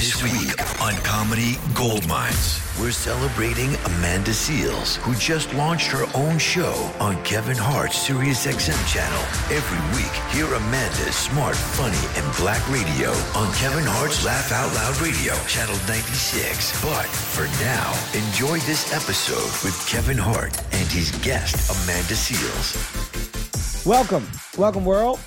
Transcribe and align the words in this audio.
This 0.00 0.22
week 0.22 0.80
on 0.80 0.94
Comedy 1.02 1.58
Gold 1.74 2.08
Minds, 2.08 2.62
we're 2.80 2.90
celebrating 2.90 3.74
Amanda 3.84 4.30
Seales, 4.30 4.96
who 4.96 5.14
just 5.16 5.52
launched 5.52 5.88
her 5.88 6.06
own 6.14 6.38
show 6.38 6.72
on 6.98 7.22
Kevin 7.22 7.58
Hart's 7.58 8.08
SiriusXM 8.08 8.80
channel. 8.88 9.20
Every 9.54 9.76
week, 9.94 10.10
hear 10.32 10.46
Amanda's 10.46 11.14
smart, 11.14 11.54
funny, 11.54 12.00
and 12.16 12.36
black 12.38 12.66
radio 12.70 13.10
on 13.36 13.52
Kevin 13.56 13.84
Hart's 13.84 14.24
Laugh 14.24 14.50
Out 14.52 14.72
Loud 14.72 14.98
Radio, 15.02 15.34
channel 15.44 15.76
96. 15.86 16.82
But 16.82 17.04
for 17.04 17.44
now, 17.62 17.92
enjoy 18.14 18.58
this 18.60 18.90
episode 18.94 19.52
with 19.62 19.76
Kevin 19.86 20.16
Hart 20.16 20.56
and 20.72 20.88
his 20.88 21.10
guest, 21.20 21.70
Amanda 21.70 22.14
Seales. 22.14 23.84
Welcome, 23.84 24.26
welcome, 24.56 24.86
world. 24.86 25.20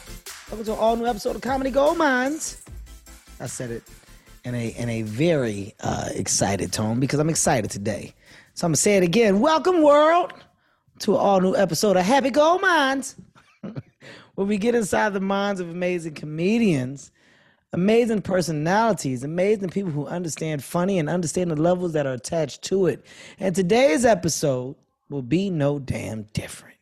Welcome 0.49 0.65
to 0.65 0.73
an 0.73 0.79
all 0.79 0.95
new 0.95 1.05
episode 1.05 1.35
of 1.35 1.43
Comedy 1.43 1.69
Gold 1.69 1.99
Minds. 1.99 2.63
I 3.39 3.45
said 3.45 3.69
it 3.69 3.83
in 4.43 4.55
a 4.55 4.67
in 4.69 4.89
a 4.89 5.01
very 5.03 5.73
uh, 5.79 6.09
excited 6.13 6.73
tone 6.73 6.99
because 6.99 7.19
I'm 7.19 7.29
excited 7.29 7.71
today. 7.71 8.13
So 8.53 8.65
I'm 8.65 8.71
gonna 8.71 8.77
say 8.77 8.97
it 8.97 9.03
again. 9.03 9.39
Welcome, 9.39 9.81
world, 9.81 10.33
to 10.99 11.13
an 11.13 11.19
all 11.19 11.41
new 11.41 11.55
episode 11.55 11.97
of 11.97 12.05
Happy 12.05 12.29
Gold 12.29 12.61
Mines, 12.61 13.15
where 14.35 14.47
we 14.47 14.57
get 14.57 14.75
inside 14.75 15.13
the 15.13 15.21
minds 15.21 15.61
of 15.61 15.69
amazing 15.69 16.13
comedians, 16.13 17.11
amazing 17.71 18.21
personalities, 18.21 19.23
amazing 19.23 19.69
people 19.69 19.91
who 19.91 20.07
understand 20.07 20.63
funny 20.63 20.99
and 20.99 21.09
understand 21.09 21.49
the 21.49 21.55
levels 21.55 21.93
that 21.93 22.05
are 22.05 22.13
attached 22.13 22.61
to 22.63 22.87
it. 22.87 23.05
And 23.39 23.55
today's 23.55 24.03
episode 24.03 24.75
will 25.09 25.21
be 25.21 25.49
no 25.49 25.79
damn 25.79 26.23
different. 26.33 26.77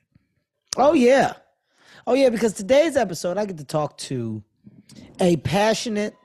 Oh 0.77 0.93
yeah, 0.93 1.33
oh 2.07 2.15
yeah, 2.15 2.29
because 2.29 2.53
today's 2.53 2.97
episode 2.97 3.37
I 3.37 3.45
get 3.45 3.57
to 3.59 3.65
talk 3.65 3.97
to 3.99 4.41
a 5.19 5.37
passionate 5.37 6.15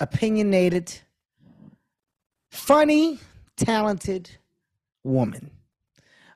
opinionated, 0.00 0.92
funny, 2.50 3.18
talented 3.56 4.30
woman. 5.04 5.50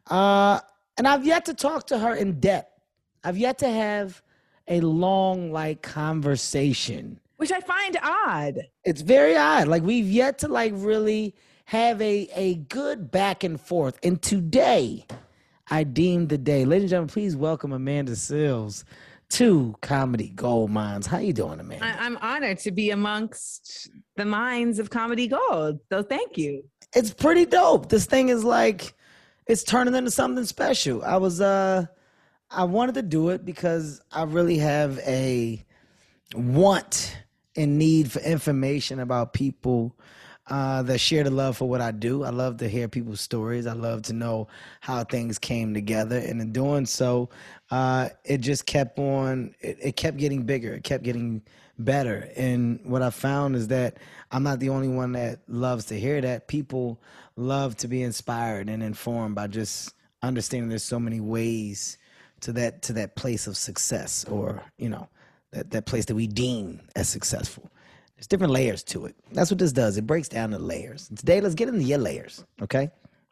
Uh, 0.08 0.60
and 0.96 1.06
I've 1.06 1.24
yet 1.24 1.44
to 1.46 1.54
talk 1.54 1.86
to 1.88 1.98
her 1.98 2.14
in 2.14 2.40
depth. 2.40 2.80
I've 3.24 3.38
yet 3.38 3.58
to 3.58 3.68
have 3.68 4.22
a 4.68 4.80
long, 4.80 5.52
like, 5.52 5.82
conversation. 5.82 7.18
Which 7.36 7.52
I 7.52 7.60
find 7.60 7.96
odd. 8.02 8.68
It's 8.84 9.02
very 9.02 9.36
odd. 9.36 9.68
Like, 9.68 9.82
we've 9.82 10.08
yet 10.08 10.38
to, 10.38 10.48
like, 10.48 10.72
really 10.76 11.34
have 11.66 12.00
a, 12.02 12.28
a 12.34 12.56
good 12.56 13.10
back 13.10 13.44
and 13.44 13.60
forth. 13.60 13.98
And 14.02 14.20
today, 14.20 15.06
I 15.70 15.84
deemed 15.84 16.28
the 16.28 16.38
day. 16.38 16.64
Ladies 16.64 16.84
and 16.84 16.90
gentlemen, 16.90 17.12
please 17.12 17.36
welcome 17.36 17.72
Amanda 17.72 18.12
Seales 18.12 18.84
to 19.32 19.74
Comedy 19.80 20.28
Gold 20.30 20.70
Minds. 20.70 21.06
How 21.06 21.18
you 21.18 21.32
doing, 21.32 21.58
Amanda? 21.58 21.84
I- 21.86 22.04
I'm 22.04 22.16
honored 22.18 22.58
to 22.60 22.70
be 22.70 22.90
amongst 22.90 23.90
the 24.16 24.24
minds 24.24 24.78
of 24.78 24.90
Comedy 24.90 25.26
Gold. 25.26 25.78
So 25.90 26.02
thank 26.02 26.36
you. 26.36 26.64
It's 26.94 27.12
pretty 27.12 27.46
dope. 27.46 27.88
This 27.88 28.04
thing 28.04 28.28
is 28.28 28.44
like 28.44 28.94
it's 29.46 29.64
turning 29.64 29.94
into 29.94 30.10
something 30.10 30.44
special. 30.44 31.02
I 31.02 31.16
was 31.16 31.40
uh 31.40 31.86
I 32.50 32.64
wanted 32.64 32.96
to 32.96 33.02
do 33.02 33.30
it 33.30 33.44
because 33.46 34.02
I 34.12 34.24
really 34.24 34.58
have 34.58 34.98
a 35.00 35.64
want 36.34 37.16
and 37.56 37.78
need 37.78 38.12
for 38.12 38.20
information 38.20 39.00
about 39.00 39.32
people 39.32 39.98
uh, 40.48 40.82
that 40.82 40.98
share 40.98 41.24
the 41.24 41.30
love 41.30 41.56
for 41.56 41.68
what 41.68 41.80
I 41.80 41.92
do. 41.92 42.24
I 42.24 42.30
love 42.30 42.56
to 42.58 42.68
hear 42.68 42.88
people's 42.88 43.20
stories. 43.20 43.66
I 43.66 43.74
love 43.74 44.02
to 44.02 44.12
know 44.12 44.48
how 44.80 45.04
things 45.04 45.38
came 45.38 45.72
together. 45.72 46.18
And 46.18 46.40
in 46.40 46.52
doing 46.52 46.86
so, 46.86 47.30
uh, 47.70 48.08
it 48.24 48.38
just 48.38 48.66
kept 48.66 48.98
on, 48.98 49.54
it, 49.60 49.78
it 49.80 49.96
kept 49.96 50.16
getting 50.16 50.42
bigger. 50.42 50.74
It 50.74 50.84
kept 50.84 51.04
getting 51.04 51.42
better. 51.78 52.28
And 52.36 52.80
what 52.84 53.02
I 53.02 53.10
found 53.10 53.56
is 53.56 53.68
that 53.68 53.98
I'm 54.30 54.42
not 54.42 54.58
the 54.58 54.70
only 54.70 54.88
one 54.88 55.12
that 55.12 55.40
loves 55.48 55.86
to 55.86 55.98
hear 55.98 56.20
that. 56.20 56.48
People 56.48 57.00
love 57.36 57.76
to 57.78 57.88
be 57.88 58.02
inspired 58.02 58.68
and 58.68 58.82
informed 58.82 59.34
by 59.34 59.46
just 59.46 59.94
understanding 60.22 60.68
there's 60.68 60.84
so 60.84 61.00
many 61.00 61.20
ways 61.20 61.98
to 62.40 62.52
that 62.52 62.82
to 62.82 62.92
that 62.92 63.14
place 63.14 63.46
of 63.46 63.56
success 63.56 64.24
or, 64.24 64.62
you 64.76 64.88
know, 64.88 65.08
that, 65.52 65.70
that 65.70 65.86
place 65.86 66.06
that 66.06 66.14
we 66.14 66.26
deem 66.26 66.80
as 66.96 67.08
successful. 67.08 67.70
There's 68.22 68.28
different 68.28 68.52
layers 68.52 68.84
to 68.84 69.06
it. 69.06 69.16
That's 69.32 69.50
what 69.50 69.58
this 69.58 69.72
does. 69.72 69.96
It 69.96 70.06
breaks 70.06 70.28
down 70.28 70.52
the 70.52 70.58
layers. 70.60 71.08
And 71.08 71.18
today, 71.18 71.40
let's 71.40 71.56
get 71.56 71.68
into 71.68 71.82
your 71.82 71.98
layers, 71.98 72.44
okay? 72.62 72.88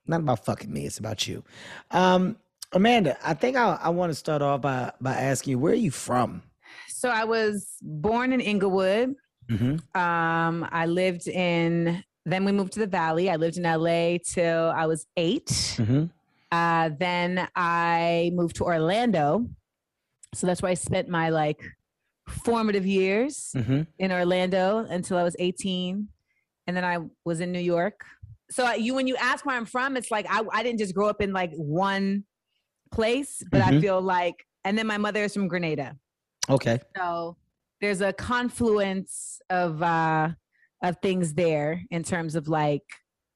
Not 0.09 0.19
about 0.19 0.45
fucking 0.45 0.73
me. 0.73 0.84
It's 0.84 0.99
about 0.99 1.28
you. 1.28 1.45
Um, 1.93 2.37
Amanda, 2.73 3.17
I 3.25 3.34
think 3.34 3.56
I, 3.56 3.78
I 3.81 3.91
want 3.91 4.11
to 4.11 4.17
start 4.17 4.43
off 4.43 4.62
by 4.62 4.91
by 5.01 5.12
asking 5.12 5.53
you, 5.53 5.59
where 5.61 5.75
are 5.75 5.77
you 5.77 5.93
from? 5.93 6.43
So 6.89 7.09
I 7.09 7.23
was 7.23 7.77
born 7.81 8.33
in 8.33 8.41
Inglewood. 8.41 9.15
Mm-hmm. 9.49 9.97
Um, 9.97 10.69
I 10.73 10.87
lived 10.87 11.28
in, 11.28 12.03
then 12.27 12.45
we 12.45 12.51
moved 12.51 12.72
to 12.72 12.81
the 12.81 12.89
Valley. 12.89 13.31
I 13.31 13.37
lived 13.37 13.59
in 13.59 13.62
LA 13.62 14.19
till 14.27 14.71
I 14.71 14.87
was 14.87 15.07
8 15.17 15.47
Mm-hmm. 15.47 16.05
Uh, 16.51 16.91
then 16.99 17.47
I 17.55 18.33
moved 18.34 18.57
to 18.57 18.65
Orlando. 18.65 19.47
So 20.34 20.49
that's 20.49 20.62
where 20.62 20.72
I 20.72 20.75
spent 20.75 21.09
my 21.09 21.28
like 21.28 21.62
formative 22.31 22.87
years 22.87 23.51
Mm-hmm. 23.55 23.83
in 23.99 24.13
Orlando 24.13 24.87
until 24.89 25.17
I 25.19 25.23
was 25.23 25.37
18. 25.39 26.09
And 26.67 26.77
then 26.77 26.85
I 26.85 26.99
was 27.25 27.41
in 27.41 27.53
New 27.53 27.61
York. 27.61 28.05
So 28.51 28.73
you, 28.75 28.95
when 28.95 29.07
you 29.07 29.17
ask 29.17 29.45
where 29.45 29.57
I'm 29.57 29.65
from, 29.67 29.97
it's 29.97 30.11
like 30.11 30.27
I, 30.29 30.43
I 30.53 30.63
didn't 30.63 30.79
just 30.79 30.95
grow 30.95 31.09
up 31.09 31.21
in 31.21 31.33
like 31.33 31.53
one 31.55 32.25
place, 32.93 33.43
but 33.51 33.61
I 33.61 33.73
Mhm. 33.73 33.81
feel 33.81 34.01
like, 34.01 34.35
and 34.65 34.77
then 34.77 34.87
my 34.87 34.99
mother 34.99 35.25
is 35.25 35.33
from 35.35 35.49
Grenada. 35.49 35.97
Okay. 36.49 36.79
So 36.97 37.37
there's 37.81 38.01
a 38.01 38.13
confluence 38.13 39.41
of 39.49 39.83
uh 39.83 40.31
of 40.83 40.97
things 41.03 41.35
there 41.35 41.83
in 41.91 42.03
terms 42.03 42.35
of 42.35 42.49
like 42.49 42.83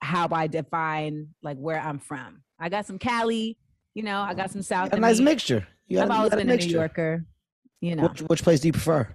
how 0.00 0.28
I 0.32 0.46
define 0.46 1.28
like 1.42 1.56
where 1.58 1.78
I'm 1.80 1.98
from. 1.98 2.42
I 2.58 2.68
got 2.68 2.86
some 2.86 2.98
Cali, 2.98 3.58
you 3.94 4.02
know, 4.02 4.20
I 4.20 4.34
got 4.34 4.50
some 4.50 4.62
South. 4.62 4.92
A 4.92 4.98
nice 4.98 5.20
mixture. 5.20 5.66
You 5.86 5.98
got, 5.98 6.04
I've 6.10 6.10
always 6.16 6.30
got 6.30 6.40
a 6.40 6.44
been 6.44 6.50
a 6.50 6.56
New. 6.56 6.66
Yorker, 6.72 7.24
you 7.84 7.94
know. 7.96 8.04
Which, 8.08 8.20
which 8.22 8.42
place 8.42 8.60
do 8.60 8.68
you 8.68 8.72
prefer? 8.72 9.06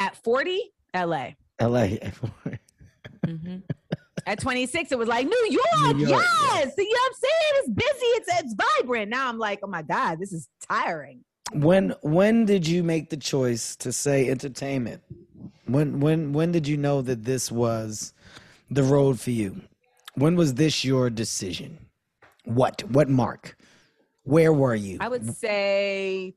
At 0.00 0.16
40, 0.22 0.60
LA. 0.94 1.28
L.A. 1.58 2.12
hmm 3.24 3.56
At 4.26 4.40
26, 4.40 4.92
it 4.92 4.98
was 4.98 5.08
like 5.08 5.26
New 5.26 5.48
York, 5.50 5.96
New 5.96 6.08
York, 6.08 6.24
yes. 6.42 6.72
You 6.76 6.84
know 6.84 6.90
what 6.90 7.12
I'm 7.12 7.14
saying? 7.14 7.52
It's 7.54 7.68
busy, 7.70 8.06
it's 8.06 8.28
it's 8.42 8.54
vibrant. 8.78 9.10
Now 9.10 9.28
I'm 9.28 9.38
like, 9.38 9.60
oh 9.62 9.66
my 9.68 9.82
God, 9.82 10.18
this 10.18 10.32
is 10.32 10.48
tiring. 10.68 11.22
when 11.52 11.94
when 12.02 12.46
did 12.46 12.66
you 12.66 12.82
make 12.82 13.10
the 13.10 13.16
choice 13.16 13.76
to 13.76 13.92
say 13.92 14.28
entertainment? 14.28 15.02
When 15.66 16.00
when 16.00 16.32
when 16.32 16.50
did 16.52 16.66
you 16.66 16.76
know 16.76 17.02
that 17.02 17.24
this 17.24 17.52
was 17.52 18.12
the 18.70 18.82
road 18.82 19.20
for 19.20 19.30
you? 19.30 19.60
When 20.14 20.34
was 20.36 20.54
this 20.54 20.84
your 20.84 21.10
decision? 21.10 21.78
What 22.44 22.82
what 22.90 23.08
mark? 23.08 23.56
Where 24.24 24.52
were 24.52 24.74
you? 24.74 24.98
I 25.00 25.08
would 25.08 25.34
say, 25.36 26.34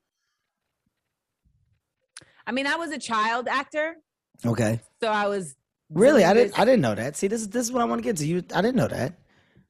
I 2.46 2.52
mean, 2.52 2.68
I 2.68 2.76
was 2.76 2.92
a 2.92 2.98
child 2.98 3.48
actor, 3.48 3.96
Okay. 4.46 4.80
so 5.02 5.08
I 5.08 5.28
was 5.28 5.56
Really, 5.90 6.24
I 6.24 6.34
didn't 6.34 6.58
I 6.58 6.66
didn't 6.66 6.82
know 6.82 6.96
that. 6.96 7.16
See, 7.16 7.28
this 7.28 7.42
is 7.42 7.50
this 7.50 7.66
is 7.68 7.72
what 7.72 7.82
I 7.82 7.86
want 7.86 8.00
to 8.00 8.04
get 8.04 8.18
to. 8.18 8.26
You 8.26 8.44
I 8.56 8.62
didn't 8.64 8.78
know 8.78 8.88
that. 8.88 9.14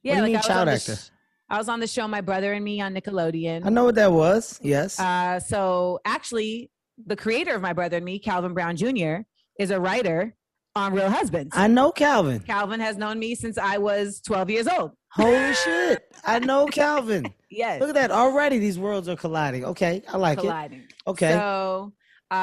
Yeah, 0.04 0.14
what 0.22 0.26
do 0.26 0.32
you 0.32 0.38
like 0.38 0.46
mean 0.46 0.56
child 0.56 0.70
actor? 0.70 0.96
sh- 0.96 1.10
I 1.50 1.58
was 1.58 1.68
on 1.68 1.82
the 1.82 1.88
show 1.88 2.08
My 2.08 2.22
Brother 2.22 2.54
and 2.54 2.64
Me 2.64 2.80
on 2.80 2.94
Nickelodeon. 2.96 3.66
I 3.66 3.70
know 3.70 3.84
what 3.84 3.96
that 3.96 4.12
was. 4.12 4.58
Yes. 4.64 4.98
Uh, 5.00 5.40
so 5.42 6.00
actually, 6.06 6.72
the 7.06 7.16
creator 7.18 7.54
of 7.56 7.62
My 7.62 7.74
Brother 7.74 7.98
and 7.98 8.06
Me, 8.06 8.20
Calvin 8.20 8.54
Brown 8.54 8.78
Jr., 8.78 9.18
is 9.60 9.70
a 9.72 9.80
writer 9.82 10.34
on 10.76 10.94
Real 10.94 11.10
Husbands. 11.10 11.54
I 11.58 11.68
know 11.68 11.92
Calvin. 11.92 12.40
Calvin 12.40 12.80
has 12.80 12.96
known 12.96 13.20
me 13.20 13.36
since 13.36 13.58
I 13.58 13.78
was 13.80 14.22
12 14.22 14.50
years 14.50 14.68
old. 14.68 14.92
Holy 15.12 15.54
shit. 15.54 16.02
I 16.26 16.40
know 16.40 16.66
Calvin. 16.68 17.34
Yes. 17.50 17.80
Look 17.80 17.90
at 17.90 17.96
that. 17.96 18.12
Already 18.12 18.58
these 18.60 18.80
worlds 18.80 19.08
are 19.10 19.16
colliding. 19.16 19.66
Okay. 19.66 20.02
I 20.08 20.18
like 20.18 20.40
colliding. 20.40 20.80
it. 20.80 20.94
Okay. 21.06 21.32
So, 21.34 21.94
uh, 22.32 22.34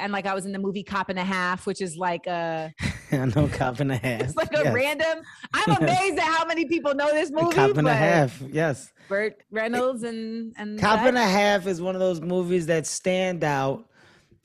and 0.00 0.12
like 0.12 0.24
I 0.26 0.34
was 0.34 0.46
in 0.46 0.52
the 0.52 0.58
movie 0.58 0.82
Cop 0.82 1.08
and 1.10 1.18
a 1.18 1.24
Half, 1.24 1.66
which 1.66 1.80
is 1.82 1.96
like 1.96 2.26
a, 2.26 2.72
I 3.12 3.24
know 3.26 3.48
Cop 3.48 3.80
and 3.80 3.92
a 3.92 3.96
Half. 3.96 4.20
it's 4.22 4.36
like 4.36 4.52
a 4.54 4.62
Yes. 4.64 4.74
random. 4.74 5.18
I'm 5.52 5.76
amazed 5.76 6.18
at 6.18 6.24
how 6.24 6.44
many 6.46 6.64
people 6.66 6.94
know 6.94 7.12
this 7.12 7.30
movie. 7.30 7.54
Cop 7.54 7.76
and 7.76 7.88
a 7.88 7.94
Half. 7.94 8.40
Yes. 8.50 8.92
Burt 9.08 9.36
Reynolds 9.50 10.02
and 10.02 10.54
and 10.56 10.78
Cop 10.78 11.00
that- 11.00 11.08
and 11.08 11.18
a 11.18 11.24
Half 11.24 11.66
is 11.66 11.80
one 11.82 11.94
of 11.94 12.00
those 12.00 12.20
movies 12.20 12.66
that 12.66 12.86
stand 12.86 13.42
out 13.44 13.84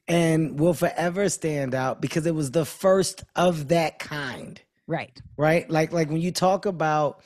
and 0.07 0.59
will 0.59 0.73
forever 0.73 1.29
stand 1.29 1.73
out 1.75 2.01
because 2.01 2.25
it 2.25 2.35
was 2.35 2.51
the 2.51 2.65
first 2.65 3.23
of 3.35 3.69
that 3.69 3.99
kind. 3.99 4.59
right. 4.87 5.17
right 5.37 5.69
like 5.69 5.93
like 5.93 6.09
when 6.09 6.19
you 6.19 6.31
talk 6.31 6.65
about 6.65 7.21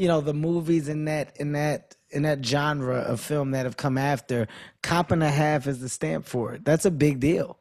you 0.00 0.08
know 0.08 0.20
the 0.22 0.32
movies 0.32 0.88
in 0.88 1.04
that 1.04 1.36
in 1.36 1.52
that 1.52 1.94
in 2.08 2.22
that 2.22 2.44
genre 2.44 3.00
of 3.00 3.20
film 3.20 3.50
that 3.50 3.66
have 3.66 3.76
come 3.76 3.98
after 3.98 4.48
cop 4.82 5.10
and 5.10 5.22
a 5.22 5.30
half 5.30 5.66
is 5.66 5.78
the 5.80 5.88
stamp 5.90 6.24
for 6.24 6.54
it 6.54 6.64
that's 6.64 6.86
a 6.86 6.90
big 6.90 7.20
deal 7.20 7.58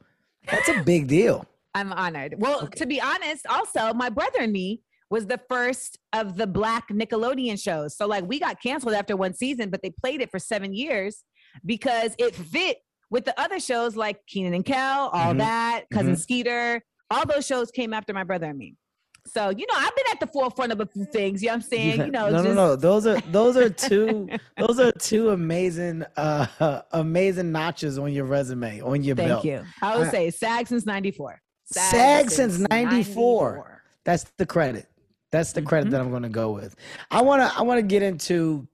that's 0.50 0.70
a 0.70 0.82
big 0.84 1.08
deal 1.08 1.46
I'm 1.76 1.94
honored. 1.94 2.34
Well, 2.40 2.66
to 2.68 2.88
be 2.88 3.00
honest, 3.00 3.46
also 3.48 3.94
my 3.94 4.10
brother 4.10 4.40
and 4.40 4.52
me 4.52 4.82
was 5.12 5.28
the 5.28 5.40
first 5.48 6.00
of 6.14 6.36
the 6.36 6.48
black 6.48 6.90
Nickelodeon 6.90 7.62
shows. 7.62 7.96
So 7.96 8.08
like 8.08 8.24
we 8.28 8.40
got 8.40 8.60
canceled 8.60 8.96
after 8.96 9.16
one 9.16 9.36
season, 9.36 9.70
but 9.70 9.84
they 9.84 9.92
played 9.92 10.20
it 10.20 10.32
for 10.32 10.40
seven 10.40 10.74
years 10.74 11.24
because 11.64 12.16
it 12.18 12.34
fit 12.36 12.78
with 13.12 13.26
the 13.26 13.40
other 13.40 13.60
shows 13.60 13.96
like 13.96 14.18
Kenan 14.28 14.56
and 14.56 14.66
Kel, 14.66 15.10
all 15.14 15.34
Mhm. 15.36 15.38
that, 15.38 15.84
Cousin 15.94 16.14
Mhm. 16.16 16.20
Skeeter. 16.20 16.82
All 17.12 17.26
those 17.28 17.46
shows 17.46 17.70
came 17.70 17.94
after 17.94 18.14
my 18.14 18.24
brother 18.24 18.48
and 18.48 18.58
me. 18.58 18.76
So, 19.26 19.50
you 19.50 19.66
know, 19.68 19.76
I've 19.76 19.96
been 19.96 20.06
at 20.12 20.20
the 20.20 20.28
forefront 20.28 20.72
of 20.72 20.80
a 20.80 20.86
few 20.86 21.06
things. 21.06 21.42
You 21.42 21.48
know 21.48 21.54
what 21.54 21.56
I'm 21.56 21.62
saying? 21.70 22.06
You 22.06 22.12
know, 22.12 22.30
no 22.30 22.32
just, 22.32 22.44
no 22.46 22.54
no 22.54 22.76
those 22.76 23.06
are 23.06 23.20
those 23.32 23.58
are 23.58 23.70
two 23.70 24.30
those 24.58 24.80
are 24.80 24.92
two 24.94 25.30
amazing 25.30 26.04
uh 26.18 26.82
amazing 26.92 27.52
notches 27.52 27.98
on 28.00 28.12
your 28.14 28.26
resume 28.26 28.82
on 28.82 29.04
your 29.04 29.16
Thank 29.16 29.30
belt 29.30 29.46
you. 29.46 29.66
I 29.82 29.98
would 29.98 30.10
say 30.10 30.30
SAG 30.32 30.68
since 30.68 30.86
94. 30.86 31.42
SAG 31.66 32.32
since 32.32 32.60
94. 32.72 33.84
That's 34.04 34.24
the 34.38 34.46
credit. 34.46 34.88
That's 35.32 35.52
the 35.54 35.62
credit 35.62 35.90
Mhm. 35.90 35.92
that 35.92 36.02
I'm 36.02 36.10
going 36.10 36.24
to 36.24 36.30
go 36.30 36.52
with. 36.52 36.76
I 37.12 37.22
want 37.22 37.42
to 37.44 37.58
I 37.58 37.62
want 37.62 37.78
to 37.78 37.84
get 37.86 38.02
into 38.02 38.68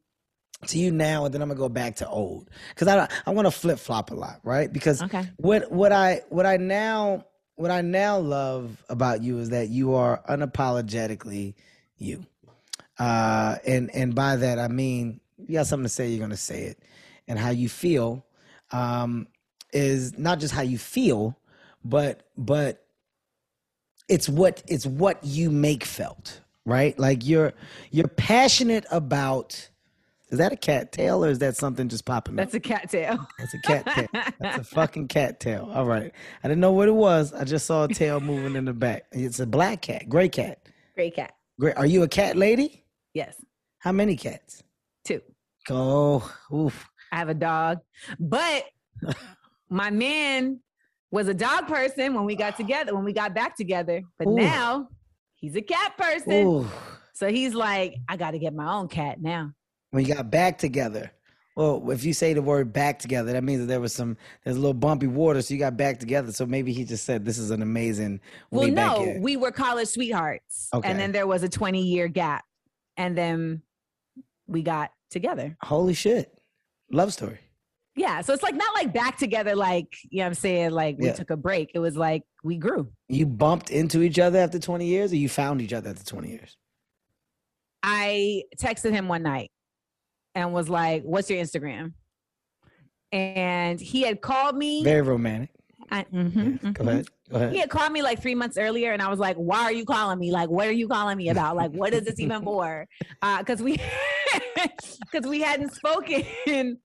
to 0.68 0.80
you 0.80 0.92
now 0.92 1.25
and 1.25 1.33
then 1.33 1.42
I'm 1.42 1.50
going 1.50 1.57
to 1.57 1.62
go 1.62 1.68
back 1.69 1.97
to 1.97 2.07
old 2.07 2.50
cuz 2.75 2.88
I 2.88 3.09
I 3.25 3.31
want 3.31 3.45
to 3.45 3.51
flip-flop 3.51 4.12
a 4.12 4.15
lot, 4.15 4.39
right? 4.44 4.71
Because 4.71 5.01
Okay. 5.01 5.27
what 5.38 5.69
what 5.71 5.92
I 5.92 6.21
what 6.30 6.45
I 6.45 6.57
now 6.57 7.25
what 7.56 7.72
I 7.72 7.81
now 7.81 8.18
love 8.18 8.84
about 8.90 9.24
you 9.24 9.40
is 9.40 9.50
that 9.50 9.69
you 9.69 9.96
are 9.96 10.22
unapologetically 10.30 11.56
you. 11.98 12.25
Uh 12.98 13.57
and 13.66 13.94
and 13.94 14.16
by 14.16 14.36
that 14.38 14.60
I 14.60 14.68
mean 14.68 15.19
you 15.38 15.56
got 15.56 15.68
something 15.68 15.86
to 15.86 15.90
say, 15.90 16.10
you're 16.10 16.19
to 16.30 16.38
say 16.38 16.63
it. 16.63 16.80
And 17.28 17.40
how 17.40 17.50
you 17.50 17.69
feel 17.69 18.25
um 18.72 19.28
is 19.74 20.18
not 20.18 20.40
just 20.40 20.54
how 20.54 20.62
you 20.62 20.78
feel, 20.78 21.38
but 21.84 22.28
but 22.38 22.86
it's 24.07 24.30
what 24.30 24.63
it's 24.68 24.86
what 24.86 25.24
you 25.24 25.50
make 25.50 25.84
felt 25.84 26.42
right 26.66 26.98
like 27.00 27.25
you're 27.25 27.54
you're 27.92 28.07
passionate 28.07 28.86
about 28.92 29.69
is 30.30 30.38
that 30.39 30.51
a 30.51 30.56
cat 30.56 30.92
tail 30.92 31.24
or 31.24 31.30
is 31.30 31.39
that 31.39 31.56
something 31.56 31.88
just 31.88 32.06
popping 32.06 32.36
That's 32.36 32.54
up 32.56 32.60
a 32.60 32.62
cattail. 32.62 33.27
that's 33.38 33.54
a 33.54 33.60
cat 33.60 33.86
tail 33.94 34.07
that's 34.39 34.57
a 34.60 34.63
fucking 34.75 35.07
cat 35.07 35.39
tail 35.39 35.69
all 35.74 35.86
right 35.86 36.12
i 36.44 36.48
didn't 36.48 36.62
know 36.62 36.72
what 36.72 36.88
it 36.88 36.95
was 36.95 37.33
i 37.33 37.44
just 37.44 37.66
saw 37.66 37.83
a 37.83 37.88
tail 37.88 38.19
moving 38.19 38.56
in 38.56 38.66
the 38.66 38.74
back 38.74 39.06
it's 39.12 39.39
a 39.39 39.45
black 39.45 39.81
cat 39.83 40.10
gray 40.10 40.30
cat 40.30 40.60
Gray 40.95 41.12
cat. 41.12 41.33
great 41.60 41.75
are 41.77 41.86
you 41.86 42.04
a 42.04 42.07
cat 42.07 42.36
lady 42.36 42.83
Yes. 43.13 43.36
how 43.80 43.92
many 43.92 44.16
cats 44.16 44.63
Two. 45.06 45.22
go 45.68 46.24
oof. 46.54 46.86
I 47.12 47.18
have 47.19 47.30
a 47.30 47.33
dog, 47.36 47.80
but 48.19 48.66
my 49.69 49.89
man 49.89 50.60
was 51.12 51.28
a 51.28 51.33
dog 51.33 51.68
person 51.68 52.13
when 52.13 52.25
we 52.25 52.36
got 52.36 52.57
together, 52.57 52.94
when 52.94 53.06
we 53.06 53.13
got 53.13 53.33
back 53.33 53.56
together. 53.56 54.01
But 54.18 54.28
Ooh. 54.28 54.36
now 54.36 54.89
he's 55.36 55.56
a 55.56 55.62
cat 55.62 55.95
person. 55.98 56.33
Ooh. 56.45 56.68
So 57.13 57.30
he's 57.30 57.54
like, 57.54 57.95
I 58.10 58.18
got 58.18 58.31
to 58.31 58.39
get 58.39 58.54
my 58.54 58.74
own 58.74 58.89
cat 58.89 59.21
now. 59.21 59.51
When 59.95 60.06
you 60.06 60.13
got 60.13 60.30
back 60.30 60.57
together. 60.57 61.09
Well, 61.56 61.89
if 61.89 62.03
you 62.03 62.12
say 62.12 62.33
the 62.33 62.42
word 62.42 62.74
back 62.74 63.00
together, 63.00 63.31
that 63.31 63.45
means 63.45 63.62
that 63.62 63.68
there 63.68 63.80
was 63.80 63.94
some 63.95 64.18
there's 64.44 64.57
a 64.57 64.59
little 64.59 64.74
bumpy 64.74 65.07
water, 65.07 65.42
so 65.42 65.53
you 65.53 65.59
got 65.59 65.77
back 65.77 66.00
together. 66.00 66.33
So 66.33 66.45
maybe 66.45 66.74
he 66.74 66.83
just 66.83 67.06
said 67.06 67.24
this 67.24 67.38
is 67.38 67.50
an 67.50 67.62
amazing 67.62 68.19
Well, 68.51 68.68
no, 68.68 69.15
we 69.21 69.38
were 69.38 69.51
college 69.51 69.88
sweethearts. 69.88 70.68
Okay. 70.74 70.89
And 70.89 71.00
then 71.00 71.13
there 71.13 71.27
was 71.27 71.44
a 71.44 71.50
20 71.50 71.81
year 71.81 72.09
gap. 72.09 72.44
And 72.97 73.18
then 73.18 73.62
we 74.47 74.63
got 74.63 74.92
together. 75.09 75.56
Holy 75.63 75.94
shit. 75.94 76.38
Love 76.92 77.13
story. 77.13 77.39
Yeah. 77.95 78.19
So 78.19 78.33
it's 78.33 78.44
like 78.44 78.56
not 78.56 78.74
like 78.74 78.94
back 78.94 79.18
together, 79.18 79.56
like, 79.56 79.95
you 80.09 80.18
know 80.18 80.25
what 80.25 80.27
I'm 80.27 80.33
saying? 80.33 80.71
Like 80.71 80.97
we 81.00 81.06
Yeah. 81.06 81.13
took 81.13 81.30
a 81.30 81.38
break. 81.38 81.71
It 81.74 81.80
was 81.80 81.95
like 81.95 82.24
we 82.44 82.57
grew. 82.57 82.92
You 83.07 83.25
bumped 83.27 83.69
into 83.69 84.01
each 84.01 84.19
other 84.19 84.39
after 84.39 84.59
20 84.59 84.86
years 84.86 85.13
or 85.13 85.15
you 85.15 85.30
found 85.30 85.62
each 85.62 85.71
other 85.71 85.92
after 85.92 86.03
20 86.03 86.30
years? 86.30 86.57
I 87.81 88.44
texted 88.57 88.92
him 88.92 89.07
one 89.07 89.24
night 89.24 89.51
and 90.36 90.54
was 90.54 90.70
like, 90.70 91.04
What's 91.04 91.30
your 91.30 91.42
Instagram? 91.42 91.94
And 93.12 93.80
he 93.80 94.02
had 94.02 94.22
called 94.22 94.56
me. 94.56 94.84
Very 94.84 95.02
romantic. 95.02 95.50
I, 95.92 96.04
mhm, 96.14 96.74
Go 96.74 96.84
mhm. 96.84 96.88
ahead. 96.90 97.08
Go 97.30 97.36
ahead. 97.38 97.54
He 97.54 97.60
had 97.60 97.70
called 97.70 97.92
me 97.92 98.02
like 98.02 98.22
three 98.22 98.36
months 98.36 98.58
earlier, 98.58 98.92
and 98.92 99.02
I 99.02 99.08
was 99.08 99.20
like, 99.20 99.36
"Why 99.38 99.62
are 99.64 99.72
you 99.72 99.86
calling 99.86 100.20
me? 100.20 100.32
Like, 100.32 100.50
what 100.50 100.68
are 100.68 100.72
you 100.72 100.88
calling 100.88 101.18
me 101.18 101.30
about? 101.30 101.56
Like, 101.56 101.72
what 101.72 101.94
is 101.94 102.04
this 102.04 102.20
even 102.20 102.44
for?" 102.44 102.88
Because 103.40 103.62
we, 103.62 103.80
because 105.12 105.28
we 105.28 105.42
hadn't 105.42 105.74
spoken, 105.74 106.78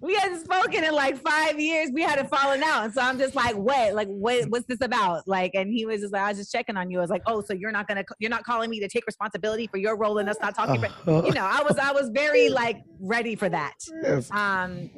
we 0.00 0.14
hadn't 0.14 0.44
spoken 0.44 0.84
in 0.84 0.92
like 0.94 1.16
five 1.18 1.58
years. 1.58 1.90
We 1.92 2.02
had 2.02 2.18
a 2.18 2.24
falling 2.26 2.62
out, 2.62 2.84
and 2.84 2.94
so 2.94 3.00
I'm 3.00 3.18
just 3.18 3.34
like, 3.34 3.54
"What? 3.54 3.94
Like, 3.94 4.08
what? 4.08 4.48
What's 4.48 4.66
this 4.66 4.80
about?" 4.80 5.26
Like, 5.26 5.52
and 5.54 5.70
he 5.70 5.86
was 5.86 6.00
just 6.00 6.12
like, 6.12 6.22
"I 6.22 6.28
was 6.28 6.38
just 6.38 6.52
checking 6.52 6.76
on 6.76 6.90
you." 6.90 6.98
I 6.98 7.00
was 7.02 7.10
like, 7.10 7.22
"Oh, 7.26 7.40
so 7.40 7.52
you're 7.54 7.72
not 7.72 7.88
gonna, 7.88 8.04
you're 8.18 8.30
not 8.30 8.44
calling 8.44 8.70
me 8.70 8.80
to 8.80 8.88
take 8.88 9.06
responsibility 9.06 9.66
for 9.66 9.78
your 9.78 9.96
role 9.96 10.18
in 10.18 10.28
us 10.28 10.36
not 10.40 10.54
talking?" 10.54 10.84
Oh. 11.06 11.24
you 11.24 11.32
know, 11.32 11.44
I 11.44 11.62
was, 11.62 11.78
I 11.78 11.92
was 11.92 12.10
very 12.10 12.48
like 12.48 12.82
ready 13.00 13.34
for 13.36 13.48
that. 13.48 13.74
Yes. 14.02 14.30
Um, 14.30 14.90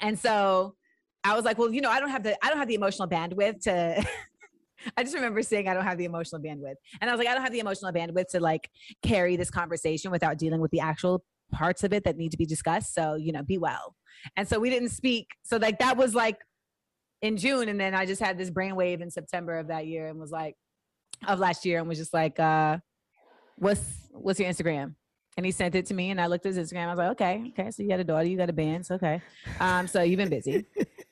and 0.00 0.18
so 0.18 0.74
I 1.24 1.34
was 1.34 1.44
like, 1.44 1.58
well, 1.58 1.72
you 1.72 1.80
know, 1.80 1.90
I 1.90 2.00
don't 2.00 2.10
have 2.10 2.22
the 2.22 2.36
I 2.44 2.48
don't 2.50 2.58
have 2.58 2.68
the 2.68 2.74
emotional 2.74 3.08
bandwidth 3.08 3.62
to 3.62 4.06
I 4.96 5.02
just 5.02 5.14
remember 5.14 5.42
saying 5.42 5.68
I 5.68 5.74
don't 5.74 5.84
have 5.84 5.98
the 5.98 6.04
emotional 6.04 6.42
bandwidth. 6.42 6.74
And 7.00 7.08
I 7.08 7.12
was 7.12 7.18
like, 7.18 7.28
I 7.28 7.34
don't 7.34 7.42
have 7.42 7.52
the 7.52 7.60
emotional 7.60 7.92
bandwidth 7.92 8.28
to 8.32 8.40
like 8.40 8.68
carry 9.02 9.36
this 9.36 9.50
conversation 9.50 10.10
without 10.10 10.38
dealing 10.38 10.60
with 10.60 10.70
the 10.70 10.80
actual 10.80 11.24
parts 11.52 11.84
of 11.84 11.92
it 11.92 12.04
that 12.04 12.16
need 12.16 12.32
to 12.32 12.36
be 12.36 12.46
discussed. 12.46 12.94
So, 12.94 13.14
you 13.14 13.32
know, 13.32 13.42
be 13.42 13.58
well. 13.58 13.94
And 14.36 14.48
so 14.48 14.58
we 14.58 14.70
didn't 14.70 14.90
speak. 14.90 15.28
So 15.42 15.56
like 15.56 15.78
that 15.78 15.96
was 15.96 16.14
like 16.14 16.38
in 17.22 17.36
June. 17.36 17.68
And 17.68 17.80
then 17.80 17.94
I 17.94 18.06
just 18.06 18.20
had 18.20 18.38
this 18.38 18.50
brainwave 18.50 19.00
in 19.00 19.10
September 19.10 19.58
of 19.58 19.68
that 19.68 19.86
year 19.86 20.08
and 20.08 20.18
was 20.18 20.30
like, 20.30 20.56
of 21.26 21.38
last 21.38 21.64
year 21.64 21.78
and 21.78 21.88
was 21.88 21.98
just 21.98 22.12
like, 22.12 22.38
uh, 22.38 22.78
what's 23.56 24.08
what's 24.12 24.38
your 24.38 24.48
Instagram? 24.48 24.94
And 25.36 25.44
he 25.44 25.52
sent 25.52 25.74
it 25.74 25.86
to 25.86 25.94
me 25.94 26.10
and 26.10 26.20
I 26.20 26.26
looked 26.26 26.46
at 26.46 26.54
his 26.54 26.70
Instagram. 26.70 26.86
I 26.86 26.90
was 26.90 26.98
like, 26.98 27.10
okay, 27.12 27.52
okay. 27.58 27.70
So 27.70 27.82
you 27.82 27.88
got 27.88 28.00
a 28.00 28.04
daughter, 28.04 28.26
you 28.26 28.36
got 28.36 28.50
a 28.50 28.52
band. 28.52 28.86
So 28.86 28.94
okay. 28.96 29.20
Um, 29.58 29.86
so 29.88 30.02
you've 30.02 30.18
been 30.18 30.28
busy. 30.28 30.66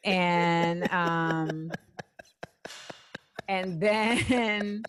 And 0.04 0.90
um 0.92 1.70
and 3.48 3.80
then 3.80 4.82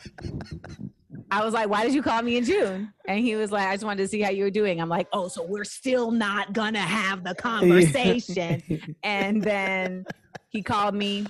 I 1.33 1.43
was 1.43 1.51
like, 1.51 1.67
why 1.67 1.83
did 1.83 1.95
you 1.95 2.03
call 2.03 2.21
me 2.21 2.37
in 2.37 2.45
June? 2.45 2.93
And 3.07 3.19
he 3.19 3.35
was 3.35 3.51
like, 3.51 3.67
I 3.67 3.73
just 3.73 3.83
wanted 3.83 4.03
to 4.03 4.07
see 4.07 4.21
how 4.21 4.29
you 4.29 4.43
were 4.43 4.51
doing. 4.51 4.79
I'm 4.79 4.87
like, 4.87 5.07
oh, 5.11 5.27
so 5.27 5.43
we're 5.43 5.63
still 5.63 6.11
not 6.11 6.53
gonna 6.53 6.77
have 6.77 7.23
the 7.23 7.33
conversation. 7.33 8.61
and 9.03 9.41
then 9.41 10.05
he 10.49 10.61
called 10.61 10.93
me 10.93 11.25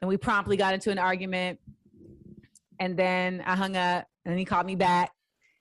and 0.00 0.08
we 0.08 0.16
promptly 0.16 0.56
got 0.56 0.72
into 0.72 0.90
an 0.90 0.98
argument. 0.98 1.60
And 2.80 2.96
then 2.96 3.42
I 3.44 3.54
hung 3.54 3.76
up 3.76 4.06
and 4.24 4.38
he 4.38 4.46
called 4.46 4.64
me 4.64 4.76
back. 4.76 5.10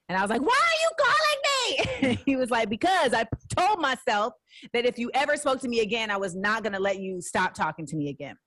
And 0.07 0.17
I 0.17 0.21
was 0.21 0.29
like, 0.29 0.41
why 0.41 0.47
are 0.47 0.79
you 0.81 1.85
calling 1.99 2.09
me? 2.09 2.19
he 2.25 2.37
was 2.37 2.51
like, 2.51 2.69
because 2.69 3.13
I 3.13 3.25
told 3.57 3.81
myself 3.81 4.33
that 4.71 4.85
if 4.85 4.97
you 4.97 5.11
ever 5.13 5.35
spoke 5.35 5.59
to 5.59 5.67
me 5.67 5.81
again, 5.81 6.09
I 6.09 6.15
was 6.15 6.37
not 6.37 6.63
gonna 6.63 6.79
let 6.79 7.01
you 7.01 7.19
stop 7.19 7.53
talking 7.53 7.85
to 7.87 7.97
me 7.97 8.07
again. 8.07 8.37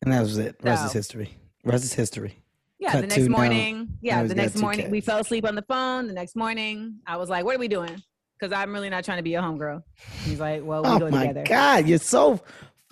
And 0.00 0.14
that 0.14 0.22
was 0.22 0.38
it. 0.38 0.56
Rest 0.62 0.86
is 0.86 0.92
history. 0.94 1.36
Rest 1.62 1.84
is 1.84 1.92
history. 1.92 2.38
Yeah, 2.80 2.92
Cut 2.92 3.00
the 3.02 3.06
next 3.08 3.28
morning. 3.28 3.78
now 3.78 3.94
Yeah, 4.00 4.22
the 4.24 4.34
next 4.34 4.56
morning 4.56 4.90
we 4.90 5.02
fell 5.02 5.18
asleep 5.18 5.44
on 5.46 5.54
the 5.54 5.64
phone. 5.68 6.06
The 6.06 6.14
next 6.14 6.34
morning, 6.34 6.96
I 7.06 7.18
was 7.18 7.28
like, 7.28 7.44
"What 7.44 7.54
are 7.54 7.58
we 7.58 7.68
doing?" 7.68 8.02
Because 8.38 8.52
I'm 8.56 8.72
really 8.72 8.88
not 8.88 9.04
trying 9.04 9.18
to 9.18 9.22
be 9.22 9.34
a 9.34 9.42
homegirl. 9.42 9.82
He's 10.24 10.40
like, 10.40 10.64
"Well, 10.64 10.82
we 10.82 10.88
Oh 10.88 10.98
go 10.98 11.10
my. 11.10 11.30
God. 11.44 11.86
You're 11.86 11.98
so 11.98 12.40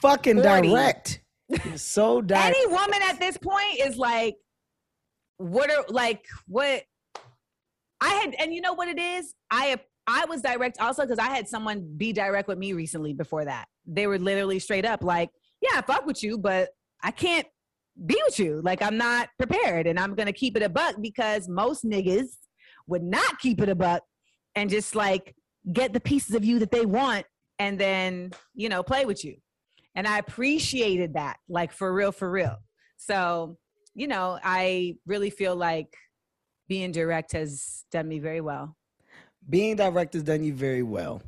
fucking 0.02 0.42
40. 0.42 0.68
direct. 0.68 1.20
You're 1.48 1.78
so 1.78 2.20
direct. 2.30 2.54
Any 2.54 2.66
woman 2.66 3.00
at 3.08 3.18
this 3.18 3.38
point 3.38 3.80
is 3.80 3.96
like, 3.96 4.36
"What 5.38 5.70
are 5.70 5.84
like 5.88 6.22
what?" 6.46 6.82
I 8.00 8.10
had, 8.10 8.34
and 8.38 8.52
you 8.54 8.60
know 8.60 8.74
what 8.74 8.88
it 8.88 8.98
is. 8.98 9.34
I 9.50 9.78
I 10.06 10.26
was 10.26 10.42
direct 10.42 10.80
also 10.80 11.02
because 11.02 11.18
I 11.18 11.28
had 11.34 11.48
someone 11.48 11.94
be 11.96 12.12
direct 12.12 12.46
with 12.46 12.58
me 12.58 12.74
recently. 12.74 13.14
Before 13.14 13.44
that, 13.46 13.66
they 13.86 14.06
were 14.06 14.18
literally 14.18 14.58
straight 14.58 14.84
up 14.84 15.02
like, 15.02 15.30
"Yeah, 15.62 15.78
I 15.78 15.80
fuck 15.80 16.04
with 16.04 16.22
you, 16.22 16.36
but 16.36 16.68
I 17.02 17.10
can't 17.10 17.46
be 18.06 18.20
with 18.26 18.38
you. 18.38 18.60
Like 18.62 18.82
I'm 18.82 18.96
not 18.96 19.28
prepared 19.38 19.86
and 19.86 19.98
I'm 19.98 20.14
gonna 20.14 20.32
keep 20.32 20.56
it 20.56 20.62
a 20.62 20.68
buck 20.68 20.96
because 21.00 21.48
most 21.48 21.84
niggas 21.84 22.28
would 22.86 23.02
not 23.02 23.38
keep 23.38 23.60
it 23.60 23.68
a 23.68 23.74
buck 23.74 24.02
and 24.54 24.70
just 24.70 24.94
like 24.94 25.34
get 25.72 25.92
the 25.92 26.00
pieces 26.00 26.34
of 26.34 26.44
you 26.44 26.58
that 26.58 26.70
they 26.70 26.86
want 26.86 27.26
and 27.58 27.78
then, 27.78 28.30
you 28.54 28.68
know, 28.68 28.82
play 28.82 29.04
with 29.04 29.24
you. 29.24 29.36
And 29.94 30.06
I 30.06 30.18
appreciated 30.18 31.14
that, 31.14 31.38
like 31.48 31.72
for 31.72 31.92
real, 31.92 32.12
for 32.12 32.30
real. 32.30 32.56
So, 32.96 33.58
you 33.94 34.06
know, 34.06 34.38
I 34.42 34.96
really 35.06 35.30
feel 35.30 35.56
like 35.56 35.92
being 36.68 36.92
direct 36.92 37.32
has 37.32 37.84
done 37.90 38.08
me 38.08 38.18
very 38.18 38.40
well. 38.40 38.76
Being 39.48 39.76
direct 39.76 40.14
has 40.14 40.22
done 40.22 40.44
you 40.44 40.52
very 40.52 40.82
well. 40.82 41.22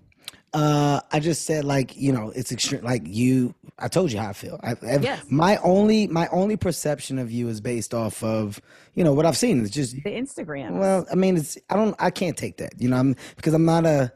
Uh, 0.52 1.00
I 1.12 1.20
just 1.20 1.44
said 1.46 1.64
like 1.64 1.96
you 1.96 2.12
know 2.12 2.32
it's 2.34 2.50
extreme. 2.50 2.82
Like 2.82 3.02
you, 3.06 3.54
I 3.78 3.86
told 3.88 4.10
you 4.10 4.18
how 4.18 4.30
I 4.30 4.32
feel. 4.32 4.58
I, 4.62 4.72
I- 4.72 4.98
Yes. 5.00 5.24
My 5.28 5.58
only 5.58 6.08
my 6.08 6.26
only 6.32 6.56
perception 6.56 7.18
of 7.20 7.30
you 7.30 7.48
is 7.48 7.60
based 7.60 7.94
off 7.94 8.22
of 8.24 8.60
you 8.94 9.04
know 9.04 9.12
what 9.14 9.26
I've 9.26 9.36
seen. 9.36 9.60
It's 9.62 9.70
just 9.70 9.94
The 10.02 10.10
Instagram. 10.10 10.72
well, 10.72 11.06
I 11.10 11.14
mean, 11.14 11.36
it's 11.36 11.56
I 11.70 11.76
don't 11.76 11.94
I 12.00 12.10
can't 12.10 12.36
take 12.36 12.56
that. 12.56 12.72
You 12.80 12.88
know, 12.88 12.96
I'm 12.96 13.14
because 13.36 13.54
I'm 13.54 13.64
not 13.64 13.86
a 13.86 14.12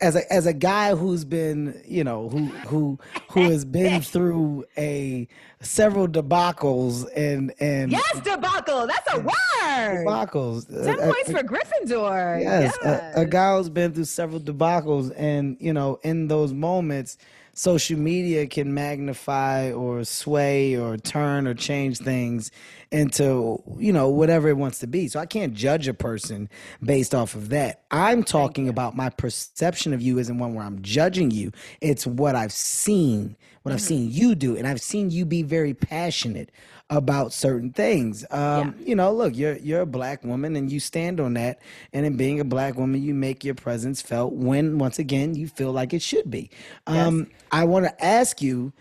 as 0.00 0.14
a 0.14 0.32
as 0.32 0.46
a 0.46 0.52
guy 0.52 0.94
who's 0.94 1.24
been 1.24 1.80
you 1.86 2.04
know 2.04 2.28
who 2.28 2.46
who 2.68 2.98
who 3.30 3.42
has 3.50 3.64
been 3.64 4.00
through 4.12 4.64
a 4.76 5.26
several 5.60 6.06
debacles 6.06 7.08
and 7.16 7.52
and 7.60 7.90
yes, 7.90 8.20
debacle. 8.20 8.86
That's 8.86 9.12
a 9.14 9.18
word. 9.20 10.06
debacles. 10.06 10.66
Ten 10.68 11.00
Uh, 11.00 11.12
points 11.12 11.30
for 11.32 11.42
Gryffindor. 11.42 12.40
Yes, 12.42 12.76
Yes. 12.82 13.16
A, 13.16 13.22
a 13.22 13.26
guy 13.26 13.56
who's 13.56 13.68
been 13.68 13.92
through 13.92 14.04
several 14.04 14.40
debacles, 14.40 15.12
and 15.16 15.56
you 15.60 15.72
know, 15.72 15.98
in 16.02 16.28
those 16.28 16.52
moments, 16.52 17.18
social 17.58 17.98
media 17.98 18.46
can 18.46 18.72
magnify 18.72 19.72
or 19.72 20.04
sway 20.04 20.76
or 20.76 20.96
turn 20.96 21.48
or 21.48 21.54
change 21.54 21.98
things 21.98 22.52
into 22.92 23.60
you 23.78 23.92
know 23.92 24.08
whatever 24.08 24.48
it 24.48 24.56
wants 24.56 24.78
to 24.78 24.86
be. 24.86 25.08
So 25.08 25.18
I 25.18 25.26
can't 25.26 25.54
judge 25.54 25.88
a 25.88 25.94
person 25.94 26.48
based 26.82 27.14
off 27.14 27.34
of 27.34 27.48
that. 27.48 27.82
I'm 27.90 28.22
talking 28.22 28.68
about 28.68 28.96
my 28.96 29.10
perception 29.10 29.92
of 29.92 30.00
you 30.00 30.18
isn't 30.18 30.38
one 30.38 30.54
where 30.54 30.64
I'm 30.64 30.80
judging 30.82 31.32
you. 31.32 31.50
It's 31.80 32.06
what 32.06 32.36
I've 32.36 32.52
seen, 32.52 33.36
what 33.68 33.74
I've 33.74 33.80
seen 33.80 34.10
you 34.10 34.34
do, 34.34 34.56
and 34.56 34.66
I've 34.66 34.80
seen 34.80 35.10
you 35.10 35.24
be 35.24 35.42
very 35.42 35.74
passionate 35.74 36.50
about 36.90 37.32
certain 37.32 37.70
things. 37.72 38.24
Um, 38.30 38.74
You 38.84 38.94
know, 38.96 39.12
look, 39.12 39.36
you're 39.36 39.56
you're 39.58 39.82
a 39.82 39.86
black 39.86 40.24
woman, 40.24 40.56
and 40.56 40.72
you 40.72 40.80
stand 40.80 41.20
on 41.20 41.34
that. 41.34 41.60
And 41.92 42.06
in 42.06 42.16
being 42.16 42.40
a 42.40 42.44
black 42.44 42.76
woman, 42.76 43.02
you 43.02 43.14
make 43.14 43.44
your 43.44 43.54
presence 43.54 44.00
felt 44.00 44.32
when, 44.32 44.78
once 44.78 44.98
again, 44.98 45.34
you 45.34 45.48
feel 45.48 45.72
like 45.72 45.92
it 45.92 46.02
should 46.02 46.30
be. 46.30 46.50
Um, 46.86 47.30
I 47.52 47.64
want 47.64 47.84
to 47.86 48.04
ask 48.04 48.40
you 48.40 48.72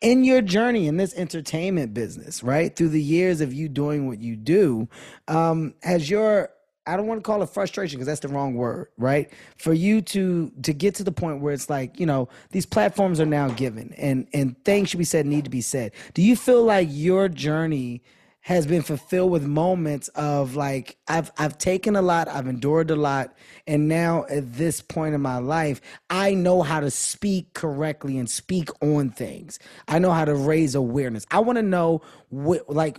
in 0.00 0.24
your 0.24 0.42
journey 0.42 0.88
in 0.88 0.96
this 0.96 1.14
entertainment 1.14 1.94
business, 1.94 2.42
right? 2.42 2.74
Through 2.74 2.90
the 2.90 3.02
years 3.02 3.40
of 3.40 3.54
you 3.54 3.68
doing 3.68 4.08
what 4.08 4.18
you 4.20 4.36
do, 4.36 4.88
um, 5.28 5.74
has 5.82 6.10
your 6.10 6.50
I 6.86 6.96
don't 6.96 7.06
want 7.06 7.18
to 7.18 7.22
call 7.22 7.42
it 7.42 7.48
frustration 7.48 7.98
because 7.98 8.06
that's 8.06 8.20
the 8.20 8.28
wrong 8.28 8.54
word, 8.54 8.88
right? 8.98 9.30
For 9.56 9.72
you 9.72 10.02
to 10.02 10.50
to 10.62 10.72
get 10.72 10.94
to 10.96 11.04
the 11.04 11.12
point 11.12 11.40
where 11.40 11.54
it's 11.54 11.70
like, 11.70 12.00
you 12.00 12.06
know, 12.06 12.28
these 12.50 12.66
platforms 12.66 13.20
are 13.20 13.26
now 13.26 13.48
given 13.50 13.94
and 13.96 14.26
and 14.32 14.62
things 14.64 14.90
should 14.90 14.98
be 14.98 15.04
said 15.04 15.26
need 15.26 15.44
to 15.44 15.50
be 15.50 15.60
said. 15.60 15.92
Do 16.14 16.22
you 16.22 16.36
feel 16.36 16.64
like 16.64 16.88
your 16.90 17.28
journey 17.28 18.02
has 18.42 18.66
been 18.66 18.82
fulfilled 18.82 19.30
with 19.30 19.44
moments 19.44 20.08
of 20.08 20.56
like 20.56 20.96
I've 21.06 21.30
I've 21.38 21.58
taken 21.58 21.94
a 21.94 22.02
lot, 22.02 22.26
I've 22.26 22.48
endured 22.48 22.90
a 22.90 22.96
lot, 22.96 23.36
and 23.68 23.88
now 23.88 24.24
at 24.28 24.54
this 24.54 24.80
point 24.80 25.14
in 25.14 25.20
my 25.20 25.38
life, 25.38 25.80
I 26.10 26.34
know 26.34 26.62
how 26.62 26.80
to 26.80 26.90
speak 26.90 27.54
correctly 27.54 28.18
and 28.18 28.28
speak 28.28 28.68
on 28.82 29.10
things. 29.10 29.60
I 29.86 30.00
know 30.00 30.10
how 30.10 30.24
to 30.24 30.34
raise 30.34 30.74
awareness. 30.74 31.24
I 31.30 31.38
want 31.38 31.56
to 31.58 31.62
know 31.62 32.02
what 32.30 32.68
like 32.68 32.98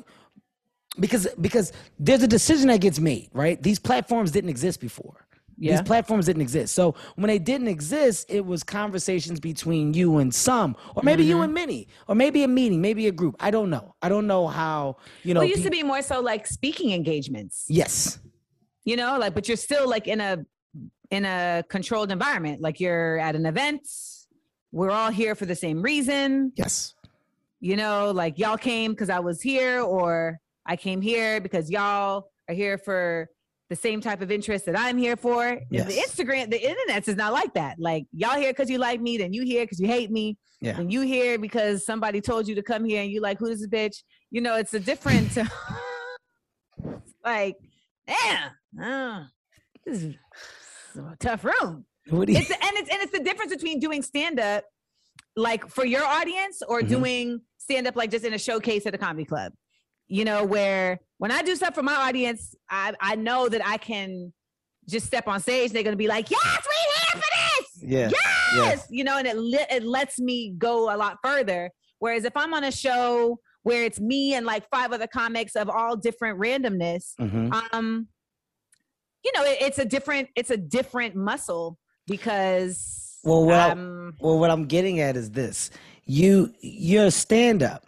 because 1.00 1.27
because 1.41 1.71
there's 2.00 2.23
a 2.23 2.27
decision 2.27 2.67
that 2.67 2.81
gets 2.81 3.00
made, 3.00 3.29
right? 3.33 3.62
These 3.62 3.79
platforms 3.79 4.31
didn't 4.31 4.50
exist 4.50 4.79
before. 4.79 5.25
Yeah. 5.57 5.73
These 5.73 5.81
platforms 5.83 6.25
didn't 6.25 6.41
exist. 6.41 6.73
So 6.73 6.95
when 7.15 7.27
they 7.27 7.38
didn't 7.39 7.67
exist, 7.67 8.25
it 8.27 8.43
was 8.43 8.63
conversations 8.63 9.39
between 9.39 9.93
you 9.93 10.17
and 10.17 10.33
some, 10.33 10.75
or 10.95 11.03
maybe 11.03 11.23
you 11.23 11.35
Mm-hmm. 11.35 11.43
and 11.43 11.53
many, 11.53 11.88
or 12.07 12.15
maybe 12.15 12.43
a 12.43 12.47
meeting, 12.47 12.81
maybe 12.81 13.07
a 13.07 13.12
group. 13.12 13.35
I 13.39 13.51
don't 13.51 13.69
know. 13.69 13.93
I 14.01 14.09
don't 14.09 14.25
know 14.27 14.47
how 14.47 14.97
you 15.23 15.33
know. 15.33 15.41
well, 15.41 15.47
it 15.47 15.51
used 15.51 15.63
to 15.63 15.69
be 15.69 15.83
more 15.83 16.01
so 16.01 16.19
like 16.21 16.47
speaking 16.47 16.91
engagements. 16.91 17.65
yes. 17.69 18.19
you 18.85 18.95
know 18.97 19.17
like 19.17 19.33
but 19.33 19.47
you're 19.47 19.55
still 19.69 19.88
like 19.88 20.07
in 20.07 20.19
a 20.19 20.43
in 21.12 21.23
a 21.23 21.63
controlled 21.69 22.12
environment 22.12 22.59
like 22.59 22.79
you're 22.81 23.17
at 23.19 23.33
an 23.35 23.45
event 23.45 23.88
we're 24.71 24.89
all 24.91 25.12
here 25.12 25.35
for 25.35 25.45
the 25.45 25.55
same 25.55 25.81
reason 25.81 26.51
Yes. 26.57 26.93
you 27.62 27.75
know 27.77 28.12
like 28.12 28.38
y'all 28.39 28.57
came 28.57 28.91
because 28.91 29.09
i 29.09 29.19
was 29.19 29.41
here 29.41 29.79
or 29.81 30.39
i 30.65 30.75
came 30.75 31.01
here 31.01 31.39
because 31.41 31.70
y'all 31.70 32.29
are 32.50 32.55
here 32.55 32.77
for 32.77 33.27
the 33.70 33.75
same 33.75 34.01
type 34.01 34.22
of 34.22 34.29
interest 34.32 34.65
that 34.65 34.77
i'm 34.77 34.98
here 34.98 35.15
for. 35.15 35.48
And 35.48 35.62
the 35.72 35.93
instagram 36.05 36.50
the 36.51 36.62
internet 36.62 37.08
is 37.08 37.15
not 37.15 37.34
like 37.34 37.53
that. 37.55 37.77
Like 37.79 38.05
y'all 38.12 38.38
here 38.39 38.51
because 38.51 38.70
you 38.70 38.77
like 38.77 39.01
me 39.01 39.17
then 39.17 39.34
you 39.34 39.43
here 39.43 39.63
because 39.63 39.79
you 39.79 39.88
hate 39.88 40.12
me. 40.12 40.38
Yeah. 40.62 40.77
and 40.79 40.91
you 40.93 41.01
here 41.01 41.38
because 41.39 41.86
somebody 41.86 42.22
told 42.22 42.48
you 42.48 42.55
to 42.55 42.62
come 42.63 42.86
here 42.86 43.01
and 43.01 43.12
you 43.12 43.20
like 43.22 43.38
who 43.39 43.48
is 43.48 43.60
this 43.62 43.67
bitch? 43.70 43.98
You 44.32 44.41
know 44.41 44.55
it's 44.58 44.74
a 44.74 44.79
different 44.79 45.38
like 47.25 47.55
damn 48.08 48.51
uh, 48.82 49.24
this 49.86 50.03
is 50.03 50.15
a 50.98 51.15
tough 51.20 51.43
room. 51.46 51.86
What 52.10 52.27
do 52.27 52.34
you? 52.34 52.39
it's 52.39 52.50
and 52.51 52.60
it's 52.62 52.89
and 52.89 53.01
it's 53.01 53.12
the 53.12 53.20
difference 53.24 53.53
between 53.53 53.79
doing 53.79 54.01
stand 54.01 54.39
up 54.39 54.63
like 55.36 55.67
for 55.67 55.86
your 55.86 56.03
audience 56.03 56.62
or 56.67 56.82
Mhm. 56.82 56.89
doing 56.89 57.41
stand 57.58 57.88
up 57.88 57.96
like 57.96 58.12
just 58.12 58.25
in 58.25 58.34
a 58.34 58.38
showcase 58.39 58.86
at 58.86 58.93
a 58.93 58.98
comedy 58.98 59.25
club 59.25 59.53
you 60.07 60.25
know 60.25 60.43
where 60.43 61.00
when 61.17 61.31
i 61.31 61.41
do 61.41 61.55
stuff 61.55 61.74
for 61.75 61.83
my 61.83 61.95
audience 61.95 62.55
i 62.69 62.93
i 63.00 63.15
know 63.15 63.48
that 63.50 63.65
i 63.65 63.77
can 63.77 64.31
just 64.89 65.05
step 65.05 65.27
on 65.27 65.39
stage 65.39 65.72
they're 65.72 65.83
gonna 65.83 65.95
be 65.95 66.07
like 66.07 66.29
yes 66.29 66.41
we 66.43 67.12
here 67.13 67.22
for 67.22 67.62
this! 67.62 67.83
Yeah. 67.86 68.10
yes! 68.55 68.88
You 68.89 69.03
know 69.03 69.17
and 69.17 69.27
it 69.27 69.38
li- 69.38 69.65
it 69.72 69.83
lets 69.83 70.19
me 70.19 70.53
go 70.57 70.93
a 70.93 70.98
lot 70.98 71.17
further. 71.24 71.69
Whereas 72.00 72.25
if 72.25 72.36
i'm 72.36 72.53
on 72.53 72.63
a 72.65 72.72
show 72.72 73.39
where 73.63 73.83
it's 73.86 74.00
me 74.01 74.33
and 74.36 74.45
like 74.45 74.67
five 74.69 74.91
other 74.91 75.07
comics 75.07 75.55
of 75.55 75.69
all 75.69 75.95
different 75.95 76.38
randomness 76.39 77.13
Mhm. 77.19 77.53
um 77.72 78.07
you 79.24 79.31
know 79.36 79.43
it, 79.45 79.57
it's 79.62 79.79
a 79.79 79.86
different 79.86 80.27
it's 80.36 80.50
a 80.50 80.57
different 80.57 81.15
muscle 81.15 81.77
because 82.07 83.19
Well, 83.24 83.45
what 83.45 83.55
I- 83.60 83.72
um, 83.72 84.15
Well, 84.19 84.38
what 84.39 84.50
I'm 84.50 84.65
getting 84.65 85.00
at 85.00 85.15
is 85.15 85.31
this: 85.31 85.69
you 86.05 86.53
you're 86.60 87.05
a 87.05 87.12
stand 87.12 87.63
up, 87.63 87.86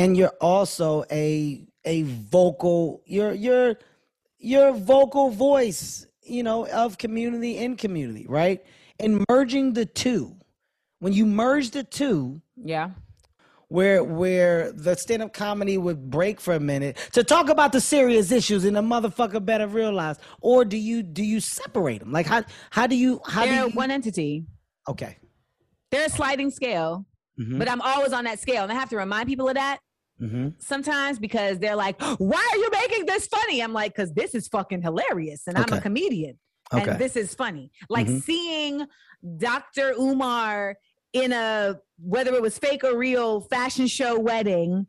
and 0.00 0.16
you're 0.16 0.34
also 0.40 1.04
a 1.10 1.66
a 1.84 2.02
vocal. 2.02 3.02
You're 3.06 3.32
you're 3.32 4.68
a 4.68 4.72
vocal 4.72 5.30
voice, 5.30 6.06
you 6.22 6.42
know, 6.42 6.66
of 6.68 6.96
community 6.98 7.58
in 7.58 7.76
community, 7.76 8.26
right? 8.28 8.64
And 8.98 9.24
merging 9.28 9.74
the 9.74 9.86
two, 9.86 10.36
when 11.00 11.12
you 11.12 11.26
merge 11.26 11.70
the 11.70 11.84
two, 11.84 12.40
yeah 12.56 12.90
where 13.68 14.02
where 14.02 14.72
the 14.72 14.96
stand 14.96 15.22
up 15.22 15.32
comedy 15.32 15.78
would 15.78 16.10
break 16.10 16.40
for 16.40 16.54
a 16.54 16.58
minute 16.60 16.96
to 17.12 17.22
talk 17.22 17.48
about 17.48 17.70
the 17.70 17.80
serious 17.80 18.32
issues 18.32 18.64
and 18.64 18.74
the 18.76 18.82
motherfucker 18.82 19.42
better 19.44 19.68
realize, 19.68 20.16
or 20.40 20.64
do 20.64 20.76
you 20.76 21.04
do 21.04 21.22
you 21.22 21.38
separate 21.40 22.00
them? 22.00 22.10
Like 22.10 22.26
how 22.26 22.42
how 22.70 22.88
do 22.88 22.96
you 22.96 23.20
how 23.26 23.44
do 23.44 23.50
they're 23.50 23.66
you? 23.68 23.72
one 23.72 23.90
entity 23.92 24.44
okay. 24.88 25.18
they're 25.92 26.06
a 26.06 26.10
sliding 26.10 26.50
scale 26.50 27.06
Mhm. 27.38 27.58
but 27.60 27.70
i'm 27.70 27.80
always 27.80 28.12
on 28.12 28.24
that 28.24 28.38
scale 28.40 28.64
and 28.64 28.72
i 28.72 28.74
have 28.74 28.90
to 28.90 28.96
remind 28.96 29.28
people 29.28 29.48
of 29.48 29.54
that 29.54 29.78
Mm-hmm. 30.20 30.48
sometimes 30.58 31.18
because 31.18 31.58
they're 31.58 31.76
like 31.76 32.00
why 32.18 32.46
are 32.52 32.58
you 32.58 32.70
making 32.72 33.06
this 33.06 33.26
funny 33.26 33.62
i'm 33.62 33.72
like 33.72 33.94
because 33.94 34.12
this 34.12 34.34
is 34.34 34.48
fucking 34.48 34.82
hilarious 34.82 35.42
and 35.46 35.56
i'm 35.56 35.72
a 35.72 35.80
comedian 35.80 36.38
Okay. 36.74 36.90
and 36.90 37.00
this 37.00 37.16
is 37.16 37.34
funny 37.34 37.72
like 37.88 38.06
Mhm. 38.06 38.22
seeing 38.22 38.86
dr 39.38 39.92
umar 39.98 40.76
in 41.14 41.32
a 41.32 41.76
whether 41.98 42.34
it 42.34 42.42
was 42.42 42.58
fake 42.58 42.84
or 42.84 42.96
real 42.96 43.40
fashion 43.40 43.86
show 43.86 44.18
wedding 44.18 44.86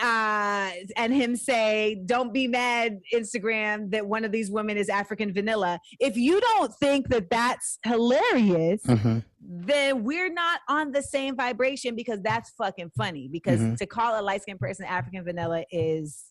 uh 0.00 0.70
and 0.96 1.12
him 1.12 1.36
say 1.36 2.00
don't 2.06 2.32
be 2.32 2.46
mad 2.48 2.98
instagram 3.12 3.90
that 3.90 4.06
one 4.06 4.24
of 4.24 4.32
these 4.32 4.50
women 4.50 4.76
is 4.76 4.88
african 4.88 5.32
vanilla 5.32 5.78
if 6.00 6.16
you 6.16 6.40
don't 6.40 6.72
think 6.80 7.08
that 7.08 7.28
that's 7.30 7.78
hilarious 7.84 8.80
Mm-hmm. 8.86 9.18
then 9.40 10.02
we're 10.04 10.32
not 10.32 10.60
on 10.68 10.92
the 10.92 11.02
same 11.02 11.36
vibration 11.36 11.94
because 11.96 12.20
that's 12.22 12.50
fucking 12.56 12.90
funny 12.96 13.28
because 13.30 13.60
Mhm. 13.60 13.76
to 13.78 13.86
call 13.86 14.18
a 14.18 14.22
light-skinned 14.22 14.60
person 14.60 14.84
african 14.86 15.24
vanilla 15.24 15.64
is 15.70 16.24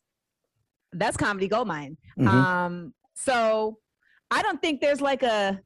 that's 0.94 1.18
comedy 1.18 1.48
gold 1.48 1.68
mine 1.68 1.98
Mhm. 2.18 2.28
um 2.28 2.94
so 3.16 3.78
i 4.32 4.42
don't 4.42 4.62
think 4.62 4.82
there's 4.82 5.02
like 5.02 5.24
a 5.24 5.60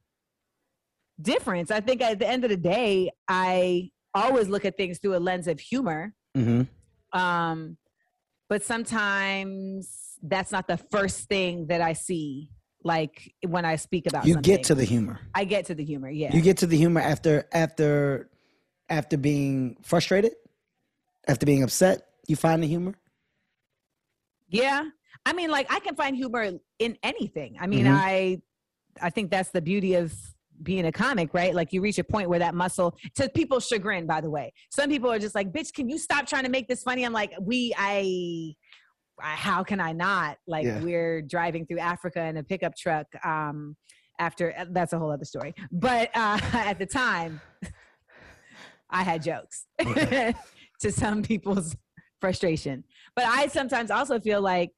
difference 1.22 1.72
i 1.72 1.80
think 1.80 2.02
at 2.02 2.20
the 2.20 2.28
end 2.28 2.44
of 2.44 2.50
the 2.50 2.58
day 2.58 3.10
i 3.28 3.90
always 4.14 4.48
look 4.50 4.66
at 4.66 4.76
things 4.78 5.00
through 5.00 5.16
a 5.16 5.20
lens 5.20 5.48
of 5.48 5.60
humor 5.60 6.14
Mm-hmm. 6.38 6.64
um 7.18 7.78
but 8.50 8.64
sometimes 8.64 10.18
that's 10.24 10.52
not 10.52 10.68
the 10.68 10.78
first 10.78 11.28
thing 11.28 11.68
that 11.68 11.82
i 11.82 11.94
see 11.94 12.52
like 12.84 13.34
when 13.48 13.66
i 13.66 13.76
speak 13.76 14.08
about 14.08 14.26
You 14.26 14.34
something. 14.34 14.56
get 14.56 14.64
to 14.66 14.76
the 14.76 14.84
humor. 14.86 15.20
i 15.34 15.44
get 15.44 15.66
to 15.66 15.76
the 15.76 15.84
humor 15.84 16.10
yeah 16.10 16.34
You 16.36 16.42
get 16.42 16.58
to 16.58 16.68
the 16.68 16.78
humor 16.78 17.02
after 17.02 17.46
after 17.52 18.30
after 18.90 19.18
being 19.18 19.78
frustrated, 19.82 20.34
after 21.28 21.44
being 21.48 21.64
upset. 21.64 22.06
You 22.28 22.36
find 22.36 22.62
the 22.62 22.68
humor. 22.68 22.94
Yeah. 24.48 24.84
I 25.26 25.34
mean, 25.34 25.50
like 25.50 25.66
I 25.74 25.80
can 25.80 25.96
find 25.96 26.16
humor 26.16 26.44
in 26.78 26.98
anything. 27.02 27.58
I 27.60 27.66
mean, 27.66 27.86
Mhm. 27.86 27.98
I 27.98 28.42
I 29.02 29.10
think 29.10 29.32
that's 29.32 29.50
the 29.50 29.62
beauty 29.62 29.96
of 29.96 30.14
being 30.64 30.86
a 30.86 30.92
comic, 30.92 31.34
right? 31.34 31.54
Like 31.54 31.74
you 31.74 31.82
reach 31.82 32.00
a 32.00 32.04
point 32.04 32.30
where 32.30 32.40
that 32.40 32.56
muscle 32.56 32.96
to 33.16 33.30
people's 33.30 33.68
chagrin, 33.68 34.06
by 34.06 34.22
the 34.22 34.30
way. 34.30 34.54
Some 34.70 34.90
people 34.90 35.12
are 35.12 35.20
just 35.20 35.36
like, 35.36 35.52
bitch, 35.52 35.74
can 35.74 35.90
you 35.90 35.98
stop 35.98 36.26
trying 36.28 36.44
to 36.44 36.50
make 36.50 36.68
this 36.68 36.84
funny? 36.84 37.04
I'm 37.06 37.14
like, 37.14 37.34
we 37.42 37.74
I 37.78 38.54
I- 39.22 39.36
how 39.36 39.64
can 39.64 39.80
I 39.80 39.94
not? 39.94 40.38
Like 40.48 40.66
Yeah. 40.66 40.82
we're 40.82 41.22
driving 41.22 41.66
through 41.66 41.80
Africa 41.80 42.24
in 42.26 42.38
a 42.38 42.44
pickup 42.44 42.76
truck. 42.76 43.08
Um, 43.26 43.76
after 44.18 44.54
that's 44.72 44.94
a 44.94 44.98
whole 45.00 45.12
other 45.12 45.26
story. 45.26 45.54
But 45.72 46.10
uh, 46.16 46.40
at 46.54 46.80
the 46.80 46.86
time, 46.86 47.42
I 48.90 49.04
had 49.04 49.22
jokes 49.24 49.66
to 49.80 50.34
some 50.92 51.22
people's 51.22 51.76
frustration. 52.22 52.86
But 53.16 53.26
I 53.26 53.48
sometimes 53.48 53.92
also 53.92 54.20
feel 54.20 54.40
like 54.42 54.72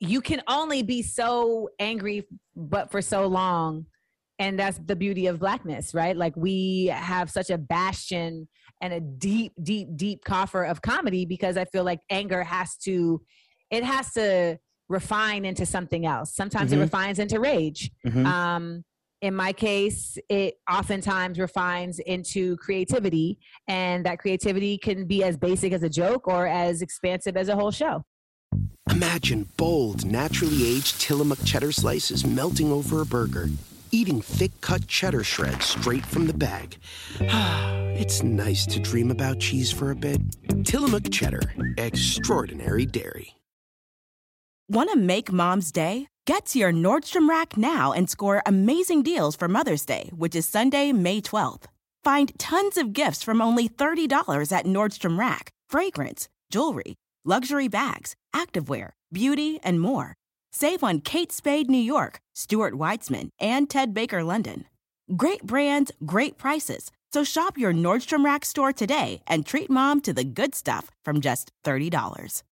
you 0.00 0.20
can 0.20 0.42
only 0.48 0.82
be 0.82 1.02
so 1.02 1.68
angry, 1.78 2.26
but 2.56 2.90
for 2.90 3.00
so 3.02 3.26
long. 3.26 3.86
And 4.42 4.58
that's 4.58 4.78
the 4.84 4.96
beauty 4.96 5.28
of 5.28 5.38
blackness, 5.38 5.94
right? 5.94 6.16
Like 6.16 6.34
we 6.36 6.86
have 6.86 7.30
such 7.30 7.48
a 7.50 7.56
bastion 7.58 8.48
and 8.80 8.92
a 8.92 8.98
deep, 9.00 9.52
deep, 9.62 9.88
deep 9.94 10.24
coffer 10.24 10.64
of 10.64 10.82
comedy 10.82 11.24
because 11.24 11.56
I 11.56 11.64
feel 11.64 11.84
like 11.84 12.00
anger 12.10 12.42
has 12.42 12.76
to, 12.78 13.22
it 13.70 13.84
has 13.84 14.12
to 14.14 14.58
refine 14.88 15.44
into 15.44 15.64
something 15.64 16.06
else. 16.06 16.34
Sometimes 16.34 16.72
it 16.72 16.76
Mhm. 16.76 16.82
refines 16.82 17.18
into 17.20 17.38
rage. 17.38 17.92
Mhm. 18.04 18.26
Um, 18.26 18.84
in 19.20 19.32
my 19.36 19.52
case, 19.52 20.18
it 20.28 20.54
oftentimes 20.68 21.38
refines 21.38 22.00
into 22.00 22.56
creativity, 22.56 23.38
and 23.68 24.04
that 24.04 24.18
creativity 24.18 24.76
can 24.76 25.06
be 25.06 25.22
as 25.22 25.36
basic 25.36 25.72
as 25.72 25.84
a 25.84 25.88
joke 25.88 26.26
or 26.26 26.48
as 26.48 26.82
expansive 26.82 27.36
as 27.36 27.46
a 27.48 27.54
whole 27.54 27.70
show. 27.70 28.02
Imagine 28.90 29.48
bold, 29.56 30.04
naturally 30.04 30.66
aged 30.66 31.00
Tillamook 31.00 31.38
cheddar 31.44 31.70
slices 31.70 32.26
melting 32.26 32.72
over 32.72 33.00
a 33.00 33.06
burger, 33.06 33.48
eating 33.92 34.20
thick 34.20 34.60
cut 34.60 34.88
cheddar 34.88 35.22
shreds 35.22 35.66
straight 35.66 36.04
from 36.04 36.26
the 36.26 36.34
bag. 36.34 36.78
it's 37.20 38.22
nice 38.22 38.66
to 38.66 38.80
dream 38.80 39.10
about 39.10 39.38
cheese 39.38 39.70
for 39.70 39.90
a 39.90 39.94
bit. 39.96 40.20
Tillamook 40.64 41.10
cheddar, 41.10 41.42
extraordinary 41.78 42.86
dairy. 42.86 43.36
Want 44.68 44.90
to 44.90 44.98
make 44.98 45.30
mom's 45.30 45.70
day? 45.70 46.06
Get 46.24 46.46
to 46.46 46.58
your 46.58 46.72
Nordstrom 46.72 47.28
Rack 47.28 47.56
now 47.56 47.92
and 47.92 48.08
score 48.08 48.42
amazing 48.46 49.02
deals 49.02 49.36
for 49.36 49.48
Mother's 49.48 49.84
Day, 49.84 50.08
which 50.16 50.34
is 50.34 50.48
Sunday, 50.48 50.92
May 50.92 51.20
12th. 51.20 51.64
Find 52.04 52.32
tons 52.38 52.76
of 52.76 52.92
gifts 52.92 53.22
from 53.22 53.42
only 53.42 53.68
$30 53.68 54.08
at 54.50 54.64
Nordstrom 54.64 55.18
Rack 55.18 55.50
fragrance, 55.68 56.28
jewelry, 56.50 56.94
luxury 57.24 57.68
bags, 57.68 58.14
activewear, 58.34 58.90
beauty, 59.12 59.58
and 59.62 59.80
more. 59.80 60.14
Save 60.54 60.84
on 60.84 61.00
Kate 61.00 61.32
Spade 61.32 61.70
New 61.70 61.78
York, 61.78 62.20
Stuart 62.34 62.74
Weitzman, 62.74 63.30
and 63.40 63.70
Ted 63.70 63.94
Baker 63.94 64.22
London. 64.22 64.66
Great 65.16 65.44
brands, 65.44 65.90
great 66.04 66.36
prices. 66.36 66.92
So 67.10 67.24
shop 67.24 67.56
your 67.56 67.72
Nordstrom 67.72 68.22
Rack 68.22 68.44
store 68.44 68.72
today 68.72 69.22
and 69.26 69.46
treat 69.46 69.70
mom 69.70 70.02
to 70.02 70.12
the 70.12 70.24
good 70.24 70.54
stuff 70.54 70.90
from 71.04 71.22
just 71.22 71.52
$30. 71.64 72.42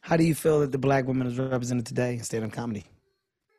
How 0.00 0.16
do 0.16 0.24
you 0.24 0.34
feel 0.34 0.60
that 0.60 0.72
the 0.72 0.78
black 0.78 1.06
woman 1.06 1.28
is 1.28 1.38
represented 1.38 1.86
today 1.86 2.14
in 2.14 2.22
stand-up 2.24 2.52
comedy? 2.52 2.84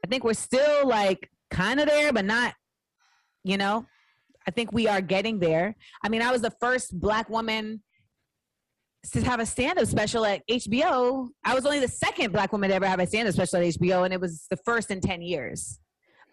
I 0.03 0.07
think 0.07 0.25
we're 0.25 0.33
still 0.33 0.85
like 0.85 1.31
kind 1.49 1.79
of 1.79 1.87
there, 1.87 2.11
but 2.11 2.25
not, 2.25 2.53
you 3.45 3.57
know, 3.57 3.85
I 4.45 4.51
think 4.51 4.73
we 4.73 4.87
are 4.87 5.01
getting 5.01 5.39
there. 5.39 5.75
I 6.03 6.09
mean, 6.09 6.21
I 6.21 6.31
was 6.31 6.41
the 6.41 6.53
first 6.59 6.99
black 6.99 7.29
woman 7.29 7.81
to 9.11 9.21
have 9.23 9.39
a 9.39 9.45
stand-up 9.45 9.85
special 9.87 10.25
at 10.25 10.41
HBO. 10.47 11.27
I 11.43 11.53
was 11.53 11.65
only 11.65 11.79
the 11.79 11.87
second 11.87 12.31
black 12.31 12.51
woman 12.51 12.69
to 12.69 12.75
ever 12.75 12.87
have 12.87 12.99
a 12.99 13.07
stand-up 13.07 13.33
special 13.33 13.59
at 13.59 13.63
HBO, 13.65 14.03
and 14.05 14.13
it 14.13 14.19
was 14.21 14.45
the 14.49 14.57
first 14.57 14.91
in 14.91 15.01
10 15.01 15.21
years 15.21 15.79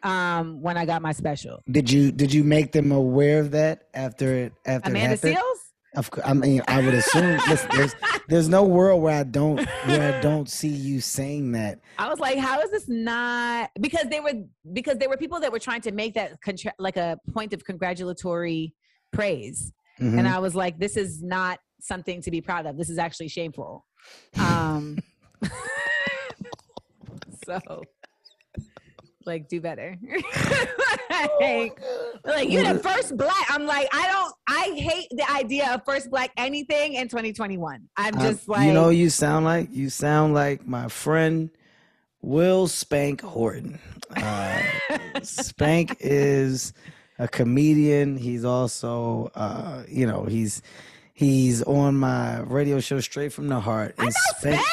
um, 0.03 0.61
when 0.63 0.77
I 0.77 0.85
got 0.87 1.03
my 1.03 1.13
special. 1.13 1.63
Did 1.71 1.91
you 1.91 2.13
did 2.13 2.33
you 2.33 2.45
make 2.45 2.73
them 2.73 2.93
aware 2.93 3.41
of 3.41 3.51
that 3.53 3.89
after 3.95 4.35
it 4.35 4.53
after 4.67 4.91
Amanda 4.91 5.15
it 5.15 5.21
happened? 5.21 5.37
Seales? 5.37 5.59
Of 5.95 6.11
course, 6.11 6.27
I 6.27 6.33
mean, 6.33 6.63
I 6.69 6.81
would 6.83 6.95
assume 6.95 7.37
listen, 7.49 7.69
there's 7.75 7.95
there's 8.29 8.49
no 8.49 8.65
world 8.65 9.03
where 9.03 9.15
I 9.19 9.25
don't 9.25 9.59
where 9.85 10.17
I 10.17 10.21
don't 10.23 10.49
see 10.49 10.69
you 10.69 11.01
saying 11.01 11.53
that. 11.53 11.81
I 11.99 12.09
was 12.09 12.19
like, 12.19 12.39
how 12.39 12.61
is 12.63 12.71
this 12.71 12.89
not? 12.89 13.71
Because 13.81 14.07
they 14.09 14.21
were 14.21 14.33
because 14.73 14.97
there 14.99 15.11
were 15.11 15.19
people 15.19 15.39
that 15.41 15.53
were 15.53 15.59
trying 15.59 15.83
to 15.83 15.93
make 15.93 16.15
that 16.15 16.41
contra- 16.41 16.73
like 16.79 16.97
a 16.97 17.19
point 17.33 17.53
of 17.53 17.65
congratulatory 17.65 18.75
praise, 19.13 19.71
Mhm. 20.01 20.19
and 20.19 20.27
I 20.27 20.39
was 20.39 20.55
like, 20.55 20.79
this 20.79 20.97
is 20.97 21.23
not 21.23 21.59
something 21.83 22.23
to 22.23 22.31
be 22.31 22.41
proud 22.41 22.65
of. 22.67 22.79
This 22.79 22.89
is 22.89 22.99
actually 22.99 23.29
shameful. 23.29 23.85
Um, 24.39 24.99
so, 27.45 27.83
like, 29.27 29.49
do 29.49 29.61
better. 29.61 29.99
like, 31.41 31.79
like 32.25 32.51
you're 32.51 32.73
the 32.73 32.81
first 32.83 33.17
black. 33.17 33.47
I'm 33.51 33.67
like, 33.67 33.89
I 33.93 34.07
don't. 34.07 34.35
I 34.49 34.75
hate 34.79 35.09
the 35.11 35.31
idea 35.31 35.75
of 35.75 35.85
first 35.85 36.11
black 36.11 36.31
anything 36.37 36.95
in 36.95 37.09
2021. 37.09 37.89
I'm 37.97 38.19
just 38.21 38.49
like, 38.49 38.67
you 38.67 38.73
know, 38.73 38.89
you 38.89 39.11
sound 39.11 39.45
like 39.45 39.69
you 39.73 39.91
sound 39.91 40.35
like 40.35 40.67
my 40.67 40.89
friend 40.89 41.51
Will 42.23 42.69
Spank 42.69 43.21
Horton. 43.21 43.79
Uh, 44.17 44.63
Spank 45.23 45.97
is 46.01 46.73
a 47.19 47.27
comedian. 47.27 48.17
He's 48.17 48.45
also, 48.45 49.31
uh, 49.35 49.83
you 49.89 50.07
know, 50.07 50.25
he's 50.25 50.63
he's 51.13 51.63
on 51.63 51.97
my 51.97 52.41
radio 52.41 52.81
show 52.81 53.01
Straight 53.01 53.33
from 53.33 53.49
the 53.49 53.61
Hart. 53.61 53.95
I 53.99 54.05
know 54.07 54.11
Spank. 54.39 54.67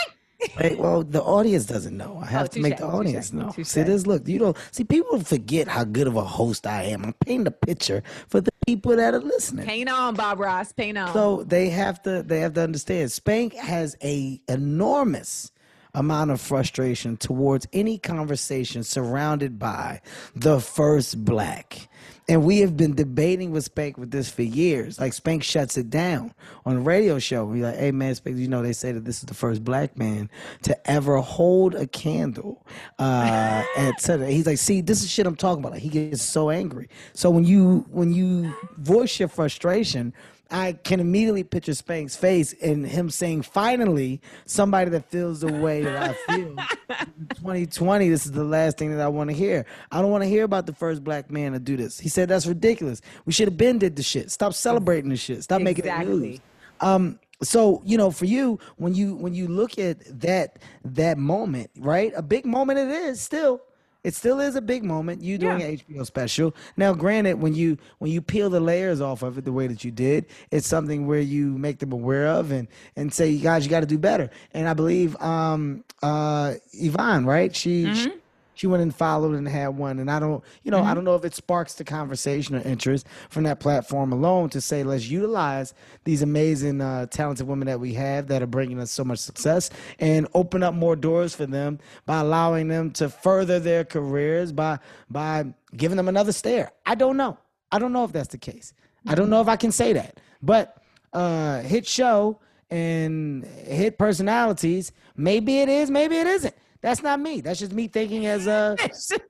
Hey, 0.57 0.75
well, 0.75 1.03
the 1.03 1.21
audience 1.21 1.65
doesn't 1.65 1.95
know. 1.97 2.17
I 2.23 2.27
have 2.27 2.43
Oh, 2.43 2.47
to 2.47 2.59
make 2.61 2.77
touche, 2.77 2.79
the 2.79 2.87
audience 2.87 3.33
know. 3.33 3.53
See 3.61 3.83
this? 3.83 4.07
Look, 4.07 4.25
you 4.27 4.39
don't 4.39 4.57
see. 4.71 4.85
People 4.85 5.19
forget 5.19 5.67
how 5.67 5.83
good 5.83 6.07
of 6.07 6.15
a 6.15 6.23
host 6.23 6.65
I 6.65 6.83
am. 6.83 7.03
I'm 7.03 7.13
painting 7.13 7.47
a 7.47 7.51
picture 7.51 8.03
for 8.29 8.39
the 8.39 8.51
people 8.65 8.95
that 8.95 9.13
are 9.13 9.19
listening. 9.19 9.65
Paint 9.65 9.89
on, 9.89 10.15
Bob 10.15 10.39
Ross. 10.39 10.71
Paint 10.71 10.97
on. 10.97 11.11
So 11.13 11.43
they 11.43 11.69
have 11.69 12.01
to 12.03 12.23
they 12.23 12.39
have 12.39 12.53
to 12.53 12.61
understand 12.61 13.11
Spank 13.11 13.53
has 13.55 13.97
a 14.01 14.41
enormous 14.47 15.51
amount 15.93 16.31
of 16.31 16.39
frustration 16.39 17.17
towards 17.17 17.67
any 17.73 17.97
conversation 17.97 18.83
surrounded 18.83 19.59
by 19.59 19.99
the 20.35 20.61
first 20.61 21.25
black. 21.25 21.88
And 22.29 22.45
we 22.45 22.59
have 22.59 22.77
been 22.77 22.93
debating 22.93 23.49
with 23.51 23.63
Spank 23.63 23.97
with 23.97 24.11
this 24.11 24.29
for 24.29 24.43
years. 24.43 24.99
Like 24.99 25.13
Spank 25.13 25.43
shuts 25.43 25.77
it 25.77 25.89
down 25.89 26.33
on 26.63 26.77
a 26.77 26.79
radio 26.79 27.17
show. 27.17 27.43
We're 27.43 27.65
like, 27.65 27.77
hey 27.77 27.91
man, 27.91 28.13
Spank, 28.13 28.37
you 28.37 28.47
know 28.47 28.61
they 28.61 28.71
say 28.71 28.91
that 28.91 29.03
this 29.03 29.17
is 29.17 29.23
the 29.23 29.33
first 29.33 29.63
black 29.63 29.97
man 29.97 30.29
to 30.61 30.89
ever 30.89 31.17
hold 31.17 31.73
a 31.73 31.87
candle. 31.87 32.65
Uh 32.99 33.63
cetera. 33.97 34.27
He's 34.29 34.45
like, 34.45 34.59
see, 34.59 34.81
this 34.81 35.03
is 35.03 35.09
shit 35.09 35.25
I'm 35.25 35.35
talking 35.35 35.63
about. 35.63 35.73
Like 35.73 35.81
he 35.81 35.89
gets 35.89 36.21
so 36.21 36.51
angry. 36.51 36.87
So 37.13 37.31
when 37.31 37.45
you 37.45 37.85
when 37.89 38.13
you 38.13 38.53
voice 38.77 39.19
your 39.19 39.27
frustration, 39.27 40.13
I 40.51 40.73
can 40.73 40.99
immediately 40.99 41.43
picture 41.43 41.73
Spank's 41.75 42.15
face 42.15 42.53
and 42.61 42.85
him 42.85 43.09
saying, 43.09 43.43
finally, 43.43 44.21
somebody 44.45 44.89
that 44.91 45.09
feels 45.11 45.41
the 45.41 45.51
way 45.53 45.83
that 45.83 45.95
I 46.27 46.33
feel. 46.33 46.55
2020, 47.35 48.09
this 48.09 48.25
is 48.25 48.31
the 48.31 48.43
last 48.43 48.77
thing 48.77 48.91
that 48.91 48.99
I 49.01 49.07
want 49.07 49.29
to 49.29 49.35
hear. 49.35 49.65
I 49.91 50.01
don't 50.01 50.11
want 50.11 50.23
to 50.23 50.29
hear 50.29 50.43
about 50.43 50.65
the 50.65 50.73
first 50.73 51.03
black 51.03 51.29
man 51.29 51.53
to 51.53 51.59
do 51.59 51.77
this. 51.77 51.99
He 51.99 52.09
said 52.09 52.29
that's 52.29 52.45
ridiculous. 52.47 53.01
We 53.25 53.33
should 53.33 53.47
have 53.47 53.57
been 53.57 53.77
did 53.79 53.95
the 53.95 54.03
shit. 54.03 54.31
Stop 54.31 54.53
celebrating 54.53 55.09
the 55.09 55.17
shit. 55.17 55.43
Stop 55.43 55.61
making 55.61 55.85
it 55.85 55.89
Exactly. 55.89 56.15
news. 56.29 56.39
Um, 56.81 57.19
so 57.41 57.81
you 57.85 57.97
know, 57.97 58.11
for 58.11 58.25
you, 58.25 58.59
when 58.77 58.93
you 58.95 59.15
when 59.15 59.33
you 59.33 59.47
look 59.47 59.77
at 59.79 59.97
that 60.21 60.57
that 60.83 61.17
moment, 61.17 61.69
right? 61.77 62.11
A 62.15 62.21
big 62.21 62.45
moment 62.45 62.79
it 62.79 62.89
is 62.89 63.21
still. 63.21 63.61
It 64.03 64.15
still 64.15 64.39
is 64.39 64.55
a 64.55 64.61
big 64.61 64.83
moment. 64.83 65.21
You 65.23 65.37
doing 65.37 65.59
Yeah. 65.59 65.65
an 65.67 65.71
HBO 65.73 66.05
special. 66.05 66.55
Now, 66.77 66.93
granted, 66.93 67.41
when 67.41 67.53
you 67.53 67.77
when 67.97 68.11
you 68.11 68.21
peel 68.21 68.49
the 68.49 68.59
layers 68.61 69.01
off 69.01 69.23
of 69.23 69.37
it 69.37 69.43
the 69.45 69.51
way 69.51 69.67
that 69.67 69.83
you 69.83 69.91
did, 69.91 70.25
it's 70.51 70.67
something 70.67 71.05
where 71.05 71.19
you 71.19 71.57
make 71.57 71.79
them 71.79 71.91
aware 71.91 72.27
of 72.27 72.51
and 72.51 72.67
and 72.95 73.13
say, 73.13 73.29
you 73.29 73.39
guys, 73.41 73.65
you 73.65 73.69
got 73.69 73.81
to 73.81 73.85
do 73.85 73.97
better. 73.97 74.29
And 74.53 74.69
I 74.69 74.73
believe 74.73 75.15
um 75.21 75.83
uh 76.01 76.53
Yvonne, 76.73 77.25
right? 77.25 77.53
She, 77.55 77.93
she 77.93 78.11
she 78.59 78.67
went 78.67 78.83
and 78.83 78.93
followed 78.93 79.35
and 79.35 79.47
had 79.47 79.69
one. 79.69 79.99
And 79.99 80.11
I 80.11 80.19
don't, 80.19 80.43
you 80.63 80.71
know, 80.71 80.83
I 80.83 80.93
don't 80.93 81.05
know 81.05 81.15
if 81.15 81.23
it 81.23 81.33
sparks 81.33 81.75
the 81.75 81.85
conversation 81.85 82.57
or 82.57 82.59
interest 82.59 83.07
from 83.29 83.45
that 83.45 83.61
platform 83.61 84.11
alone 84.11 84.49
to 84.49 84.59
say 84.59 84.83
let's 84.83 85.07
utilize 85.07 85.73
these 86.03 86.21
amazing, 86.21 86.81
uh, 86.81 87.05
talented 87.05 87.47
women 87.47 87.67
that 87.67 87.79
we 87.79 87.93
have 87.93 88.27
that 88.27 88.41
are 88.41 88.47
bringing 88.47 88.77
us 88.81 88.91
so 88.91 89.05
much 89.05 89.19
success 89.19 89.69
and 89.99 90.27
open 90.33 90.61
up 90.61 90.73
more 90.73 90.97
doors 90.97 91.33
for 91.33 91.45
them 91.45 91.79
by 92.05 92.19
allowing 92.19 92.67
them 92.67 92.91
to 92.91 93.07
further 93.07 93.61
their 93.61 93.85
careers 93.85 94.51
by 94.51 94.77
by 95.09 95.45
giving 95.77 95.95
them 95.95 96.09
another 96.09 96.33
stare. 96.33 96.69
I 96.85 96.95
don't 96.95 97.15
know. 97.15 97.37
I 97.71 97.79
don't 97.79 97.93
know 97.93 98.03
if 98.03 98.11
that's 98.11 98.27
the 98.27 98.37
case. 98.37 98.73
I 99.07 99.15
don't 99.15 99.29
know 99.29 99.39
if 99.39 99.47
I 99.47 99.55
can 99.55 99.71
say 99.71 99.93
that. 99.93 100.19
But 100.41 100.83
uh, 101.13 101.61
hit 101.61 101.87
show 101.87 102.41
and 102.69 103.45
hit 103.45 103.97
personalities, 103.97 104.91
maybe 105.15 105.59
it 105.59 105.69
is, 105.69 105.89
maybe 105.89 106.17
it 106.17 106.27
isn't. 106.27 106.55
That's 106.81 107.03
not 107.03 107.19
me. 107.19 107.41
That's 107.41 107.59
just 107.59 107.73
me 107.73 107.87
thinking 107.87 108.25
as 108.25 108.47
a 108.47 108.77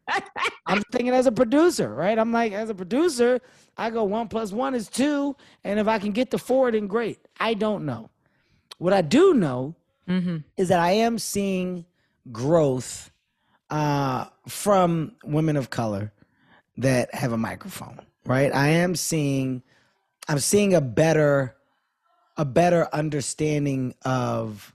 I'm 0.65 0.83
thinking 0.91 1.09
as 1.09 1.25
a 1.25 1.31
producer, 1.31 1.93
right? 1.93 2.17
I'm 2.17 2.31
like, 2.31 2.53
as 2.53 2.69
a 2.69 2.75
producer, 2.75 3.39
I 3.77 3.89
go 3.89 4.03
one 4.03 4.27
plus 4.27 4.51
one 4.51 4.75
is 4.75 4.87
two. 4.87 5.35
And 5.63 5.79
if 5.79 5.87
I 5.87 5.97
can 5.99 6.11
get 6.11 6.29
to 6.31 6.37
four, 6.37 6.71
then 6.71 6.87
great. 6.87 7.19
I 7.39 7.55
don't 7.55 7.85
know. 7.85 8.11
What 8.77 8.93
I 8.93 9.01
do 9.01 9.33
know 9.33 9.75
is 10.57 10.69
that 10.69 10.79
I 10.79 10.91
am 10.91 11.17
seeing 11.19 11.85
growth 12.31 13.11
uh, 13.69 14.25
from 14.47 15.13
women 15.23 15.57
of 15.57 15.69
color 15.69 16.11
that 16.77 17.13
have 17.13 17.31
a 17.31 17.37
microphone, 17.37 17.99
right? 18.25 18.53
I 18.53 18.69
am 18.69 18.95
seeing, 18.95 19.61
I'm 20.27 20.39
seeing 20.39 20.73
a 20.73 20.81
better, 20.81 21.55
a 22.37 22.45
better 22.45 22.87
understanding 22.93 23.93
of 24.03 24.73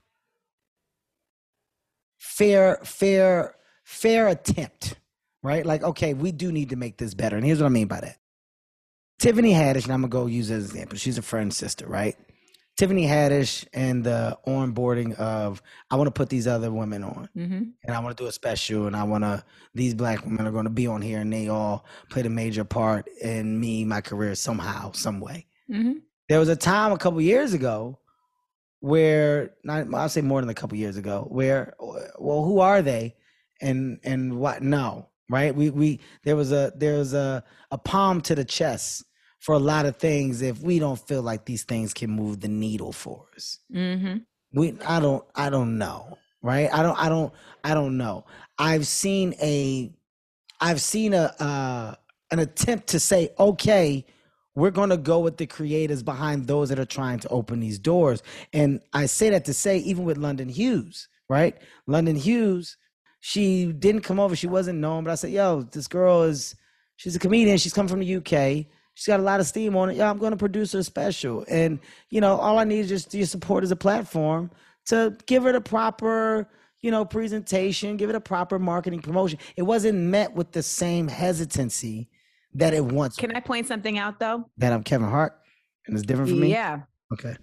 fair, 2.35 2.79
fair, 2.83 3.55
fair 3.83 4.27
attempt, 4.27 4.95
right? 5.41 5.65
Like, 5.65 5.83
okay, 5.83 6.13
we 6.13 6.31
do 6.31 6.51
need 6.51 6.69
to 6.69 6.75
make 6.75 6.97
this 6.97 7.13
better. 7.13 7.37
And 7.37 7.45
here's 7.45 7.61
what 7.61 7.67
I 7.67 7.69
mean 7.69 7.87
by 7.87 8.01
that. 8.01 8.17
Tiffany 9.19 9.53
Haddish, 9.53 9.85
and 9.85 9.93
I'm 9.93 10.01
gonna 10.01 10.09
go 10.09 10.25
use 10.25 10.51
as 10.51 10.65
an 10.65 10.71
example. 10.71 10.97
She's 10.97 11.17
a 11.17 11.21
friend's 11.21 11.55
sister, 11.55 11.87
right? 11.87 12.15
Tiffany 12.77 13.07
Haddish 13.07 13.65
and 13.73 14.03
the 14.03 14.37
onboarding 14.45 15.15
of 15.15 15.61
I 15.89 15.95
want 15.95 16.07
to 16.07 16.11
put 16.11 16.27
these 16.27 16.45
other 16.45 16.69
women 16.71 17.05
on, 17.05 17.29
mm-hmm. 17.35 17.63
and 17.83 17.95
I 17.95 17.99
want 17.99 18.17
to 18.17 18.21
do 18.21 18.27
a 18.27 18.33
special, 18.33 18.87
and 18.87 18.97
I 18.97 19.03
want 19.03 19.23
to 19.23 19.41
these 19.73 19.93
black 19.93 20.25
women 20.25 20.45
are 20.45 20.51
going 20.51 20.65
to 20.65 20.69
be 20.69 20.87
on 20.87 21.01
here, 21.01 21.19
and 21.19 21.31
they 21.31 21.47
all 21.47 21.85
played 22.09 22.25
a 22.25 22.29
major 22.29 22.65
part 22.65 23.07
in 23.21 23.57
me, 23.57 23.85
my 23.85 24.01
career 24.01 24.35
somehow, 24.35 24.91
some 24.91 25.21
way. 25.21 25.47
Mm-hmm. 25.71 25.99
There 26.27 26.39
was 26.39 26.49
a 26.49 26.55
time 26.57 26.91
a 26.91 26.97
couple 26.97 27.21
years 27.21 27.53
ago 27.53 27.99
where 28.79 29.51
not 29.63 29.93
I'll 29.93 30.09
say 30.09 30.21
more 30.21 30.41
than 30.41 30.49
a 30.49 30.53
couple 30.53 30.77
years 30.77 30.97
ago 30.97 31.27
where 31.29 31.75
well 32.19 32.43
who 32.43 32.59
are 32.59 32.81
they 32.81 33.15
and 33.61 33.99
and 34.03 34.37
what 34.37 34.61
no 34.61 35.09
right? 35.29 35.55
We 35.55 35.69
we 35.69 35.99
there 36.23 36.35
was 36.35 36.51
a 36.51 36.71
there 36.75 36.97
was 36.97 37.13
a 37.13 37.43
a 37.71 37.77
palm 37.77 38.21
to 38.21 38.35
the 38.35 38.45
chest 38.45 39.03
for 39.39 39.55
a 39.55 39.59
lot 39.59 39.85
of 39.85 39.97
things 39.97 40.41
if 40.41 40.61
we 40.61 40.79
don't 40.79 40.99
feel 41.07 41.21
like 41.21 41.45
these 41.45 41.63
things 41.63 41.93
can 41.93 42.09
move 42.09 42.41
the 42.41 42.47
needle 42.47 42.91
for 42.91 43.27
us. 43.35 43.59
Mm-hmm. 43.73 44.17
we 44.53 44.73
i 44.87 44.99
don't 44.99 45.23
i 45.35 45.49
don't 45.49 45.77
know 45.77 46.17
right? 46.41 46.71
I 46.71 46.83
don't 46.83 46.99
i 46.99 47.09
don't 47.09 47.33
i 47.63 47.73
don't 47.73 47.97
know. 47.97 48.25
I've 48.57 48.87
seen 48.87 49.33
a 49.41 49.91
i've 50.61 50.81
seen 50.81 51.13
a 51.13 51.33
uh 51.39 51.95
an 52.31 52.39
attempt 52.39 52.87
to 52.87 52.99
say 52.99 53.29
okay 53.39 54.05
we're 54.55 54.71
going 54.71 54.89
to 54.89 54.97
go 54.97 55.19
with 55.19 55.37
the 55.37 55.45
creators 55.45 56.01
behind 56.01 56.47
those 56.47 56.69
that 56.69 56.79
are 56.79 56.85
trying 56.85 57.19
to 57.19 57.27
open 57.29 57.59
these 57.59 57.77
doors. 57.79 58.23
And 58.53 58.81
i 58.93 59.05
say 59.05 59.29
that 59.29 59.45
to 59.45 59.53
say 59.53 59.77
even 59.79 60.05
with 60.05 60.17
london 60.17 60.49
hughes 60.49 61.07
right? 61.27 61.55
London 61.87 62.15
hughes 62.15 62.77
she 63.19 63.71
didn't 63.71 64.01
come 64.01 64.19
over. 64.19 64.35
She 64.35 64.47
wasn't 64.47 64.79
known 64.79 65.03
but 65.03 65.11
i 65.11 65.15
said 65.15 65.31
yo 65.31 65.63
this 65.63 65.87
girl 65.87 66.23
is 66.23 66.55
she's 66.95 67.15
a 67.15 67.19
comedian. 67.19 67.57
She's 67.57 67.73
come 67.73 67.87
from 67.87 67.99
the 67.99 68.15
uk 68.15 68.65
she's 68.93 69.07
got 69.07 69.19
a 69.19 69.23
lot 69.23 69.39
of 69.39 69.47
steam 69.47 69.75
on 69.75 69.89
it. 69.89 69.97
Yeah 69.97 70.09
i'm 70.09 70.17
going 70.17 70.31
to 70.31 70.37
produce 70.37 70.71
her 70.73 70.83
special. 70.83 71.45
And 71.49 71.79
you 72.09 72.21
know 72.21 72.37
all 72.37 72.59
i 72.59 72.63
need 72.63 72.79
is 72.79 72.89
just 72.89 73.13
your 73.13 73.25
support 73.25 73.63
as 73.63 73.71
a 73.71 73.75
platform 73.75 74.51
to 74.87 75.17
give 75.25 75.43
her 75.43 75.51
the 75.51 75.61
proper 75.61 76.47
you 76.81 76.91
know 76.91 77.03
presentation 77.03 77.97
give 77.97 78.09
it 78.09 78.15
a 78.15 78.21
proper 78.21 78.59
marketing 78.59 79.01
promotion. 79.01 79.39
It 79.55 79.63
wasn't 79.63 79.97
met 79.97 80.33
with 80.33 80.51
the 80.51 80.63
same 80.63 81.07
hesitancy 81.07 82.09
that 82.55 82.73
it 82.73 82.83
once 82.83 83.15
Can 83.15 83.35
I 83.35 83.39
point 83.39 83.67
something 83.67 83.97
out 83.97 84.19
though? 84.19 84.49
that 84.57 84.73
i'm 84.73 84.83
kevin 84.83 85.07
hart 85.09 85.39
and 85.87 85.95
it's 85.95 86.05
different 86.05 86.29
for 86.31 86.35
me 86.37 86.51
Yeah. 86.51 86.81
okay 87.13 87.35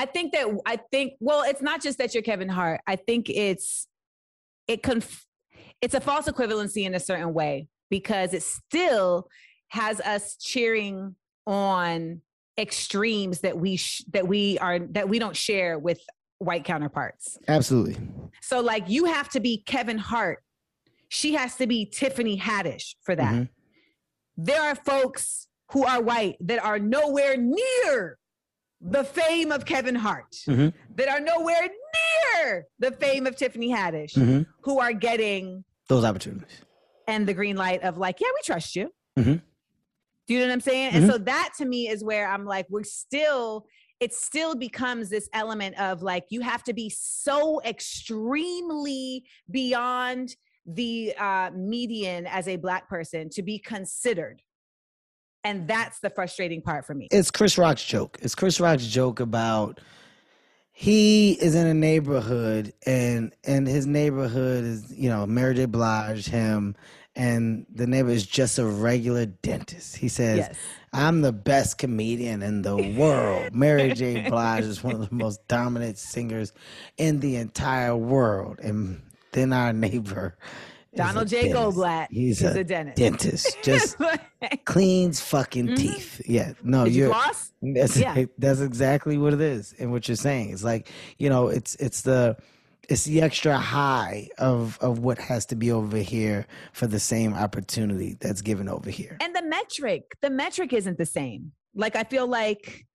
I 0.00 0.06
think 0.06 0.32
that 0.32 0.46
I 0.64 0.76
think 0.92 1.14
well, 1.18 1.42
it's 1.42 1.60
not 1.60 1.82
just 1.82 1.98
that 1.98 2.14
you're 2.14 2.22
Kevin 2.22 2.48
Hart. 2.48 2.80
I 2.86 2.94
think 2.94 3.28
it's 3.28 3.88
it 4.68 4.80
conf- 4.84 5.26
it's 5.82 5.92
a 5.92 6.00
false 6.00 6.26
equivalency 6.28 6.84
in 6.84 6.94
a 6.94 7.00
certain 7.00 7.34
way 7.34 7.66
because 7.90 8.32
it 8.32 8.44
still 8.44 9.26
has 9.70 9.98
us 10.02 10.36
cheering 10.36 11.16
on 11.48 12.20
extremes 12.56 13.40
that 13.40 13.58
we 13.58 13.76
sh- 13.76 14.04
that 14.12 14.28
we 14.28 14.56
are 14.60 14.78
that 14.78 15.08
we 15.08 15.18
don't 15.18 15.34
share 15.34 15.80
with 15.80 15.98
white 16.38 16.64
counterparts. 16.64 17.36
absolutely 17.48 17.96
So 18.40 18.60
like 18.60 18.88
you 18.88 19.06
have 19.06 19.28
to 19.30 19.40
be 19.40 19.64
Kevin 19.66 19.98
Hart. 19.98 20.44
She 21.08 21.34
has 21.34 21.56
to 21.56 21.66
be 21.66 21.86
Tiffany 21.86 22.38
Haddish 22.38 22.94
for 23.02 23.16
that. 23.16 23.34
Mhm. 23.34 23.48
There 24.40 24.62
are 24.62 24.76
folks 24.76 25.48
who 25.72 25.84
are 25.84 26.00
white 26.00 26.36
that 26.40 26.64
are 26.64 26.78
nowhere 26.78 27.36
near 27.36 28.18
the 28.80 29.02
fame 29.02 29.50
of 29.50 29.64
Kevin 29.64 29.96
Hart, 29.96 30.30
Mhm. 30.46 30.72
that 30.94 31.08
are 31.08 31.18
nowhere 31.18 31.68
near 31.68 32.66
the 32.78 32.92
fame 32.92 33.26
of 33.26 33.34
Tiffany 33.34 33.68
Haddish, 33.70 34.14
Mhm. 34.14 34.46
who 34.62 34.78
are 34.78 34.92
getting 34.92 35.64
those 35.88 36.04
opportunities 36.04 36.62
and 37.08 37.26
the 37.26 37.34
green 37.34 37.56
light 37.56 37.82
of 37.82 37.98
like, 37.98 38.20
yeah, 38.20 38.28
we 38.32 38.40
trust 38.44 38.76
you. 38.76 38.92
Mhm. 39.18 39.42
Do 40.28 40.34
you 40.34 40.38
know 40.40 40.46
what 40.46 40.52
I'm 40.52 40.60
saying? 40.60 40.92
And 40.94 41.10
so 41.10 41.18
that 41.18 41.54
to 41.58 41.64
me 41.64 41.88
is 41.88 42.04
where 42.04 42.28
I'm 42.28 42.44
like, 42.44 42.66
we're 42.70 42.84
still, 42.84 43.66
it 43.98 44.14
still 44.14 44.54
becomes 44.54 45.08
this 45.08 45.28
element 45.32 45.80
of 45.80 46.02
like, 46.02 46.26
you 46.28 46.42
have 46.42 46.62
to 46.64 46.72
be 46.72 46.88
so 46.90 47.60
extremely 47.64 49.24
beyond 49.50 50.36
the 50.68 51.14
uh, 51.18 51.50
median 51.54 52.26
as 52.26 52.46
a 52.46 52.56
black 52.56 52.88
person 52.88 53.30
to 53.30 53.42
be 53.42 53.58
considered. 53.58 54.42
And 55.44 55.66
that's 55.66 56.00
the 56.00 56.10
frustrating 56.10 56.60
part 56.60 56.84
for 56.84 56.94
me. 56.94 57.08
it's 57.10 57.30
Chris 57.30 57.56
Rock's 57.56 57.84
joke. 57.84 58.18
It's 58.20 58.34
Chris 58.34 58.60
Rock's 58.60 58.86
joke 58.86 59.18
about 59.18 59.80
he 60.72 61.32
is 61.32 61.54
in 61.54 61.66
a 61.66 61.74
neighborhood 61.74 62.72
and 62.86 63.34
and 63.44 63.66
his 63.66 63.86
neighborhood 63.86 64.64
is 64.64 64.92
you 64.96 65.08
know 65.08 65.26
Mary 65.26 65.54
J. 65.54 65.64
Blige, 65.64 66.26
him, 66.26 66.76
and 67.16 67.66
the 67.72 67.86
neighbor 67.86 68.10
is 68.10 68.26
just 68.26 68.58
a 68.58 68.66
regular 68.66 69.26
dentist. 69.26 69.96
He 69.96 70.08
says, 70.08 70.38
Yes. 70.38 70.56
"I'm 70.92 71.22
the 71.22 71.32
best 71.32 71.78
comedian 71.78 72.42
in 72.42 72.62
the 72.62 72.76
world." 72.76 73.52
Mary 73.54 73.92
J. 73.94 74.28
Blige 74.28 74.64
is 74.64 74.84
one 74.84 74.94
of 74.94 75.08
the 75.08 75.14
most 75.14 75.46
dominant 75.48 75.98
singers 75.98 76.52
in 76.96 77.20
the 77.20 77.36
entire 77.36 77.96
world, 77.96 78.58
and 78.60 79.00
then 79.32 79.52
our 79.52 79.72
neighbor. 79.72 80.36
Donald 80.94 81.28
J. 81.28 81.52
dentist. 81.52 81.76
Goldblatt 81.76 82.06
He's 82.10 82.42
is 82.42 82.56
a, 82.56 82.60
a 82.60 82.64
dentist. 82.64 82.96
dentist. 82.96 83.58
Just 83.62 83.96
cleans 84.64 85.20
fucking 85.20 85.76
teeth. 85.76 86.22
Yeah, 86.26 86.54
no, 86.62 86.78
Mm-hmm. 86.78 86.84
Did 86.86 86.94
you 86.94 87.00
you're 87.04 87.12
floss? 87.12 87.52
that's 87.62 87.96
Yeah. 87.96 88.24
that's 88.38 88.60
exactly 88.60 89.18
what 89.18 89.32
it 89.34 89.40
is, 89.40 89.74
and 89.78 89.92
what 89.92 90.08
you're 90.08 90.16
saying. 90.16 90.50
It's 90.50 90.64
like 90.64 90.90
you 91.18 91.28
know, 91.28 91.48
it's 91.48 91.74
it's 91.76 92.00
the 92.02 92.36
it's 92.88 93.04
the 93.04 93.20
extra 93.20 93.56
high 93.58 94.30
of 94.38 94.78
of 94.80 94.98
what 95.00 95.18
has 95.18 95.44
to 95.46 95.56
be 95.56 95.70
over 95.70 95.98
here 95.98 96.46
for 96.72 96.86
the 96.86 96.98
same 96.98 97.34
opportunity 97.34 98.16
that's 98.18 98.40
given 98.40 98.68
over 98.68 98.88
here. 98.90 99.18
and 99.20 99.36
the 99.36 99.42
metric 99.42 100.16
the 100.22 100.30
metric 100.30 100.72
isn't 100.72 100.96
the 100.96 101.04
same 101.04 101.52
like 101.74 101.96
i 101.96 102.02
feel 102.02 102.26
like 102.26 102.86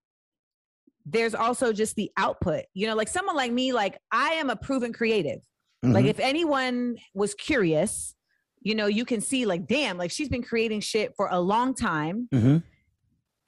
there's 1.06 1.36
also 1.36 1.72
just 1.74 1.96
the 1.96 2.10
output 2.18 2.64
you 2.74 2.88
know 2.88 2.96
like 2.96 3.08
someone 3.08 3.36
like 3.36 3.52
me 3.52 3.72
like 3.72 3.98
i 4.12 4.30
am 4.34 4.50
a 4.50 4.56
proven 4.56 4.92
creative 4.94 5.42
like 5.84 6.06
Mhm. 6.06 6.10
if 6.10 6.20
anyone 6.20 6.98
was 7.14 7.34
curious 7.34 8.16
you 8.62 8.74
know 8.74 8.86
you 8.86 9.04
can 9.04 9.20
see 9.20 9.46
like 9.46 9.68
damn 9.68 9.98
like 9.98 10.10
she's 10.12 10.30
been 10.30 10.42
creating 10.44 10.80
shit 10.80 11.14
for 11.18 11.28
a 11.30 11.40
long 11.40 11.76
time 11.76 12.30
Mhm. 12.34 12.64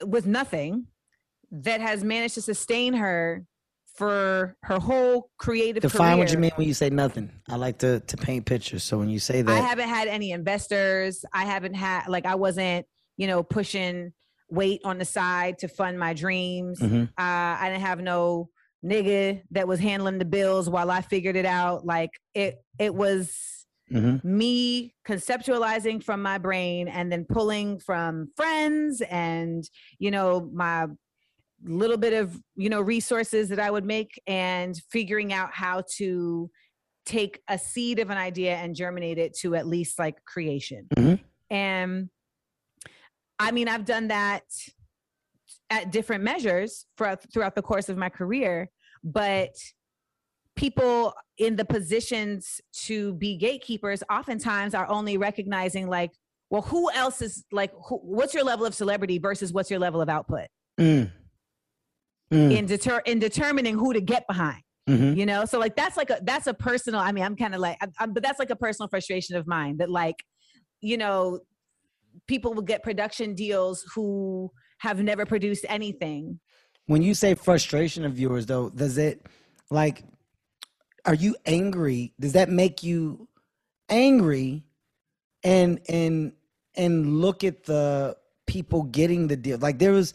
with 0.04 0.26
nothing 0.26 0.86
that 1.50 1.80
has 1.80 2.04
managed 2.04 2.34
to 2.34 2.42
sustain 2.42 2.92
her 2.94 3.44
for 3.96 4.56
her 4.64 4.78
whole 4.78 5.30
creative 5.38 5.80
Define 5.80 6.18
what 6.18 6.30
you 6.30 6.36
mean 6.38 6.50
when 6.56 6.68
you 6.68 6.74
say 6.74 6.90
nothing. 6.90 7.30
I 7.48 7.56
like 7.56 7.78
to 7.78 8.00
to 8.00 8.16
paint 8.18 8.44
pictures. 8.44 8.84
So 8.84 8.98
when 8.98 9.08
you 9.08 9.18
say 9.18 9.40
that 9.40 9.50
I 9.50 9.60
haven't 9.60 9.88
had 9.88 10.06
any 10.06 10.32
investors. 10.32 11.24
I 11.32 11.46
haven't 11.46 11.72
had 11.72 12.06
like 12.08 12.26
I 12.26 12.34
wasn't, 12.34 12.84
you 13.16 13.26
know, 13.26 13.42
pushing 13.42 14.12
weight 14.50 14.82
on 14.84 14.98
the 14.98 15.06
side 15.06 15.58
to 15.60 15.68
fund 15.68 15.98
my 15.98 16.12
dreams. 16.12 16.78
Mhm. 16.78 17.04
Uh, 17.08 17.10
I 17.16 17.70
didn't 17.70 17.80
have 17.86 18.00
no 18.02 18.50
nigga 18.84 19.42
that 19.50 19.66
was 19.66 19.80
handling 19.80 20.18
the 20.18 20.24
bills 20.24 20.68
while 20.70 20.90
I 20.90 21.00
figured 21.00 21.36
it 21.36 21.46
out. 21.46 21.84
Like 21.84 22.10
it, 22.34 22.56
it 22.78 22.94
was 22.94 23.64
Mhm. 23.90 24.22
me 24.24 24.94
conceptualizing 25.06 26.02
from 26.02 26.20
my 26.20 26.38
brain 26.38 26.88
and 26.88 27.10
then 27.12 27.24
pulling 27.24 27.78
from 27.78 28.32
friends 28.34 29.00
and 29.02 29.62
you 30.00 30.10
know 30.10 30.50
my 30.52 30.88
little 31.62 31.96
bit 31.96 32.12
of 32.12 32.36
you 32.56 32.68
know 32.68 32.80
resources 32.80 33.48
that 33.50 33.60
I 33.60 33.70
would 33.70 33.84
make 33.84 34.20
and 34.26 34.76
figuring 34.90 35.32
out 35.32 35.50
how 35.52 35.84
to 35.98 36.50
take 37.04 37.40
a 37.46 37.56
seed 37.56 38.00
of 38.00 38.10
an 38.10 38.18
idea 38.18 38.56
and 38.56 38.74
germinate 38.74 39.18
it 39.18 39.34
to 39.38 39.54
at 39.54 39.68
least 39.68 40.00
like 40.00 40.16
creation. 40.24 40.88
Mhm. 40.96 41.20
And 41.48 42.10
I 43.38 43.52
mean, 43.52 43.68
I've 43.68 43.84
done 43.84 44.08
that 44.08 44.42
at 45.70 45.90
different 45.90 46.22
measures 46.24 46.86
for, 46.96 47.16
throughout 47.32 47.54
the 47.54 47.62
course 47.62 47.88
of 47.88 47.96
my 47.96 48.08
career, 48.08 48.70
but 49.02 49.50
people 50.54 51.12
in 51.38 51.56
the 51.56 51.64
positions 51.64 52.60
to 52.72 53.14
be 53.14 53.36
gatekeepers 53.36 54.02
oftentimes 54.10 54.74
are 54.74 54.88
only 54.88 55.16
recognizing 55.18 55.86
like, 55.88 56.10
well, 56.50 56.62
who 56.62 56.90
else 56.92 57.20
is 57.20 57.44
like, 57.52 57.72
who, 57.88 57.96
what's 57.98 58.32
your 58.32 58.44
level 58.44 58.64
of 58.64 58.74
celebrity 58.74 59.18
versus 59.18 59.52
what's 59.52 59.70
your 59.70 59.80
level 59.80 60.00
of 60.00 60.08
output 60.08 60.46
Mm. 60.78 61.10
Mm. 62.30 62.56
in 62.56 62.66
deter 62.66 63.00
in 63.06 63.18
determining 63.18 63.74
who 63.78 63.92
to 63.94 64.00
get 64.00 64.26
behind. 64.26 64.60
Mhm. 64.88 65.16
You 65.16 65.24
know, 65.26 65.44
so 65.46 65.58
like 65.58 65.74
that's 65.74 65.96
like 65.96 66.10
a 66.10 66.18
that's 66.22 66.46
a 66.46 66.54
personal. 66.54 67.00
I 67.00 67.10
mean, 67.12 67.24
I'm 67.24 67.34
kind 67.36 67.54
of 67.54 67.60
like, 67.60 67.78
I'm, 67.80 67.92
I'm- 67.98 68.12
but 68.12 68.22
that's 68.22 68.38
like 68.38 68.50
a 68.50 68.56
personal 68.56 68.88
frustration 68.88 69.36
of 69.36 69.46
mine 69.46 69.78
that 69.78 69.88
like, 69.90 70.22
you 70.80 70.96
know, 70.98 71.40
people 72.28 72.52
will 72.52 72.62
get 72.62 72.82
production 72.82 73.34
deals 73.34 73.84
who 73.94 74.50
have 74.78 75.00
never 75.02 75.26
produced 75.26 75.64
anything. 75.68 76.40
When 76.86 77.02
you 77.02 77.14
say 77.14 77.34
frustration 77.34 78.04
of 78.04 78.18
yours, 78.18 78.46
though, 78.46 78.70
does 78.70 78.98
it 78.98 79.26
like, 79.70 80.04
are 81.04 81.14
you 81.14 81.36
angry? 81.46 82.12
Does 82.20 82.32
that 82.34 82.48
make 82.48 82.82
you 82.82 83.28
angry? 83.88 84.64
And 85.44 85.80
and 85.88 86.32
and 86.76 87.20
look 87.20 87.44
at 87.44 87.64
the 87.64 88.16
people 88.46 88.82
getting 88.84 89.28
the 89.28 89.36
deal. 89.36 89.58
Like 89.58 89.78
there 89.78 89.92
was, 89.92 90.12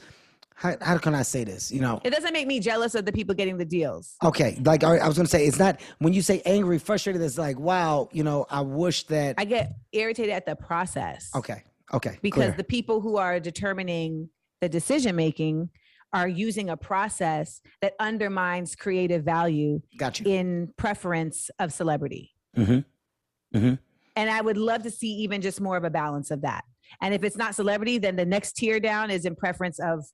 how, 0.56 0.76
how 0.82 0.97
can 0.97 1.15
I 1.15 1.21
say 1.24 1.43
this? 1.43 1.71
You 1.71 1.80
know, 1.82 2.02
It 2.04 2.12
doesn't 2.12 2.34
make 2.34 2.47
me 2.47 2.60
jealous 2.60 2.95
of 2.95 3.06
the 3.06 3.12
people 3.12 3.34
getting 3.34 3.58
the 3.58 3.65
deals. 3.65 4.15
okay. 4.24 4.60
Like 4.63 4.84
I 4.84 4.97
I 4.97 5.08
was 5.08 5.15
gonna 5.17 5.30
say, 5.30 5.45
it's 5.45 5.60
not 5.60 5.80
when 6.00 6.13
you 6.13 6.21
say 6.21 6.41
angry, 6.45 6.80
frustrated. 6.80 7.21
It's 7.21 7.38
like, 7.38 7.60
wow, 7.60 8.10
you 8.12 8.24
know, 8.24 8.45
I 8.50 8.62
wish 8.62 9.04
that. 9.08 9.36
I 9.38 9.45
get 9.45 9.74
irritated 9.93 10.34
at 10.34 10.45
the 10.45 10.56
process. 10.56 11.30
okay, 11.36 11.63
okay, 11.93 12.17
because 12.21 12.43
clear. 12.43 12.54
the 12.58 12.63
people 12.65 13.00
who 13.02 13.17
are 13.17 13.39
determining 13.39 14.30
the 14.62 14.69
decision 14.69 15.15
making 15.15 15.69
are 16.13 16.28
using 16.28 16.69
a 16.69 16.78
process 16.78 17.62
that 17.82 17.93
undermines 18.00 18.76
creative 18.76 19.24
value 19.24 19.82
got 19.97 20.19
you. 20.19 20.32
in 20.32 20.74
preference 20.78 21.50
of 21.60 21.74
celebrity. 21.74 22.34
Mm-hmm. 22.58 23.58
Mm-hmm. 23.58 23.74
And 24.15 24.30
I 24.30 24.41
would 24.41 24.58
love 24.58 24.84
to 24.84 24.91
see 24.91 25.13
even 25.15 25.41
just 25.41 25.62
more 25.62 25.78
of 25.78 25.84
a 25.84 25.89
balance 25.89 26.32
of 26.32 26.41
that. 26.41 26.63
And 27.02 27.13
if 27.13 27.24
it's 27.24 27.38
not 27.38 27.56
celebrity, 27.56 27.97
then 27.97 28.17
the 28.17 28.26
next 28.26 28.58
tier 28.58 28.80
down 28.80 29.10
is 29.10 29.26
in 29.26 29.36
preference 29.36 29.80
of 29.80 30.06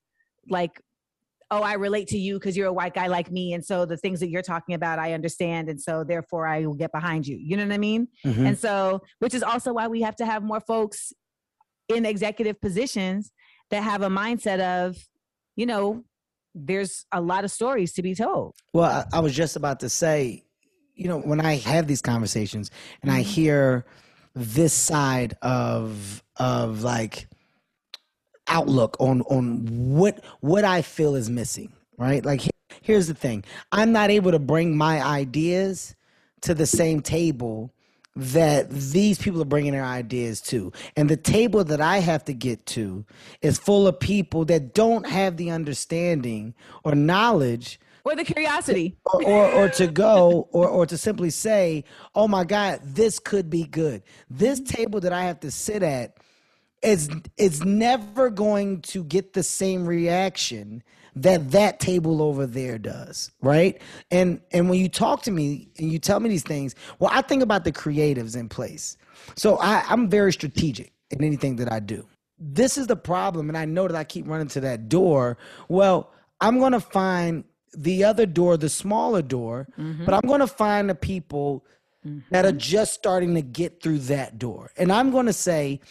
like, 0.50 0.80
oh, 1.50 1.62
I 1.62 1.74
relate 1.74 2.08
to 2.10 2.18
you 2.18 2.36
because 2.36 2.56
you're 2.56 2.68
a 2.68 2.74
white 2.74 2.94
guy 2.94 3.08
like 3.08 3.32
me. 3.32 3.54
And 3.54 3.66
so 3.66 3.86
the 3.86 3.98
things 3.98 4.20
that 4.20 4.30
you're 4.30 4.42
talking 4.44 4.76
about, 4.76 5.00
I 5.00 5.14
understand. 5.14 5.70
And 5.70 5.82
so 5.82 6.04
therefore 6.04 6.46
I 6.46 6.66
will 6.66 6.76
get 6.76 6.92
behind 6.92 7.26
you. 7.26 7.38
You 7.42 7.58
know 7.58 7.64
what 7.64 7.74
I 7.74 7.78
mean? 7.80 8.08
Mm-hmm. 8.26 8.46
And 8.46 8.60
so, 8.60 9.02
which 9.20 9.34
is 9.34 9.42
also 9.42 9.74
why 9.74 9.88
we 9.88 10.02
have 10.02 10.16
to 10.18 10.26
have 10.26 10.44
more 10.44 10.60
folks 10.60 11.14
in 11.90 12.06
executive 12.06 12.60
positions 12.62 13.32
that 13.70 13.84
have 13.84 14.02
a 14.02 14.10
mindset 14.10 14.60
of, 14.60 14.98
you 15.56 15.66
know, 15.66 16.04
there's 16.56 17.06
a 17.12 17.22
lot 17.22 17.44
of 17.44 17.52
stories 17.52 17.94
to 17.94 18.02
be 18.02 18.16
told. 18.16 18.56
Well, 18.74 19.06
I, 19.14 19.18
I 19.18 19.20
was 19.20 19.36
just 19.36 19.56
about 19.56 19.80
to 19.82 19.90
say, 19.90 20.44
you 20.96 21.08
know, 21.08 21.20
when 21.20 21.40
I 21.40 21.58
have 21.58 21.88
these 21.88 22.02
conversations 22.02 22.72
and 23.02 23.12
I 23.12 23.22
mm-hmm. 23.22 23.30
hear 23.30 23.86
this 24.34 24.74
side 24.74 25.36
of 25.42 26.24
of 26.38 26.84
like 26.84 27.28
outlook 28.48 28.98
on 29.00 29.22
on 29.24 29.66
what 29.96 30.24
what 30.42 30.64
I 30.64 30.82
feel 30.82 31.16
is 31.16 31.30
missing, 31.30 31.74
right? 31.98 32.26
Like 32.26 32.42
here's 32.82 33.08
the 33.08 33.14
thing. 33.14 33.44
I'm 33.72 33.92
not 33.92 34.10
able 34.10 34.32
to 34.32 34.40
bring 34.40 34.78
my 34.78 35.04
ideas 35.04 35.96
to 36.42 36.54
the 36.54 36.66
same 36.66 37.02
table 37.02 37.74
that 38.18 38.70
these 38.72 39.20
people 39.20 39.40
are 39.42 39.46
bringing 39.46 39.74
their 39.74 39.86
ideas 39.86 40.42
to. 40.42 40.72
And 40.96 41.08
the 41.08 41.18
table 41.18 41.64
that 41.64 41.80
I 41.80 42.00
have 42.00 42.26
to 42.26 42.34
get 42.34 42.66
to 42.68 43.06
is 43.42 43.60
full 43.60 43.88
of 43.88 44.00
people 44.00 44.44
that 44.46 44.74
don't 44.74 45.08
have 45.08 45.38
the 45.38 45.52
understanding 45.52 46.56
or 46.84 46.96
knowledge 46.96 47.80
Or 48.04 48.16
the 48.16 48.24
curiosity. 48.26 48.98
or, 49.06 49.24
or, 49.24 49.52
or 49.52 49.70
to 49.70 49.86
go 49.88 50.50
or, 50.52 50.68
or 50.68 50.86
to 50.88 50.98
simply 50.98 51.30
say, 51.30 51.84
oh 52.16 52.28
my 52.28 52.44
God, 52.44 52.80
this 52.84 53.20
could 53.20 53.52
be 53.52 53.66
good. 53.66 54.02
This 54.32 54.60
table 54.62 55.00
that 55.02 55.14
I 55.14 55.24
have 55.26 55.40
to 55.42 55.52
sit 55.52 55.84
at 55.84 56.18
is 56.82 57.10
is 57.38 57.64
never 57.64 58.30
going 58.30 58.82
to 58.82 59.04
get 59.04 59.34
the 59.34 59.44
same 59.44 59.86
reaction 59.86 60.84
that 61.24 61.52
that 61.52 61.80
table 61.80 62.22
over 62.22 62.46
there 62.46 62.78
does 62.78 63.32
right? 63.42 63.82
And 64.12 64.42
and 64.52 64.70
when 64.70 64.80
you 64.80 64.90
talk 64.90 65.22
to 65.24 65.32
me 65.32 65.70
and 65.78 65.92
you 65.92 66.00
tell 66.00 66.20
me 66.20 66.30
these 66.30 66.44
things 66.44 66.76
well 67.00 67.12
i 67.14 67.22
think 67.22 67.44
about 67.44 67.64
the 67.64 67.72
creatives 67.72 68.36
in 68.36 68.50
place. 68.50 68.98
So 69.36 69.58
I, 69.58 69.84
i'm 69.90 70.10
very 70.10 70.34
strategic 70.34 70.94
in 71.12 71.24
anything 71.24 71.56
that 71.58 71.72
i 71.72 71.80
do. 71.80 72.08
This 72.40 72.78
is 72.78 72.88
the 72.88 72.96
problem 72.96 73.50
and 73.50 73.58
i 73.58 73.66
know 73.66 73.88
that 73.88 73.96
i 73.96 74.04
keep 74.04 74.28
running 74.28 74.48
to 74.50 74.60
that 74.62 74.90
door. 74.90 75.38
Well 75.70 76.12
i'm 76.42 76.60
going 76.60 76.74
to 76.74 76.80
find 76.80 77.44
the 77.76 78.04
other 78.04 78.26
door 78.26 78.58
the 78.58 78.70
smaller 78.70 79.22
door 79.22 79.68
mm-hmm. 79.78 80.06
but 80.06 80.14
i'm 80.14 80.28
going 80.28 80.40
to 80.40 80.48
find 80.48 80.90
the 80.90 80.96
people 80.96 81.66
mm-hmm. 82.06 82.20
that 82.32 82.46
are 82.46 82.52
just 82.52 82.94
starting 82.94 83.36
to 83.36 83.42
get 83.42 83.82
through 83.82 84.00
that 84.00 84.40
door. 84.40 84.72
And 84.78 84.92
i'm 84.92 85.12
going 85.12 85.26
to 85.28 85.34
say 85.34 85.82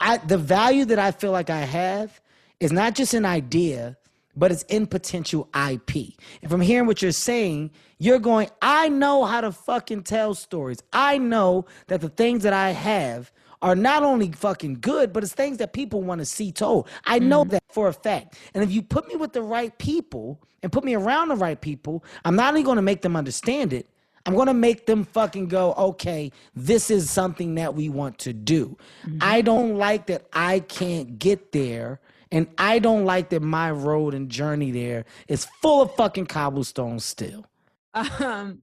I 0.00 0.16
the 0.16 0.38
value 0.38 0.84
that 0.86 0.98
I 0.98 1.10
feel 1.12 1.30
like 1.30 1.50
I 1.50 1.60
have 1.60 2.20
is 2.58 2.72
not 2.72 2.94
just 2.94 3.14
an 3.14 3.24
idea, 3.24 3.96
but 4.40 4.50
it's 4.50 4.62
in 4.64 4.86
potential 4.86 5.46
IP. 5.54 6.14
If 6.40 6.50
I'm 6.50 6.62
hearing 6.62 6.86
what 6.86 7.02
you're 7.02 7.12
saying, 7.12 7.70
you're 7.98 8.18
going, 8.18 8.48
I 8.62 8.88
know 8.88 9.26
how 9.26 9.42
to 9.42 9.52
fucking 9.52 10.04
tell 10.04 10.34
stories. 10.34 10.82
I 10.94 11.18
know 11.18 11.66
that 11.88 12.00
the 12.00 12.08
things 12.08 12.42
that 12.44 12.54
I 12.54 12.70
have 12.70 13.30
are 13.60 13.76
not 13.76 14.02
only 14.02 14.32
fucking 14.32 14.78
good, 14.80 15.12
but 15.12 15.22
it's 15.22 15.34
things 15.34 15.58
that 15.58 15.74
people 15.74 16.00
want 16.00 16.20
to 16.20 16.24
see 16.24 16.50
told. 16.50 16.88
I 17.04 17.18
know 17.18 17.44
mm. 17.44 17.50
that 17.50 17.62
for 17.70 17.88
a 17.88 17.92
fact. 17.92 18.38
And 18.54 18.64
if 18.64 18.72
you 18.72 18.80
put 18.80 19.06
me 19.08 19.16
with 19.16 19.34
the 19.34 19.42
right 19.42 19.76
people 19.76 20.40
and 20.62 20.72
put 20.72 20.84
me 20.84 20.94
around 20.94 21.28
the 21.28 21.36
right 21.36 21.60
people, 21.60 22.02
I'm 22.24 22.34
not 22.34 22.48
only 22.48 22.62
going 22.62 22.76
to 22.76 22.82
make 22.82 23.02
them 23.02 23.16
understand 23.16 23.74
it, 23.74 23.90
I'm 24.24 24.34
going 24.34 24.46
to 24.46 24.54
make 24.54 24.86
them 24.86 25.04
fucking 25.04 25.48
go, 25.48 25.74
okay, 25.74 26.32
this 26.54 26.90
is 26.90 27.10
something 27.10 27.56
that 27.56 27.74
we 27.74 27.90
want 27.90 28.18
to 28.20 28.32
do. 28.32 28.78
Mm-hmm. 29.04 29.18
I 29.20 29.42
don't 29.42 29.76
like 29.76 30.06
that 30.06 30.24
I 30.32 30.60
can't 30.60 31.18
get 31.18 31.52
there. 31.52 32.00
And 32.32 32.46
I 32.58 32.78
don't 32.78 33.04
like 33.04 33.30
that 33.30 33.42
my 33.42 33.70
road 33.70 34.14
and 34.14 34.28
journey 34.28 34.70
there 34.70 35.04
is 35.28 35.46
full 35.60 35.82
of 35.82 35.94
fucking 35.94 36.26
cobblestones 36.26 37.04
still. 37.04 37.44
Um, 37.92 38.62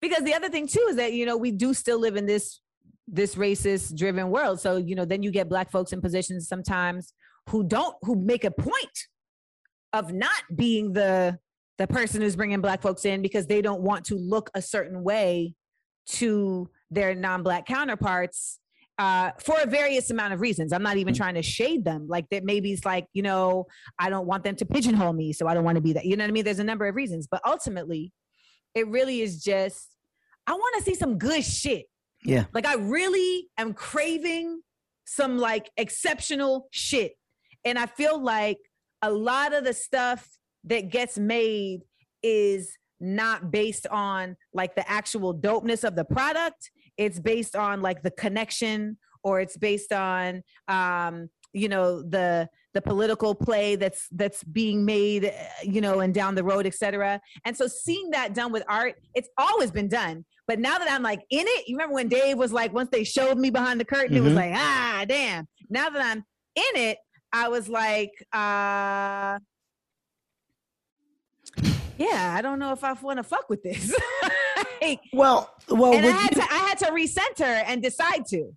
because 0.00 0.24
the 0.24 0.34
other 0.34 0.50
thing 0.50 0.66
too 0.66 0.86
is 0.90 0.96
that, 0.96 1.12
you 1.12 1.24
know, 1.24 1.36
we 1.36 1.50
do 1.50 1.72
still 1.74 1.98
live 1.98 2.16
in 2.16 2.26
this 2.26 2.60
this 3.10 3.36
racist 3.36 3.96
driven 3.96 4.28
world. 4.28 4.60
So, 4.60 4.76
you 4.76 4.94
know, 4.94 5.06
then 5.06 5.22
you 5.22 5.30
get 5.30 5.48
black 5.48 5.70
folks 5.70 5.92
in 5.92 6.02
positions 6.02 6.46
sometimes 6.46 7.14
who 7.48 7.64
don't 7.64 7.96
who 8.02 8.14
make 8.14 8.44
a 8.44 8.50
point 8.50 9.06
of 9.92 10.12
not 10.12 10.42
being 10.54 10.92
the 10.92 11.38
the 11.78 11.86
person 11.86 12.20
who's 12.20 12.36
bringing 12.36 12.60
black 12.60 12.82
folks 12.82 13.04
in 13.04 13.22
because 13.22 13.46
they 13.46 13.62
don't 13.62 13.80
want 13.80 14.04
to 14.06 14.16
look 14.16 14.50
a 14.54 14.60
certain 14.60 15.02
way 15.02 15.54
to 16.06 16.68
their 16.90 17.14
non-black 17.14 17.66
counterparts 17.66 18.58
uh, 18.98 19.30
for 19.38 19.56
a 19.62 19.66
various 19.66 20.10
amount 20.10 20.34
of 20.34 20.40
reasons. 20.40 20.72
I'm 20.72 20.82
not 20.82 20.96
even 20.96 21.14
trying 21.14 21.34
to 21.34 21.42
shade 21.42 21.84
them. 21.84 22.06
Like 22.08 22.28
that 22.30 22.44
maybe 22.44 22.72
it's 22.72 22.84
like, 22.84 23.06
you 23.12 23.22
know, 23.22 23.66
I 23.98 24.10
don't 24.10 24.26
want 24.26 24.44
them 24.44 24.56
to 24.56 24.66
pigeonhole 24.66 25.12
me, 25.12 25.32
so 25.32 25.46
I 25.46 25.54
don't 25.54 25.64
want 25.64 25.76
to 25.76 25.82
be 25.82 25.92
that. 25.92 26.04
You 26.04 26.16
know 26.16 26.24
what 26.24 26.30
I 26.30 26.32
mean? 26.32 26.44
There's 26.44 26.58
a 26.58 26.64
number 26.64 26.86
of 26.86 26.94
reasons, 26.94 27.28
but 27.30 27.40
ultimately, 27.46 28.12
it 28.74 28.88
really 28.88 29.22
is 29.22 29.42
just 29.42 29.94
I 30.48 30.52
want 30.52 30.76
to 30.78 30.82
see 30.82 30.94
some 30.94 31.18
good 31.18 31.44
shit. 31.44 31.86
Yeah. 32.24 32.46
Like 32.54 32.66
I 32.66 32.74
really 32.74 33.48
am 33.58 33.74
craving 33.74 34.62
some 35.04 35.38
like 35.38 35.70
exceptional 35.76 36.68
shit. 36.70 37.12
And 37.64 37.78
I 37.78 37.86
feel 37.86 38.22
like 38.22 38.58
a 39.02 39.10
lot 39.10 39.52
of 39.52 39.64
the 39.64 39.74
stuff 39.74 40.26
that 40.64 40.90
gets 40.90 41.18
made 41.18 41.80
is 42.22 42.76
not 42.98 43.50
based 43.50 43.86
on 43.88 44.36
like 44.54 44.74
the 44.74 44.88
actual 44.90 45.34
dopeness 45.34 45.84
of 45.84 45.94
the 45.96 46.04
product. 46.04 46.70
It's 46.98 47.18
based 47.20 47.56
on 47.56 47.80
like 47.80 48.02
the 48.02 48.10
connection 48.10 48.98
or 49.22 49.40
it's 49.40 49.56
based 49.56 49.92
on 49.92 50.42
um 50.68 51.28
you 51.54 51.68
know 51.68 52.02
the 52.02 52.48
the 52.74 52.82
political 52.82 53.34
play 53.34 53.74
that's 53.76 54.06
that's 54.12 54.44
being 54.44 54.84
made 54.84 55.24
uh, 55.24 55.30
you 55.62 55.80
know 55.80 56.00
and 56.00 56.12
down 56.12 56.34
the 56.34 56.44
road 56.44 56.66
etc 56.66 57.18
and 57.46 57.56
so 57.56 57.66
seeing 57.66 58.10
that 58.10 58.34
done 58.34 58.52
with 58.52 58.62
art 58.68 58.94
it's 59.14 59.28
always 59.38 59.70
been 59.70 59.88
done. 59.88 60.24
But 60.46 60.58
now 60.58 60.76
that 60.78 60.90
i'm 60.90 61.02
like 61.02 61.20
in 61.30 61.46
it 61.46 61.66
you 61.68 61.76
remember 61.76 61.94
when 61.94 62.08
dave 62.08 62.36
was 62.36 62.52
like 62.52 62.72
once 62.74 62.90
they 62.92 63.02
showed 63.04 63.38
me 63.38 63.48
behind 63.50 63.80
the 63.80 63.84
curtain 63.84 64.16
it 64.16 64.20
was 64.22 64.32
Mhm. 64.34 64.36
like 64.36 64.52
ah 64.54 65.04
damn. 65.08 65.48
Now 65.70 65.88
that 65.88 66.02
i'm 66.04 66.18
in 66.54 66.82
it 66.88 66.98
i 67.32 67.48
was 67.48 67.68
like 67.68 68.12
uh 68.32 69.38
yeah 71.98 72.34
i 72.36 72.40
don't 72.42 72.58
know 72.58 72.72
if 72.72 72.84
i 72.84 72.92
want 72.94 73.16
to 73.18 73.22
fuck 73.22 73.48
with 73.48 73.62
this 73.62 73.94
Like, 74.80 75.00
Well, 75.12 75.54
well, 75.68 75.92
and 75.94 76.06
I 76.06 76.10
had 76.10 76.34
you- 76.36 76.42
to 76.42 76.52
I 76.52 76.56
had 76.58 76.78
to 76.78 76.86
recenter 76.86 77.62
and 77.66 77.82
decide 77.82 78.24
to 78.30 78.52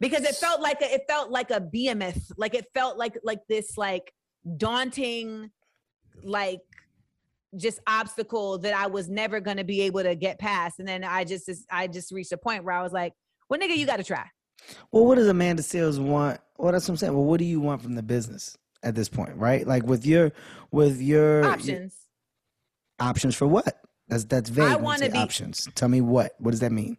because 0.00 0.22
it 0.24 0.34
felt 0.36 0.60
like 0.60 0.80
a, 0.80 0.94
it 0.94 1.02
felt 1.08 1.30
like 1.30 1.50
a 1.50 1.60
behemoth 1.60 2.32
like 2.36 2.54
it 2.54 2.66
felt 2.74 2.96
like 2.98 3.18
like 3.24 3.40
this 3.48 3.76
like 3.76 4.12
daunting 4.56 5.50
like 6.22 6.60
just 7.56 7.80
obstacle 7.86 8.58
that 8.58 8.74
I 8.74 8.86
was 8.86 9.08
never 9.08 9.40
going 9.40 9.56
to 9.56 9.64
be 9.64 9.82
able 9.82 10.02
to 10.02 10.14
get 10.14 10.38
past 10.38 10.78
and 10.78 10.86
then 10.88 11.02
I 11.04 11.24
just 11.24 11.50
I 11.70 11.86
just 11.88 12.12
reached 12.12 12.32
a 12.32 12.36
point 12.38 12.64
where 12.64 12.74
I 12.74 12.82
was 12.82 12.92
like 12.92 13.12
well 13.48 13.58
nigga 13.60 13.76
you 13.76 13.86
got 13.86 13.96
to 13.96 14.04
try 14.04 14.24
Well, 14.92 15.04
what 15.06 15.16
does 15.16 15.26
Amanda 15.28 15.62
Seales 15.62 15.98
want? 15.98 16.40
Well, 16.58 16.70
that's 16.72 16.86
what 16.86 16.92
I'm 16.92 16.96
saying. 16.98 17.14
Well, 17.14 17.24
what 17.24 17.38
do 17.38 17.44
you 17.46 17.60
want 17.60 17.82
from 17.82 17.94
the 17.94 18.02
business 18.02 18.56
at 18.82 18.94
this 18.94 19.08
point, 19.08 19.34
right? 19.36 19.66
Like 19.66 19.82
with 19.84 20.06
your 20.06 20.32
with 20.70 21.00
your 21.00 21.40
your- 21.42 21.50
options 21.50 21.96
options 23.00 23.34
for 23.34 23.46
what? 23.46 23.80
That's 24.10 24.24
that's 24.24 24.50
vague. 24.50 24.64
when 24.68 24.78
you 24.78 24.84
wanna 24.84 25.08
be- 25.10 25.18
options. 25.18 25.68
Tell 25.74 25.88
me 25.88 26.00
what. 26.00 26.32
What 26.38 26.50
does 26.50 26.60
that 26.60 26.72
mean? 26.72 26.96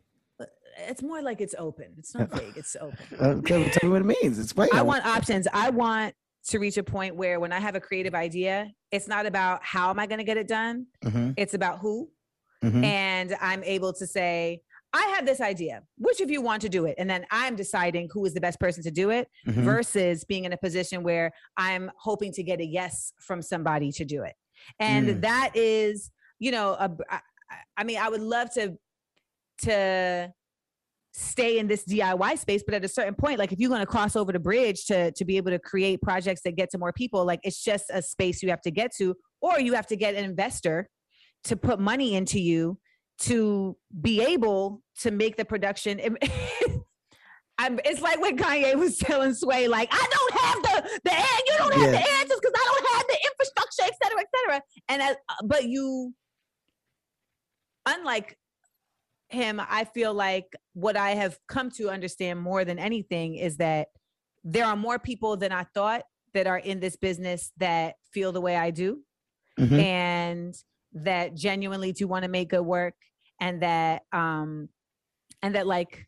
it's 0.87 1.03
more 1.03 1.21
like 1.21 1.41
it's 1.41 1.53
open 1.59 1.85
it's 1.99 2.15
not 2.15 2.27
vague 2.31 2.53
it's 2.57 2.75
open 2.81 2.97
okay, 3.21 3.69
tell, 3.69 3.87
me 3.87 3.93
what 3.93 4.01
it 4.01 4.17
means. 4.23 4.39
Explain. 4.39 4.67
I 4.73 4.81
want 4.81 5.05
options 5.05 5.47
I 5.53 5.69
want 5.69 6.15
to 6.47 6.57
reach 6.57 6.77
a 6.77 6.83
point 6.83 7.15
where 7.15 7.39
when 7.39 7.51
I 7.53 7.59
have 7.59 7.75
a 7.75 7.79
creative 7.79 8.15
idea, 8.15 8.71
it's 8.91 9.07
not 9.07 9.27
about 9.27 9.63
how 9.63 9.91
am 9.91 9.99
I 9.99 10.07
going 10.07 10.17
to 10.17 10.23
get 10.23 10.37
it 10.37 10.47
done. 10.47 10.87
Mm-hmm. 11.05 11.31
It's 11.37 11.53
about 11.53 11.79
who. 11.79 12.09
Mm-hmm. 12.63 12.83
And 12.83 13.35
I'm 13.39 13.63
able 13.63 13.93
to 13.93 14.07
say, 14.07 14.61
I 14.91 15.03
have 15.15 15.23
this 15.27 15.39
idea. 15.39 15.83
Which 15.99 16.19
of 16.19 16.31
you 16.31 16.41
want 16.41 16.63
to 16.63 16.69
do 16.69 16.85
it? 16.85 16.95
And 16.97 17.07
then 17.07 17.25
I'm 17.29 17.55
deciding 17.55 18.09
who 18.11 18.25
is 18.25 18.33
the 18.33 18.41
best 18.41 18.59
person 18.59 18.81
to 18.83 18.89
do 18.91 19.11
it 19.11 19.29
Mhm. 19.47 19.63
versus 19.63 20.23
being 20.23 20.45
in 20.45 20.53
a 20.53 20.57
position 20.57 21.03
where 21.03 21.31
I'm 21.57 21.91
hoping 21.99 22.31
to 22.33 22.41
get 22.43 22.59
a 22.59 22.65
yes 22.65 23.13
from 23.19 23.43
somebody 23.43 23.91
to 23.91 24.03
do 24.03 24.23
it. 24.23 24.33
And 24.79 25.07
Mm. 25.09 25.21
that 25.21 25.51
is, 25.55 26.09
you 26.41 26.51
know, 26.51 26.71
a, 26.73 26.91
I, 27.09 27.19
I- 27.77 27.83
mean, 27.85 27.97
I 27.97 28.09
would 28.09 28.21
love 28.21 28.51
to 28.55 28.75
to 29.63 30.33
stay 31.13 31.59
in 31.59 31.67
this 31.67 31.83
DIY 31.85 32.37
space, 32.39 32.63
but 32.65 32.73
at 32.73 32.83
a 32.85 32.87
certain 32.87 33.13
point, 33.13 33.37
like 33.37 33.51
if 33.51 33.59
you're 33.59 33.69
going 33.69 33.81
to 33.81 33.85
cross 33.85 34.15
over 34.15 34.31
the 34.31 34.39
bridge 34.39 34.85
to 34.85 35.11
to 35.11 35.23
be 35.25 35.37
able 35.37 35.51
to 35.51 35.59
create 35.59 36.01
projects 36.01 36.41
that 36.45 36.55
get 36.55 36.69
to 36.71 36.77
more 36.77 36.91
people, 36.91 37.23
like 37.25 37.39
it's 37.43 37.63
just 37.63 37.85
a 37.93 38.01
space 38.01 38.41
you 38.41 38.49
have 38.49 38.61
to 38.61 38.71
get 38.71 38.91
to, 38.97 39.15
or 39.41 39.59
you 39.59 39.73
have 39.73 39.87
to 39.87 39.95
get 39.95 40.15
an 40.15 40.25
investor 40.25 40.89
to 41.45 41.55
put 41.55 41.79
money 41.79 42.15
into 42.15 42.39
you 42.39 42.77
to 43.19 43.77
be 44.01 44.21
able 44.21 44.81
to 45.01 45.11
make 45.11 45.35
the 45.37 45.45
production. 45.45 45.99
I'm, 47.59 47.79
it's 47.85 48.01
like 48.01 48.19
when 48.19 48.37
Kanye 48.37 48.73
was 48.75 48.97
telling 48.97 49.35
Sway, 49.35 49.67
like, 49.67 49.89
I 49.91 50.07
don't 50.15 50.33
have 50.41 50.63
the 50.63 50.99
the 51.03 51.11
you 51.11 51.57
don't 51.59 51.73
have 51.73 51.93
Yeah. 51.93 51.99
the 52.01 52.11
answers 52.19 52.39
because 52.41 52.53
I 52.55 52.65
don't 52.65 52.87
have 52.95 53.05
the 53.07 53.17
infrastructure, 53.29 53.83
et 53.85 53.95
cetera, 54.01 54.19
et 54.21 54.27
cetera. 54.35 54.61
And 54.89 55.01
as, 55.03 55.15
but 55.45 55.65
you, 55.65 56.13
unlike 57.85 58.37
him, 59.29 59.61
I 59.61 59.85
feel 59.85 60.13
like 60.13 60.45
what 60.73 60.97
I 60.97 61.11
have 61.11 61.37
come 61.47 61.69
to 61.77 61.89
understand 61.89 62.39
more 62.39 62.65
than 62.65 62.79
anything 62.79 63.35
is 63.35 63.57
that 63.57 63.87
there 64.43 64.65
are 64.65 64.75
more 64.75 64.99
people 64.99 65.37
than 65.37 65.51
I 65.51 65.63
thought 65.73 66.03
that 66.33 66.47
are 66.47 66.57
in 66.57 66.79
this 66.79 66.95
business 66.95 67.51
that 67.57 67.95
feel 68.13 68.31
the 68.31 68.41
way 68.41 68.55
I 68.55 68.71
do 68.71 69.03
Mhm. 69.59 69.79
and 69.79 70.55
that 70.93 71.35
genuinely 71.35 71.91
do 71.93 72.07
want 72.07 72.23
to 72.23 72.29
make 72.29 72.49
good 72.49 72.61
work 72.65 72.95
and 73.39 73.61
that 73.61 74.03
um 74.11 74.69
and 75.41 75.55
that 75.55 75.67
like 75.67 76.07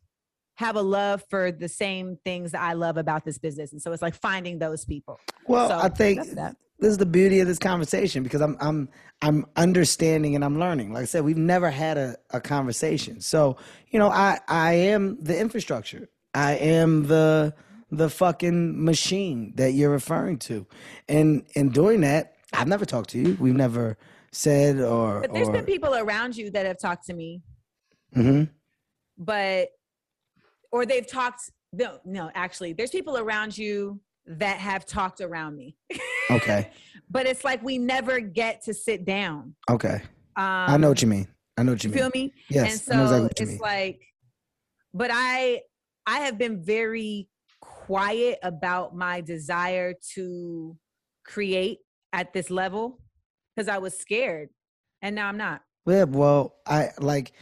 have 0.56 0.76
a 0.76 0.82
love 0.82 1.24
for 1.30 1.52
the 1.52 1.68
same 1.70 2.18
things 2.24 2.52
that 2.52 2.62
I 2.62 2.74
love 2.74 2.98
about 2.98 3.26
this 3.26 3.38
business. 3.40 3.72
And 3.72 3.82
so 3.82 3.92
it's 3.92 4.02
like 4.02 4.14
finding 4.16 4.60
those 4.60 4.86
people. 4.86 5.20
Well, 5.48 5.68
So, 5.68 5.78
I 5.80 5.90
think 5.90 6.22
that. 6.36 6.56
This 6.80 6.92
is 6.92 6.98
the 6.98 7.06
beauty 7.06 7.40
of 7.40 7.48
this 7.48 7.60
conversation 7.60 8.24
because 8.24 8.42
I'm 8.42 8.58
I'm 8.60 8.90
I'm 9.22 9.46
understanding 9.56 10.36
and 10.36 10.44
I'm 10.44 10.60
learning. 10.60 10.92
Like 10.92 11.04
I 11.04 11.06
said, 11.06 11.24
we've 11.24 11.38
never 11.38 11.70
had 11.70 11.98
a, 11.98 12.18
a 12.32 12.42
conversation. 12.42 13.22
So, 13.22 13.58
you 13.90 14.00
know, 14.00 14.10
I 14.10 14.40
I 14.48 14.74
am 14.74 15.18
the 15.22 15.40
infrastructure. 15.40 16.10
I 16.34 16.54
am 16.56 17.08
the 17.08 17.54
the 17.92 18.10
fucking 18.10 18.84
machine 18.84 19.54
that 19.56 19.72
you're 19.74 19.92
referring 19.92 20.40
to. 20.40 20.66
And 21.08 21.46
in 21.54 21.70
doing 21.70 22.02
that, 22.02 22.34
I've 22.52 22.68
never 22.68 22.86
talked 22.86 23.12
to 23.12 23.20
you. 23.20 23.38
We've 23.40 23.56
never 23.56 23.98
said 24.32 24.80
or 24.80 25.22
But 25.22 25.34
there's 25.34 25.48
or 25.48 25.54
been 25.54 25.66
people 25.66 25.94
around 25.96 26.36
you 26.36 26.50
that 26.52 26.66
have 26.66 26.80
talked 26.80 27.06
to 27.06 27.14
me, 27.14 27.44
Mm-hmm. 28.16 28.52
but 29.18 29.70
or 30.72 30.86
they've 30.86 31.08
talked 31.08 31.52
no, 31.74 32.00
no, 32.06 32.30
actually, 32.36 32.74
there's 32.74 32.92
people 32.92 33.18
around 33.18 33.58
you 33.58 34.00
that 34.28 34.58
have 34.60 34.86
talked 34.86 35.22
around 35.22 35.58
me. 35.58 35.76
Okay. 36.32 36.70
but 37.10 37.26
it's 37.26 37.44
like 37.44 37.62
we 37.64 37.78
never 37.78 38.20
get 38.20 38.64
to 38.64 38.74
sit 38.74 39.06
down. 39.06 39.56
Okay. 39.70 40.02
Um, 40.36 40.44
I 40.46 40.78
know 40.78 40.90
what 40.90 41.02
you 41.02 41.08
mean. 41.08 41.28
I 41.58 41.64
know 41.64 41.74
what 41.74 41.84
you, 41.84 41.90
you 41.90 41.96
feel 41.96 42.10
me? 42.16 42.34
Yes, 42.50 42.72
and 42.72 42.82
so 42.82 43.04
exactly 43.04 43.30
it's 43.38 43.52
mean. 43.52 43.60
like 43.62 44.02
but 44.94 45.10
i 45.14 45.62
i 46.06 46.20
have 46.20 46.38
been 46.38 46.64
very 46.64 47.30
quiet 47.62 48.40
about 48.44 48.96
my 48.96 49.22
desire 49.22 49.94
to 50.14 50.78
create 51.26 51.80
at 52.12 52.34
this 52.34 52.50
level 52.50 53.00
because 53.56 53.68
i 53.68 53.78
was 53.78 53.98
scared 53.98 54.50
and 55.02 55.16
now 55.16 55.28
i'm 55.28 55.38
not 55.38 55.62
Yeah, 55.86 56.04
well, 56.04 56.56
I 56.66 56.92
like 57.00 57.34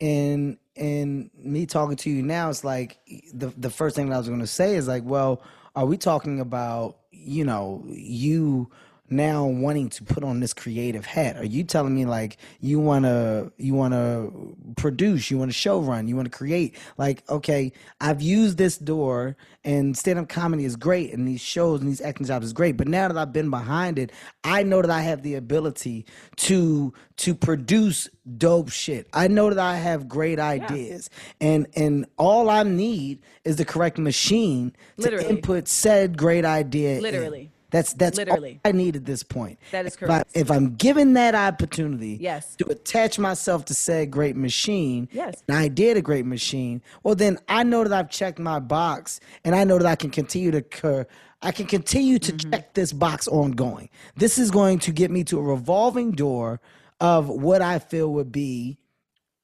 in 0.00 0.58
in 0.74 1.30
me 1.34 1.66
talking 1.66 1.96
to 1.96 2.10
you 2.10 2.22
now, 2.22 2.50
it's 2.50 2.64
like 2.64 2.98
the 3.32 3.48
the 3.56 3.70
first 3.70 3.96
thing 3.96 4.08
that 4.08 4.16
I 4.16 4.18
was 4.18 4.28
gonna 4.28 4.46
say 4.46 4.74
is 4.74 4.86
like, 4.86 5.04
well, 5.04 5.42
are 5.74 5.86
we 5.86 5.96
talking 5.96 6.40
about, 6.40 6.98
you 7.10 7.44
know, 7.44 7.84
you 7.88 8.70
now 9.10 9.44
wanting 9.46 9.88
to 9.90 10.04
put 10.04 10.24
on 10.24 10.40
this 10.40 10.52
creative 10.52 11.04
hat? 11.04 11.36
Are 11.36 11.44
you 11.44 11.64
telling 11.64 11.94
me 11.94 12.04
like 12.04 12.36
you 12.60 12.78
wanna 12.80 13.50
you 13.56 13.74
wanna 13.74 14.28
produce, 14.76 15.30
you 15.30 15.38
wanna 15.38 15.52
show 15.52 15.80
run, 15.80 16.08
you 16.08 16.16
wanna 16.16 16.30
create? 16.30 16.76
Like, 16.96 17.28
okay, 17.28 17.72
I've 18.00 18.22
used 18.22 18.58
this 18.58 18.78
door 18.78 19.36
and 19.64 19.96
stand-up 19.96 20.28
comedy 20.28 20.64
is 20.64 20.76
great 20.76 21.12
and 21.12 21.26
these 21.26 21.40
shows 21.40 21.80
and 21.80 21.88
these 21.88 22.00
acting 22.00 22.26
jobs 22.26 22.46
is 22.46 22.52
great, 22.52 22.76
but 22.76 22.88
now 22.88 23.08
that 23.08 23.16
I've 23.16 23.32
been 23.32 23.50
behind 23.50 23.98
it, 23.98 24.12
I 24.44 24.62
know 24.62 24.80
that 24.82 24.90
I 24.90 25.02
have 25.02 25.22
the 25.22 25.34
ability 25.34 26.06
to 26.36 26.92
to 27.18 27.34
produce 27.34 28.08
dope 28.36 28.70
shit. 28.70 29.08
I 29.12 29.28
know 29.28 29.48
that 29.50 29.58
I 29.58 29.76
have 29.76 30.08
great 30.08 30.38
ideas. 30.38 31.10
And 31.40 31.66
and 31.74 32.06
all 32.16 32.50
I 32.50 32.62
need 32.62 33.20
is 33.44 33.56
the 33.56 33.64
correct 33.64 33.98
machine 33.98 34.74
to 35.00 35.28
input 35.28 35.68
said 35.68 36.16
great 36.16 36.44
idea. 36.44 37.00
in. 37.44 37.57
That's 37.70 37.92
that's 37.92 38.16
Literally. 38.16 38.60
all 38.64 38.70
I 38.70 38.72
need 38.72 38.96
at 38.96 39.04
this 39.04 39.22
point. 39.22 39.58
That 39.72 39.84
is 39.86 39.94
If 39.94 40.02
I- 40.02 40.06
correct. 40.06 40.30
If, 40.34 40.50
I'm 40.50 40.74
given 40.76 41.12
that 41.14 41.34
opportunity 41.34 42.16
Yes. 42.20 42.56
to 42.56 42.66
attach 42.70 43.18
myself 43.18 43.64
to 43.66 43.74
said 43.74 44.10
great 44.10 44.36
machine, 44.36 45.08
Yes. 45.12 45.42
and 45.48 45.56
I 45.56 45.68
did 45.68 45.96
a 45.96 46.02
great 46.02 46.24
machine, 46.24 46.80
well 47.02 47.14
then 47.14 47.38
I 47.48 47.62
know 47.64 47.84
that 47.84 47.92
I've 47.92 48.08
checked 48.10 48.38
my 48.38 48.58
box 48.58 49.20
and 49.44 49.54
I 49.54 49.64
know 49.64 49.76
that 49.78 49.86
I 49.86 49.96
can 49.96 50.10
continue 50.10 50.50
to 50.50 50.62
cur- 50.62 51.06
I 51.42 51.52
can 51.52 51.66
continue 51.66 52.18
to 52.18 52.32
Mm-hmm. 52.32 52.50
check 52.50 52.74
this 52.74 52.92
box 52.92 53.28
ongoing. 53.28 53.90
This 54.16 54.38
is 54.38 54.50
going 54.50 54.78
to 54.80 54.90
get 54.92 55.10
me 55.10 55.22
to 55.24 55.38
a 55.38 55.42
revolving 55.42 56.12
door 56.12 56.60
of 57.00 57.28
what 57.28 57.60
I 57.62 57.78
feel 57.78 58.12
would 58.14 58.32
be 58.32 58.78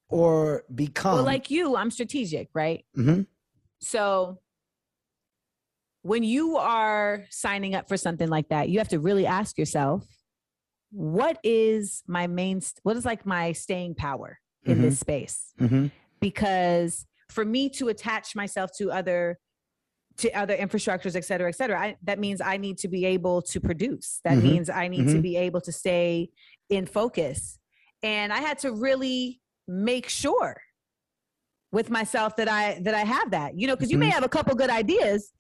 or 0.09 0.65
become 0.75 1.15
well 1.17 1.25
like 1.25 1.51
you 1.51 1.77
i'm 1.77 1.91
strategic 1.91 2.49
right 2.53 2.85
Mhm. 2.97 3.27
so 3.81 4.39
when 6.05 6.23
you 6.23 6.59
are 6.59 7.25
signing 7.31 7.75
up 7.75 7.89
for 7.89 7.97
something 7.97 8.29
like 8.29 8.47
that 8.51 8.69
you 8.69 8.79
have 8.79 8.89
to 8.89 9.01
really 9.01 9.27
ask 9.27 9.57
yourself 9.57 10.07
what 10.91 11.39
is 11.43 12.03
my 12.07 12.27
main 12.27 12.61
what 12.83 12.95
is 12.95 13.07
like 13.07 13.25
my 13.27 13.53
staying 13.53 13.95
power 13.95 14.39
in 14.65 14.81
this 14.83 14.99
space 15.01 15.53
Mhm. 15.59 15.91
because 16.21 17.07
for 17.31 17.45
me 17.45 17.69
to 17.71 17.89
attach 17.89 18.37
myself 18.37 18.71
to 18.79 18.91
other 18.93 19.39
to 20.19 20.31
other 20.33 20.55
infrastructures 20.57 21.17
et 21.17 21.25
cetera 21.25 21.49
et 21.49 21.57
cetera 21.57 21.81
I, 21.81 21.97
that 22.03 22.19
means 22.19 22.41
i 22.43 22.57
need 22.59 22.77
to 22.79 22.89
be 22.89 23.05
able 23.07 23.41
to 23.43 23.59
produce 23.59 24.21
that 24.25 24.37
Mhm. 24.39 24.43
means 24.43 24.71
i 24.71 24.87
need 24.89 25.09
to 25.09 25.19
Mhm. 25.19 25.23
be 25.23 25.37
able 25.37 25.63
to 25.63 25.73
stay 25.73 26.29
in 26.69 26.85
focus 26.87 27.59
and 28.03 28.31
i 28.33 28.41
had 28.41 28.59
to 28.59 28.73
really 28.73 29.41
make 29.67 30.09
sure 30.11 30.61
with 31.73 31.89
myself 31.91 32.37
that 32.37 32.49
i 32.49 32.79
that 32.83 32.95
i 32.95 33.05
have 33.17 33.31
that 33.33 33.59
you 33.59 33.67
know 33.67 33.75
because 33.75 33.91
you 33.91 33.99
may 33.99 34.11
Mhm. 34.11 34.13
have 34.17 34.23
a 34.25 34.29
couple 34.29 34.55
good 34.55 34.71
ideas 34.71 35.33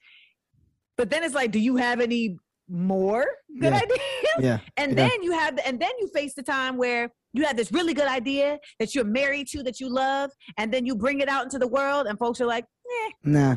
but 0.96 1.10
then 1.10 1.22
it's 1.24 1.34
like 1.34 1.50
do 1.50 1.58
you 1.58 1.76
have 1.76 2.00
any 2.00 2.36
more 2.68 3.26
good 3.60 3.72
Yeah. 3.72 3.80
ideas 3.80 3.98
Yeah. 4.40 4.58
and 4.76 4.90
Yeah. 4.92 5.08
then 5.08 5.22
you 5.22 5.32
have 5.32 5.58
and 5.64 5.78
then 5.80 5.90
you 6.00 6.08
face 6.14 6.34
the 6.34 6.42
time 6.42 6.76
where 6.76 7.10
you 7.32 7.44
have 7.44 7.56
this 7.56 7.72
really 7.72 7.94
good 7.94 8.08
idea 8.08 8.58
that 8.78 8.94
you're 8.94 9.04
married 9.04 9.48
to 9.48 9.62
that 9.64 9.80
you 9.80 9.88
love 9.88 10.30
and 10.56 10.72
then 10.72 10.86
you 10.86 10.94
bring 10.96 11.20
it 11.20 11.28
out 11.28 11.44
into 11.44 11.58
the 11.58 11.68
world 11.68 12.06
and 12.06 12.18
folks 12.18 12.40
are 12.40 12.46
like 12.46 12.64
eh, 12.64 13.10
Nah. 13.24 13.56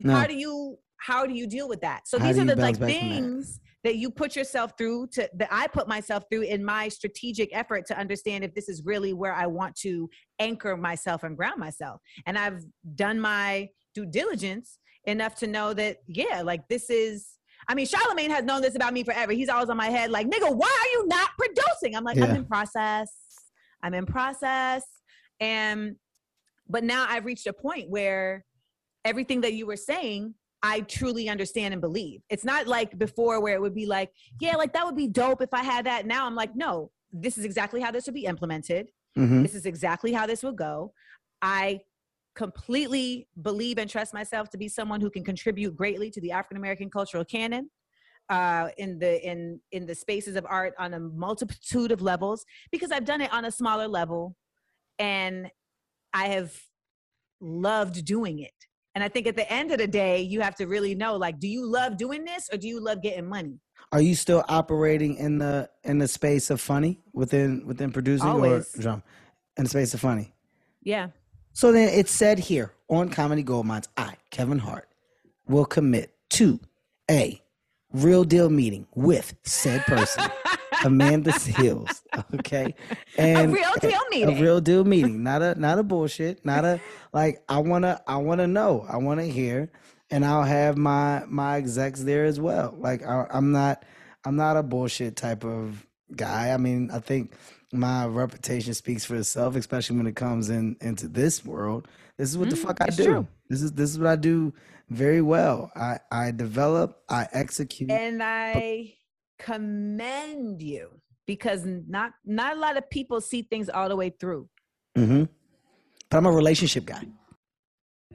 No. 0.00 0.14
how 0.14 0.26
do 0.26 0.34
you 0.34 0.78
how 0.98 1.24
do 1.26 1.32
you 1.34 1.46
deal 1.46 1.68
with 1.68 1.80
that 1.80 2.06
so 2.06 2.18
How 2.18 2.26
these 2.26 2.38
are 2.38 2.44
the 2.44 2.56
like 2.56 2.78
bounce 2.78 2.78
back 2.78 2.98
from 3.00 3.08
that? 3.08 3.14
things 3.14 3.60
that 3.84 3.96
you 3.96 4.10
put 4.10 4.36
yourself 4.36 4.72
through 4.76 5.06
to 5.12 5.28
that 5.34 5.48
i 5.50 5.66
put 5.66 5.88
myself 5.88 6.24
through 6.30 6.42
in 6.42 6.62
my 6.64 6.88
strategic 6.88 7.48
effort 7.56 7.86
to 7.86 7.98
understand 7.98 8.44
if 8.44 8.54
this 8.54 8.68
is 8.68 8.82
really 8.84 9.14
where 9.14 9.32
i 9.32 9.46
want 9.46 9.74
to 9.76 10.08
anchor 10.38 10.76
myself 10.76 11.22
and 11.22 11.36
ground 11.38 11.58
myself 11.58 12.00
and 12.26 12.36
i've 12.36 12.60
done 12.96 13.18
my 13.18 13.66
due 13.94 14.04
diligence 14.06 14.78
enough 15.04 15.34
to 15.34 15.46
know 15.46 15.72
that 15.72 15.98
yeah 16.06 16.42
like 16.42 16.66
this 16.68 16.90
is 16.90 17.26
I 17.68 17.74
mean, 17.74 17.86
Charlemagne 17.86 18.30
has 18.30 18.44
known 18.44 18.62
this 18.62 18.74
about 18.74 18.92
me 18.92 19.04
forever. 19.04 19.32
He's 19.32 19.48
always 19.48 19.68
on 19.68 19.76
my 19.76 19.90
head, 19.90 20.10
like, 20.10 20.26
nigga, 20.26 20.52
why 20.52 20.66
are 20.66 20.88
you 20.92 21.06
not 21.06 21.30
producing? 21.38 21.94
I'm 21.94 22.02
like, 22.02 22.18
I'm 22.18 22.34
in 22.34 22.44
process. 22.44 23.12
I'm 23.82 23.94
in 23.94 24.06
process. 24.06 24.82
And, 25.38 25.94
but 26.68 26.82
now 26.82 27.06
I've 27.08 27.24
reached 27.26 27.46
a 27.46 27.52
point 27.52 27.88
where 27.88 28.44
everything 29.04 29.42
that 29.42 29.52
you 29.52 29.66
were 29.66 29.76
saying, 29.76 30.34
I 30.62 30.80
truly 30.80 31.28
understand 31.28 31.72
and 31.72 31.80
believe. 31.80 32.22
It's 32.28 32.44
not 32.44 32.66
like 32.66 32.98
before 32.98 33.40
where 33.40 33.54
it 33.54 33.60
would 33.60 33.74
be 33.74 33.86
like, 33.86 34.10
yeah, 34.40 34.56
like 34.56 34.72
that 34.72 34.84
would 34.84 34.96
be 34.96 35.06
dope 35.06 35.40
if 35.40 35.54
I 35.54 35.62
had 35.62 35.86
that. 35.86 36.06
Now 36.06 36.26
I'm 36.26 36.34
like, 36.34 36.56
no, 36.56 36.90
this 37.12 37.38
is 37.38 37.44
exactly 37.44 37.80
how 37.80 37.90
this 37.90 38.06
would 38.06 38.14
be 38.14 38.24
implemented. 38.24 38.88
Mhm. 39.16 39.42
This 39.42 39.54
is 39.54 39.64
exactly 39.64 40.12
how 40.12 40.26
this 40.26 40.42
would 40.42 40.56
go. 40.56 40.92
I 41.40 41.80
completely 42.40 43.28
believe 43.42 43.76
and 43.76 43.90
trust 43.90 44.14
myself 44.14 44.48
to 44.48 44.56
be 44.56 44.66
someone 44.66 44.98
who 44.98 45.10
can 45.10 45.22
contribute 45.22 45.76
greatly 45.76 46.10
to 46.10 46.22
the 46.22 46.32
African 46.32 46.56
American 46.56 46.88
cultural 46.88 47.22
canon 47.22 47.68
uh, 48.30 48.68
in 48.78 48.98
the 48.98 49.12
in 49.30 49.60
in 49.72 49.84
the 49.84 49.94
spaces 49.94 50.36
of 50.36 50.46
art 50.48 50.72
on 50.78 50.94
a 50.94 51.00
multitude 51.00 51.92
of 51.92 52.00
levels 52.00 52.46
because 52.72 52.90
I've 52.92 53.04
done 53.04 53.20
it 53.20 53.30
on 53.30 53.44
a 53.44 53.50
smaller 53.50 53.86
level, 53.86 54.36
and 54.98 55.50
I 56.14 56.28
have 56.28 56.58
loved 57.42 58.06
doing 58.06 58.38
it. 58.38 58.58
And 58.94 59.04
I 59.04 59.08
think 59.08 59.26
at 59.26 59.36
the 59.36 59.52
end 59.52 59.70
of 59.70 59.76
the 59.76 59.86
day, 59.86 60.22
you 60.22 60.40
have 60.40 60.54
to 60.56 60.66
really 60.66 60.94
know 60.94 61.16
like, 61.16 61.38
do 61.38 61.46
you 61.46 61.66
love 61.66 61.98
doing 61.98 62.24
this 62.24 62.48
or 62.50 62.56
do 62.56 62.68
you 62.68 62.80
love 62.80 63.02
getting 63.02 63.28
money? 63.28 63.60
Are 63.92 64.00
you 64.00 64.14
still 64.14 64.44
operating 64.48 65.16
in 65.16 65.36
the 65.36 65.68
in 65.84 65.98
the 65.98 66.08
space 66.08 66.48
of 66.48 66.58
funny 66.58 67.02
within 67.12 67.66
within 67.66 67.92
producing 67.92 68.30
Always. 68.30 68.74
or 68.78 68.80
drum? 68.80 69.02
In 69.58 69.64
the 69.64 69.70
space 69.70 69.92
of 69.92 70.00
funny. 70.00 70.32
Yeah. 70.82 71.08
So 71.52 71.72
then 71.72 71.88
it's 71.88 72.12
said 72.12 72.38
here 72.38 72.72
on 72.88 73.08
Comedy 73.08 73.42
Gold 73.42 73.66
Minds, 73.66 73.88
I, 73.96 74.14
Kevin 74.30 74.58
Hart, 74.58 74.88
will 75.48 75.64
commit 75.64 76.14
to 76.30 76.60
a 77.10 77.40
real 77.92 78.24
deal 78.24 78.48
meeting 78.48 78.86
with 78.94 79.34
said 79.42 79.82
person, 79.82 80.30
Amanda 80.84 81.32
Seales. 81.32 82.02
Okay. 82.34 82.74
And 83.18 83.50
a 83.50 83.54
real 83.54 83.74
deal 83.80 84.00
meeting. 84.10 84.38
A 84.38 84.40
real 84.40 84.60
deal 84.60 84.84
meeting. 84.84 85.22
Not 85.22 85.42
a 85.42 85.58
not 85.58 85.78
a 85.78 85.82
bullshit. 85.82 86.44
Not 86.44 86.64
a 86.64 86.80
like 87.12 87.42
I 87.48 87.58
wanna 87.58 88.00
I 88.06 88.16
wanna 88.16 88.46
know. 88.46 88.86
I 88.88 88.96
wanna 88.98 89.24
hear. 89.24 89.70
And 90.10 90.24
I'll 90.24 90.44
have 90.44 90.76
my 90.76 91.24
my 91.28 91.56
execs 91.56 92.02
there 92.02 92.24
as 92.24 92.40
well. 92.40 92.74
Like 92.78 93.02
I, 93.04 93.26
I'm 93.30 93.52
not 93.52 93.84
I'm 94.24 94.36
not 94.36 94.56
a 94.56 94.62
bullshit 94.62 95.16
type 95.16 95.44
of 95.44 95.86
guy. 96.14 96.52
I 96.52 96.56
mean, 96.56 96.90
I 96.92 96.98
think 96.98 97.32
my 97.72 98.06
reputation 98.06 98.74
speaks 98.74 99.04
for 99.04 99.14
itself, 99.16 99.54
especially 99.56 99.96
when 99.96 100.06
it 100.06 100.16
comes 100.16 100.50
in 100.50 100.76
into 100.80 101.06
this 101.08 101.44
world. 101.44 101.86
This 102.16 102.30
is 102.30 102.36
what 102.38 102.50
the 102.50 102.56
fuck 102.56 102.78
I 102.80 102.86
do. 102.86 103.04
true. 103.04 103.26
This 103.48 103.62
is 103.62 103.72
this 103.72 103.90
is 103.90 103.98
what 103.98 104.08
I 104.08 104.16
do 104.16 104.52
very 104.88 105.22
well. 105.22 105.70
I 105.76 105.98
I 106.10 106.30
develop, 106.32 107.02
I 107.08 107.28
execute. 107.32 107.90
And 107.90 108.22
I 108.22 108.94
commend 109.38 110.62
you 110.62 110.88
because 111.26 111.64
not 111.64 112.12
not 112.24 112.56
a 112.56 112.60
lot 112.60 112.76
of 112.76 112.88
people 112.90 113.20
see 113.20 113.42
things 113.42 113.68
all 113.68 113.88
the 113.88 113.96
way 113.96 114.10
through. 114.10 114.48
hmm 114.96 115.24
But 116.10 116.16
I'm 116.18 116.26
a 116.26 116.32
relationship 116.32 116.84
guy. 116.84 117.02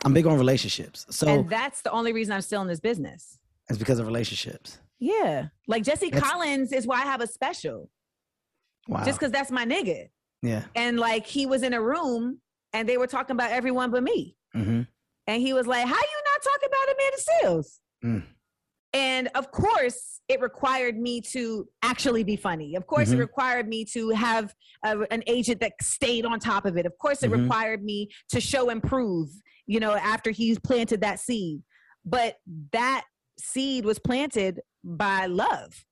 I'm 0.04 0.14
big 0.14 0.28
on 0.28 0.38
relationships, 0.38 1.06
so 1.10 1.26
and 1.28 1.50
that's 1.50 1.82
the 1.82 1.92
only 1.92 2.12
reason 2.12 2.34
I'm 2.34 2.42
still 2.42 2.62
in 2.62 2.68
this 2.68 2.82
business. 2.82 3.40
it's 3.70 3.80
because 3.80 3.98
of 4.00 4.06
relationships. 4.06 4.80
Yeah. 5.00 5.48
Like 5.68 5.84
Jesse 5.84 6.10
That's- 6.10 6.30
Collins 6.32 6.72
is 6.74 6.86
why 6.86 6.98
I 6.98 7.06
have 7.06 7.22
a 7.22 7.28
special. 7.28 7.90
Wow. 8.88 9.04
Just 9.06 9.20
because 9.20 9.32
that's 9.32 9.52
my 9.52 9.66
nigga. 9.66 10.10
yeah. 10.42 10.64
And 10.76 11.00
like 11.00 11.26
he 11.26 11.46
was 11.46 11.64
in 11.64 11.74
a 11.74 11.82
room 11.82 12.40
and 12.74 12.88
they 12.88 12.98
were 12.98 13.08
talking 13.08 13.36
about 13.36 13.52
everyone 13.52 13.92
but 13.92 14.04
me. 14.04 14.36
hmm 14.54 14.82
And 15.28 15.42
he 15.42 15.54
was 15.54 15.66
like, 15.68 15.86
How 15.88 15.96
you 15.96 16.22
not 16.32 16.42
talking 16.44 16.70
about 16.70 16.96
Amanda 16.96 17.18
Seales? 17.64 17.80
Mm. 18.04 18.24
And 18.94 19.28
of 19.36 19.52
course, 19.52 20.22
it 20.30 20.40
required 20.40 20.98
me 20.98 21.20
to 21.34 21.68
actually 21.84 22.24
be 22.24 22.36
funny. 22.36 22.76
Of 22.76 22.88
course, 22.88 23.12
it 23.12 23.18
Mhm. 23.18 23.20
required 23.20 23.68
me 23.68 23.84
to 23.94 24.10
have 24.12 24.54
a, 24.86 25.00
an 25.12 25.22
agent 25.28 25.60
that 25.62 25.74
stayed 25.82 26.26
on 26.26 26.40
top 26.40 26.66
of 26.66 26.78
it. 26.78 26.86
Of 26.86 26.98
course, 26.98 27.22
it 27.24 27.30
Mhm. 27.32 27.42
required 27.44 27.84
me 27.84 28.10
to 28.30 28.40
show 28.40 28.70
and 28.70 28.82
prove, 28.82 29.30
you 29.68 29.80
know, 29.82 29.94
after 29.96 30.32
he 30.32 30.58
planted 30.60 31.02
that 31.02 31.20
seed. 31.20 31.62
But 32.06 32.38
that 32.72 33.04
seed 33.38 33.84
was 33.84 34.00
planted 34.00 34.62
by 34.84 35.26
love 35.26 35.86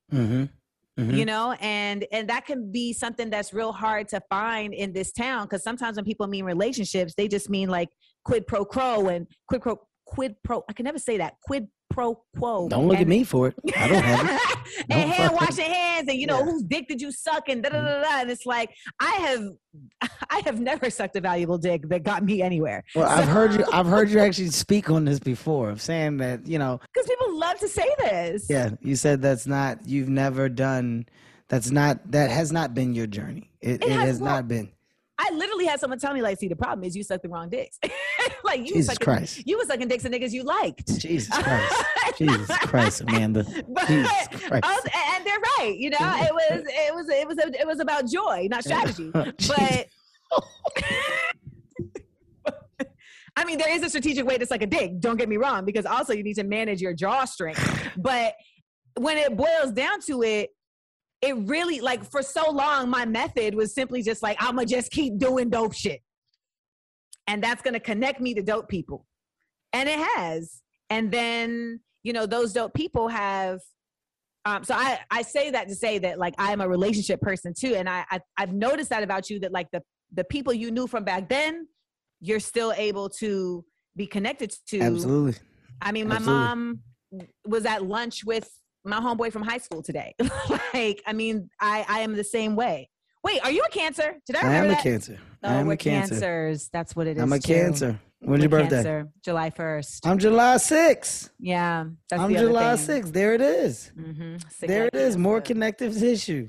hmm 0.96 1.04
hmm 1.04 1.14
you 1.14 1.24
know 1.24 1.52
and 1.60 2.06
and 2.12 2.28
that 2.28 2.46
can 2.46 2.70
be 2.70 2.92
something 2.92 3.30
that's 3.30 3.52
real 3.52 3.72
hard 3.72 4.08
to 4.08 4.20
find 4.30 4.72
in 4.74 4.92
this 4.92 5.12
town 5.12 5.44
because 5.44 5.62
sometimes 5.62 5.96
when 5.96 6.04
people 6.04 6.26
mean 6.26 6.44
relationships 6.44 7.14
they 7.16 7.28
just 7.28 7.50
mean 7.50 7.68
like 7.68 7.88
quid 8.24 8.46
pro 8.46 8.64
quo 8.64 9.08
and 9.08 9.26
quid 9.48 9.62
pro 9.62 9.76
quid 10.06 10.34
pro 10.44 10.62
i 10.68 10.72
can 10.72 10.84
never 10.84 10.98
say 10.98 11.16
that 11.18 11.34
quid 11.42 11.66
pro 11.90 12.20
quo 12.36 12.68
Don't 12.68 12.88
look 12.88 12.98
at 12.98 13.06
me 13.06 13.22
for 13.24 13.48
it. 13.48 13.54
I 13.76 13.88
don't 13.88 14.02
have 14.02 14.26
it. 14.28 14.58
and 14.78 14.88
Don't 14.88 14.98
hand 15.10 15.32
fucking- 15.32 15.36
washing 15.36 15.72
hands 15.72 16.08
and 16.08 16.18
you 16.18 16.26
know 16.26 16.36
Yeah. 16.38 16.42
Mm-hmm. 16.42 16.50
whose 16.50 16.62
dick 16.64 16.88
did 16.88 17.00
you 17.00 17.12
suck 17.12 17.48
and 17.48 17.62
da 17.62 17.68
da 17.70 17.80
da 17.80 18.02
da 18.02 18.20
and 18.20 18.30
it's 18.30 18.46
like 18.46 18.70
i 19.00 19.10
have 19.12 20.10
i 20.30 20.42
have 20.44 20.58
never 20.60 20.90
sucked 20.90 21.14
a 21.16 21.20
valuable 21.20 21.58
dick 21.58 21.88
that 21.88 22.02
got 22.02 22.24
me 22.24 22.42
anywhere 22.42 22.82
Well, 22.94 23.08
I've 23.08 23.28
heard 23.28 23.52
you. 23.54 23.64
I've 23.72 23.86
heard 23.86 24.10
you 24.10 24.18
actually 24.18 24.48
speak 24.50 24.90
on 24.90 25.04
this 25.04 25.18
before, 25.20 25.70
of 25.70 25.80
saying 25.80 26.16
that 26.18 26.46
you 26.46 26.58
know, 26.58 26.80
because 26.92 27.08
people 27.08 27.38
love 27.38 27.58
to 27.60 27.68
say 27.68 27.88
this 27.98 28.46
yeah, 28.50 28.70
you 28.80 28.96
said 28.96 29.22
that's 29.22 29.46
not. 29.46 29.86
You've 29.86 30.08
never 30.08 30.48
done. 30.48 31.06
That's 31.48 31.70
not. 31.70 32.10
That 32.10 32.30
has 32.30 32.50
not 32.52 32.74
been 32.74 32.94
your 32.94 33.06
journey. 33.06 33.50
It, 33.60 33.82
It 33.82 33.84
it, 33.84 33.92
has- 33.92 34.04
has 34.08 34.20
not 34.20 34.48
been. 34.48 34.70
I 35.16 35.30
literally 35.32 35.66
had 35.66 35.78
someone 35.78 35.98
tell 35.98 36.12
me 36.12 36.22
like, 36.22 36.38
see, 36.38 36.48
the 36.48 36.56
problem 36.56 36.84
is 36.84 36.96
you 36.96 37.04
suck 37.04 37.22
the 37.22 37.28
wrong 37.28 37.48
dicks. 37.48 37.78
like 38.44 38.60
you 38.60 38.74
Jesus 38.74 38.86
sucking, 38.86 39.04
Christ. 39.04 39.42
you 39.46 39.56
were 39.58 39.64
sucking 39.64 39.86
dicks 39.86 40.04
and 40.04 40.12
niggas 40.12 40.32
you 40.32 40.42
liked. 40.42 40.98
Jesus 40.98 41.28
Christ. 41.42 41.84
Jesus 42.18 42.58
Christ, 42.58 43.00
Amanda. 43.02 43.44
But 43.68 43.86
Jesus 43.86 44.10
oh, 44.10 44.38
Christ. 44.48 44.64
Was- 44.64 44.88
and 45.14 45.24
they're 45.26 45.38
right, 45.58 45.76
you 45.76 45.90
know. 45.90 45.98
It 46.00 46.34
was 46.34 46.62
it 46.66 46.94
was 46.94 47.08
it 47.08 47.28
was 47.28 47.38
it 47.38 47.66
was 47.66 47.80
about 47.80 48.06
joy, 48.08 48.48
not 48.50 48.64
strategy. 48.64 49.12
But 49.14 49.86
I 53.36 53.44
mean, 53.44 53.58
there 53.58 53.70
is 53.70 53.82
a 53.82 53.88
strategic 53.88 54.26
way 54.26 54.38
to 54.38 54.46
suck 54.46 54.62
a 54.62 54.66
dick. 54.66 55.00
Don't 55.00 55.16
get 55.16 55.28
me 55.28 55.36
wrong, 55.36 55.64
because 55.64 55.86
also 55.86 56.12
you 56.12 56.22
need 56.22 56.34
to 56.34 56.44
manage 56.44 56.80
your 56.80 56.94
drawstring. 56.94 57.56
But 57.96 58.34
when 58.96 59.18
it 59.18 59.36
boils 59.36 59.72
down 59.72 60.00
to 60.02 60.22
it, 60.22 60.50
it 61.24 61.36
really 61.48 61.80
like 61.80 62.04
for 62.10 62.22
so 62.22 62.50
long, 62.50 62.90
my 62.90 63.06
method 63.06 63.54
was 63.54 63.74
simply 63.74 64.02
just 64.02 64.22
like 64.22 64.36
I'm 64.40 64.56
gonna 64.56 64.66
just 64.66 64.90
keep 64.90 65.18
doing 65.18 65.48
dope 65.48 65.72
shit, 65.74 66.02
and 67.26 67.42
that's 67.42 67.62
gonna 67.62 67.80
connect 67.80 68.20
me 68.20 68.34
to 68.34 68.42
dope 68.42 68.68
people, 68.68 69.06
and 69.72 69.88
it 69.88 69.98
has. 69.98 70.60
And 70.90 71.10
then 71.10 71.80
you 72.02 72.12
know 72.12 72.26
those 72.26 72.52
dope 72.52 72.74
people 72.74 73.08
have. 73.08 73.60
Um, 74.44 74.62
so 74.64 74.74
I 74.74 75.00
I 75.10 75.22
say 75.22 75.50
that 75.50 75.68
to 75.68 75.74
say 75.74 75.98
that 76.00 76.18
like 76.18 76.34
I'm 76.36 76.60
a 76.60 76.68
relationship 76.68 77.22
person 77.22 77.54
too, 77.58 77.74
and 77.74 77.88
I, 77.88 78.04
I 78.10 78.20
I've 78.36 78.52
noticed 78.52 78.90
that 78.90 79.02
about 79.02 79.30
you 79.30 79.40
that 79.40 79.52
like 79.52 79.68
the 79.72 79.82
the 80.12 80.24
people 80.24 80.52
you 80.52 80.70
knew 80.70 80.86
from 80.86 81.04
back 81.04 81.30
then, 81.30 81.66
you're 82.20 82.40
still 82.40 82.74
able 82.76 83.08
to 83.20 83.64
be 83.96 84.06
connected 84.06 84.54
to. 84.68 84.80
Absolutely. 84.80 85.40
I 85.80 85.90
mean, 85.90 86.06
my 86.06 86.16
Absolutely. 86.16 86.44
mom 86.44 86.80
was 87.46 87.64
at 87.64 87.82
lunch 87.82 88.24
with 88.24 88.48
my 88.84 89.00
homeboy 89.00 89.32
from 89.32 89.42
high 89.42 89.58
school 89.58 89.82
today. 89.82 90.14
like, 90.74 91.02
I 91.06 91.12
mean, 91.12 91.48
I 91.60 91.84
I 91.88 92.00
am 92.00 92.14
the 92.14 92.24
same 92.24 92.56
way. 92.56 92.88
Wait, 93.22 93.40
are 93.42 93.50
you 93.50 93.62
a 93.66 93.70
Cancer? 93.70 94.16
Did 94.26 94.36
I 94.36 94.40
remember 94.40 94.46
I 94.46 94.60
remember 94.60 94.72
am 94.74 94.78
a 94.78 94.82
cancer. 94.82 95.18
Oh, 95.42 95.48
I 95.48 95.52
am 95.54 95.66
we're 95.66 95.72
a 95.72 95.76
cancer. 95.78 96.10
cancers. 96.14 96.68
That's 96.72 96.94
what 96.94 97.06
it 97.06 97.16
is. 97.16 97.22
I'm 97.22 97.32
a 97.32 97.38
too. 97.38 97.54
cancer. 97.54 97.98
When's 98.20 98.42
your 98.42 98.50
birthday? 98.50 98.76
Cancer, 98.76 99.08
July 99.22 99.50
first. 99.50 100.06
I'm 100.06 100.18
July 100.18 100.56
6th. 100.56 101.30
yeah, 101.38 101.84
that's 102.08 102.22
I'm 102.22 102.32
the 102.32 102.38
July 102.38 102.76
thing. 102.76 103.02
6th. 103.04 103.12
There 103.12 103.34
it 103.34 103.40
is. 103.40 103.92
Mm-hmm. 103.98 104.36
There 104.66 104.86
it 104.86 104.94
is. 104.94 105.16
More 105.16 105.40
connective 105.40 105.98
tissue. 105.98 106.48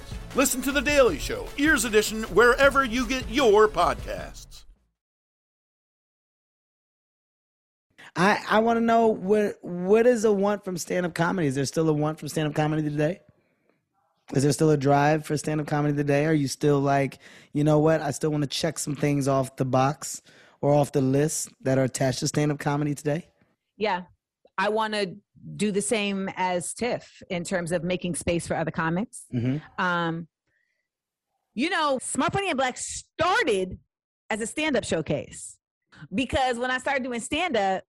Listen 0.33 0.61
to 0.61 0.71
The 0.71 0.81
Daily 0.81 1.19
Show, 1.19 1.45
Ears 1.57 1.83
Edition, 1.83 2.23
wherever 2.23 2.85
you 2.85 3.05
get 3.05 3.29
your 3.29 3.67
podcasts. 3.67 4.63
I, 8.15 8.41
I 8.49 8.59
want 8.59 8.77
to 8.77 8.81
know 8.81 9.07
what 9.07 9.57
what 9.61 10.07
is 10.07 10.23
a 10.23 10.31
want 10.31 10.63
from 10.63 10.77
stand 10.77 11.05
up 11.05 11.13
comedy? 11.13 11.47
Is 11.47 11.55
there 11.55 11.65
still 11.65 11.89
a 11.89 11.93
want 11.93 12.17
from 12.17 12.29
stand 12.29 12.47
up 12.47 12.55
comedy 12.55 12.81
today? 12.81 13.19
Is 14.33 14.43
there 14.43 14.53
still 14.53 14.69
a 14.69 14.77
drive 14.77 15.25
for 15.25 15.35
stand 15.35 15.59
up 15.59 15.67
comedy 15.67 15.97
today? 15.97 16.25
Are 16.25 16.33
you 16.33 16.47
still 16.47 16.79
like, 16.79 17.19
you 17.51 17.65
know 17.65 17.79
what? 17.79 17.99
I 17.99 18.11
still 18.11 18.29
want 18.29 18.43
to 18.43 18.49
check 18.49 18.79
some 18.79 18.95
things 18.95 19.27
off 19.27 19.57
the 19.57 19.65
box 19.65 20.21
or 20.61 20.73
off 20.73 20.93
the 20.93 21.01
list 21.01 21.49
that 21.61 21.77
are 21.77 21.83
attached 21.83 22.19
to 22.19 22.27
stand 22.29 22.53
up 22.53 22.59
comedy 22.59 22.95
today? 22.95 23.27
Yeah, 23.75 24.03
I 24.57 24.69
want 24.69 24.93
to 24.93 25.15
do 25.55 25.71
the 25.71 25.81
same 25.81 26.29
as 26.35 26.73
Tiff 26.73 27.21
in 27.29 27.43
terms 27.43 27.71
of 27.71 27.83
making 27.83 28.15
space 28.15 28.45
for 28.47 28.55
other 28.55 28.71
comics. 28.71 29.25
Mhm. 29.33 29.61
Um, 29.79 30.27
you 31.53 31.69
know, 31.69 31.99
Smart 32.01 32.33
Funny 32.33 32.49
and 32.49 32.57
Black 32.57 32.77
started 32.77 33.77
as 34.29 34.39
a 34.41 34.47
stand-up 34.47 34.83
showcase 34.83 35.57
because 36.13 36.57
when 36.57 36.71
I 36.71 36.77
started 36.77 37.03
doing 37.03 37.19
stand-up, 37.19 37.83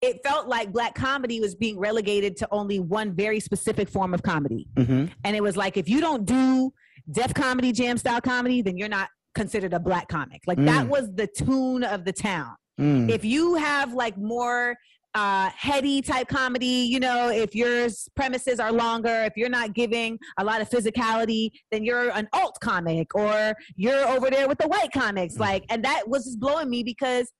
it 0.00 0.20
felt 0.24 0.46
like 0.46 0.72
black 0.72 0.94
comedy 0.94 1.40
was 1.40 1.54
being 1.56 1.76
relegated 1.78 2.36
to 2.36 2.48
only 2.52 2.78
one 2.78 3.12
very 3.14 3.40
specific 3.40 3.88
form 3.88 4.14
of 4.14 4.22
comedy. 4.22 4.68
Mm-hmm. 4.76 5.06
And 5.24 5.36
it 5.36 5.42
was 5.42 5.56
like, 5.56 5.76
if 5.76 5.88
you 5.88 6.00
don't 6.00 6.24
do 6.24 6.72
Def 7.10 7.34
comedy, 7.34 7.72
jam 7.72 7.98
style 7.98 8.20
comedy, 8.20 8.62
then 8.62 8.76
you're 8.78 8.88
not 8.88 9.08
considered 9.34 9.72
a 9.74 9.80
black 9.80 10.08
comic. 10.08 10.42
Like 10.46 10.58
that 10.58 10.86
Mm. 10.86 10.88
was 10.88 11.10
the 11.14 11.26
tune 11.26 11.82
of 11.82 12.04
the 12.04 12.12
town. 12.12 12.54
Mm. 12.80 13.10
If 13.10 13.24
you 13.24 13.54
have 13.56 13.92
like 13.92 14.16
more 14.16 14.76
uh 15.18 15.50
heady 15.56 16.00
type 16.00 16.28
comedy, 16.28 16.66
you 16.66 17.00
know, 17.00 17.28
if 17.28 17.52
your 17.54 17.88
premises 18.14 18.60
are 18.60 18.70
longer, 18.70 19.24
if 19.24 19.32
you're 19.36 19.48
not 19.48 19.74
giving 19.74 20.16
a 20.38 20.44
lot 20.44 20.60
of 20.60 20.70
physicality, 20.70 21.50
then 21.72 21.82
you're 21.84 22.10
an 22.10 22.28
alt 22.32 22.56
comic 22.60 23.12
or 23.16 23.52
you're 23.74 24.06
over 24.08 24.30
there 24.30 24.46
with 24.46 24.58
the 24.58 24.68
white 24.68 24.92
comics. 24.92 25.36
Like, 25.38 25.64
and 25.70 25.84
that 25.84 26.08
was 26.08 26.24
just 26.24 26.38
blowing 26.38 26.70
me 26.70 26.82
because 26.84 27.32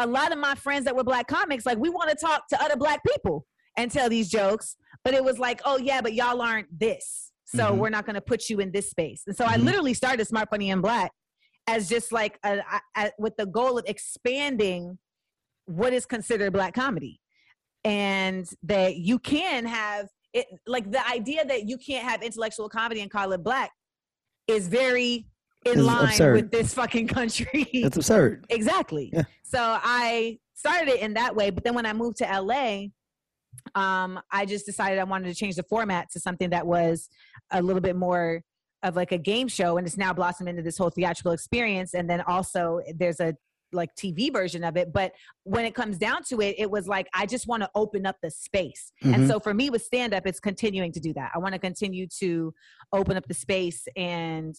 a 0.00 0.06
lot 0.06 0.32
of 0.32 0.38
my 0.38 0.54
friends 0.56 0.84
that 0.86 0.96
were 0.96 1.04
black 1.04 1.28
comics, 1.28 1.64
like 1.66 1.78
we 1.78 1.88
want 1.88 2.10
to 2.10 2.16
talk 2.16 2.48
to 2.48 2.60
other 2.60 2.76
black 2.76 3.00
people 3.06 3.46
and 3.76 3.90
tell 3.92 4.08
these 4.08 4.28
jokes, 4.28 4.76
but 5.04 5.14
it 5.14 5.22
was 5.22 5.38
like, 5.38 5.60
oh 5.64 5.78
yeah, 5.78 6.00
but 6.00 6.14
y'all 6.14 6.42
aren't 6.42 6.66
this, 6.76 7.30
so 7.44 7.72
Mhm. 7.72 7.78
we're 7.78 7.90
not 7.90 8.06
going 8.06 8.14
to 8.14 8.20
put 8.20 8.48
you 8.50 8.58
in 8.58 8.72
this 8.72 8.90
space. 8.90 9.22
And 9.28 9.36
so 9.36 9.44
I 9.44 9.56
Mhm. 9.56 9.64
literally 9.66 9.94
started 9.94 10.24
Smart 10.26 10.48
Funny 10.50 10.70
and 10.72 10.82
Black 10.82 11.12
as 11.68 11.88
just 11.88 12.10
like 12.10 12.38
a, 12.44 12.58
a, 12.58 12.80
a- 12.96 13.12
with 13.18 13.36
the 13.36 13.46
goal 13.46 13.78
of 13.78 13.84
expanding 13.86 14.98
what 15.70 15.92
is 15.92 16.06
considered 16.06 16.52
black 16.52 16.74
comedy, 16.74 17.20
and 17.84 18.48
that 18.62 18.96
you 18.96 19.18
can 19.18 19.64
have 19.64 20.08
it 20.32 20.46
like 20.66 20.90
the 20.90 21.06
idea 21.08 21.44
that 21.44 21.68
you 21.68 21.76
can't 21.76 22.06
have 22.08 22.22
intellectual 22.22 22.68
comedy 22.68 23.00
and 23.00 23.10
call 23.10 23.32
it 23.32 23.42
black 23.42 23.70
is 24.46 24.68
very 24.68 25.26
in 25.66 25.72
It's 25.78 25.82
line 25.82 26.04
absurd. 26.06 26.34
with 26.36 26.50
this 26.50 26.74
fucking 26.74 27.08
country. 27.08 27.66
It's 27.72 27.96
absurd. 27.96 28.44
Exactly. 28.50 29.10
Yeah. 29.12 29.22
So 29.42 29.58
I 29.60 30.38
started 30.54 30.88
it 30.88 31.00
in 31.00 31.14
that 31.14 31.34
way, 31.34 31.50
but 31.50 31.64
then 31.64 31.74
when 31.74 31.86
I 31.86 31.92
moved 31.92 32.18
to 32.18 32.24
LA, 32.24 32.86
um, 33.74 34.20
I 34.30 34.46
just 34.46 34.66
decided 34.66 34.98
I 34.98 35.04
wanted 35.04 35.28
to 35.28 35.34
change 35.34 35.56
the 35.56 35.64
format 35.64 36.10
to 36.12 36.20
something 36.20 36.50
that 36.50 36.66
was 36.66 37.08
a 37.50 37.60
little 37.60 37.82
bit 37.82 37.96
more 37.96 38.42
of 38.82 38.96
like 38.96 39.12
a 39.12 39.18
game 39.18 39.48
show, 39.48 39.76
and 39.76 39.86
it's 39.86 39.96
now 39.98 40.12
blossomed 40.12 40.48
into 40.48 40.62
this 40.62 40.78
whole 40.78 40.90
theatrical 40.90 41.32
experience. 41.32 41.94
And 41.94 42.08
then 42.08 42.22
also 42.22 42.80
there's 42.96 43.20
a 43.20 43.34
like 43.72 43.94
TV 43.94 44.32
version 44.32 44.64
of 44.64 44.76
it. 44.76 44.92
But 44.92 45.12
when 45.44 45.64
it 45.64 45.74
comes 45.74 45.98
down 45.98 46.22
to 46.24 46.40
it, 46.40 46.56
it 46.58 46.70
was 46.70 46.88
like 46.88 47.08
I 47.14 47.26
just 47.26 47.46
want 47.46 47.62
to 47.62 47.70
open 47.74 48.06
up 48.06 48.16
the 48.22 48.30
space. 48.30 48.92
And 49.02 49.22
Mhm. 49.22 49.28
so 49.28 49.40
for 49.40 49.54
me 49.54 49.70
with 49.70 49.82
stand 49.82 50.14
up, 50.14 50.26
it's 50.26 50.40
continuing 50.40 50.92
to 50.92 51.00
do 51.00 51.12
that. 51.14 51.30
I 51.34 51.38
want 51.38 51.54
to 51.54 51.58
continue 51.58 52.06
to 52.18 52.52
open 52.92 53.16
up 53.16 53.26
the 53.26 53.34
space 53.34 53.86
and 53.96 54.54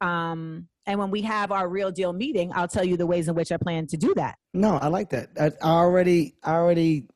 um 0.00 0.68
and 0.86 0.98
when 0.98 1.10
we 1.12 1.22
have 1.22 1.52
our 1.52 1.68
real 1.68 1.92
deal 1.92 2.12
meeting, 2.12 2.50
I'll 2.54 2.66
tell 2.66 2.84
you 2.84 2.96
the 2.96 3.06
ways 3.06 3.28
in 3.28 3.36
which 3.36 3.52
I 3.52 3.56
plan 3.56 3.86
to 3.88 3.96
do 3.96 4.12
that. 4.16 4.36
No, 4.52 4.78
I 4.78 4.88
like 4.88 5.10
that. 5.10 5.28
I, 5.40 5.46
I 5.64 5.70
already, 5.74 6.34
I 6.42 6.54
already, 6.54 7.06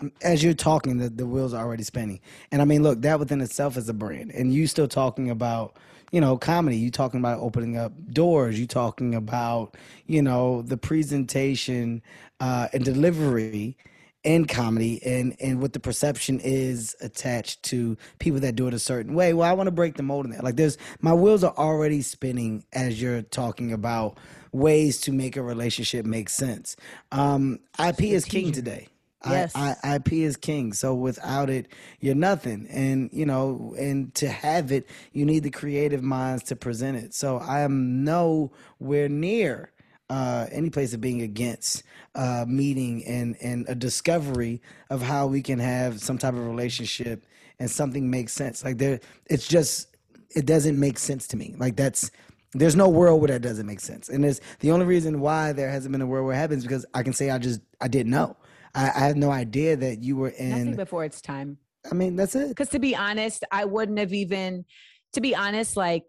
um, 0.00 0.10
as 0.22 0.42
you're 0.42 0.54
talking, 0.54 0.96
the, 0.96 1.10
the 1.10 1.26
wheels 1.26 1.52
are 1.52 1.62
already 1.62 1.82
spinning. 1.82 2.20
And 2.50 2.62
I 2.62 2.64
mean, 2.64 2.82
look, 2.82 3.02
that 3.02 3.18
within 3.18 3.42
itself 3.42 3.76
is 3.76 3.90
a 3.90 3.92
brand. 3.92 4.30
And 4.32 4.54
you 4.54 4.66
still 4.66 4.88
talking 4.88 5.28
about, 5.28 5.76
you 6.10 6.20
know, 6.20 6.36
comedy. 6.36 6.76
You 6.76 6.90
talking 6.90 7.20
about 7.20 7.40
opening 7.40 7.76
up 7.76 7.92
doors. 8.12 8.58
You 8.58 8.66
talking 8.66 9.14
about, 9.14 9.76
you 10.06 10.22
know, 10.22 10.62
the 10.62 10.76
presentation 10.76 12.02
uh, 12.40 12.68
and 12.72 12.84
delivery 12.84 13.76
in 14.24 14.46
comedy 14.46 15.02
and 15.04 15.36
and 15.38 15.60
what 15.60 15.74
the 15.74 15.80
perception 15.80 16.40
is 16.40 16.96
attached 17.02 17.62
to 17.62 17.96
people 18.18 18.40
that 18.40 18.56
do 18.56 18.66
it 18.66 18.74
a 18.74 18.78
certain 18.78 19.14
way. 19.14 19.34
Well, 19.34 19.48
I 19.48 19.52
want 19.52 19.66
to 19.66 19.72
break 19.72 19.96
the 19.96 20.02
mold 20.02 20.24
in 20.24 20.32
that. 20.32 20.42
Like 20.42 20.56
there's 20.56 20.78
my 21.00 21.12
wheels 21.12 21.44
are 21.44 21.54
already 21.56 22.00
spinning 22.00 22.64
as 22.72 23.00
you're 23.00 23.22
talking 23.22 23.72
about 23.72 24.18
ways 24.52 25.00
to 25.02 25.12
make 25.12 25.36
a 25.36 25.42
relationship 25.42 26.06
make 26.06 26.30
sense. 26.30 26.74
Um, 27.12 27.60
IP 27.78 28.02
is 28.04 28.24
king 28.24 28.50
today. 28.50 28.88
Yes. 29.26 29.52
I, 29.54 29.76
I, 29.82 29.96
IP 29.96 30.12
is 30.14 30.36
king. 30.36 30.72
So 30.72 30.94
without 30.94 31.50
it, 31.50 31.68
you're 32.00 32.14
nothing. 32.14 32.66
And 32.70 33.10
you 33.12 33.26
know, 33.26 33.74
and 33.78 34.14
to 34.16 34.28
have 34.28 34.72
it, 34.72 34.88
you 35.12 35.24
need 35.24 35.42
the 35.42 35.50
creative 35.50 36.02
minds 36.02 36.42
to 36.44 36.56
present 36.56 36.96
it. 36.96 37.14
So 37.14 37.38
I 37.38 37.60
am 37.60 38.04
nowhere 38.04 39.08
near 39.08 39.72
uh, 40.10 40.46
any 40.52 40.70
place 40.70 40.92
of 40.92 41.00
being 41.00 41.22
against 41.22 41.82
uh, 42.14 42.44
meeting 42.46 43.04
and 43.06 43.36
and 43.40 43.66
a 43.68 43.74
discovery 43.74 44.60
of 44.90 45.02
how 45.02 45.26
we 45.26 45.42
can 45.42 45.58
have 45.58 46.00
some 46.00 46.18
type 46.18 46.34
of 46.34 46.46
relationship 46.46 47.24
and 47.58 47.70
something 47.70 48.10
makes 48.10 48.32
sense. 48.32 48.64
Like 48.64 48.78
there, 48.78 49.00
it's 49.26 49.46
just 49.46 49.96
it 50.34 50.46
doesn't 50.46 50.78
make 50.78 50.98
sense 50.98 51.26
to 51.28 51.36
me. 51.36 51.54
Like 51.58 51.76
that's 51.76 52.10
there's 52.52 52.76
no 52.76 52.88
world 52.88 53.20
where 53.20 53.28
that 53.28 53.42
doesn't 53.42 53.66
make 53.66 53.80
sense. 53.80 54.08
And 54.08 54.24
it's 54.24 54.40
the 54.60 54.70
only 54.70 54.86
reason 54.86 55.20
why 55.20 55.52
there 55.52 55.70
hasn't 55.70 55.90
been 55.90 56.02
a 56.02 56.06
world 56.06 56.26
where 56.26 56.34
it 56.34 56.38
happens 56.38 56.62
because 56.62 56.86
I 56.94 57.02
can 57.02 57.12
say 57.12 57.30
I 57.30 57.38
just 57.38 57.60
I 57.80 57.88
didn't 57.88 58.10
know. 58.10 58.36
I, 58.74 58.86
I 58.94 58.98
had 59.00 59.16
no 59.16 59.30
idea 59.30 59.76
that 59.76 60.02
you 60.02 60.16
were 60.16 60.30
in. 60.30 60.50
Nothing 60.50 60.68
in. 60.68 60.76
before 60.76 61.04
it's 61.04 61.20
time. 61.20 61.58
I 61.90 61.94
mean, 61.94 62.16
that's 62.16 62.34
it. 62.34 62.48
Because 62.48 62.70
to 62.70 62.78
be 62.78 62.96
honest, 62.96 63.44
I 63.52 63.64
wouldn't 63.64 63.98
have 63.98 64.12
even. 64.12 64.64
To 65.12 65.20
be 65.20 65.34
honest, 65.34 65.76
like 65.76 66.04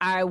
I, 0.00 0.24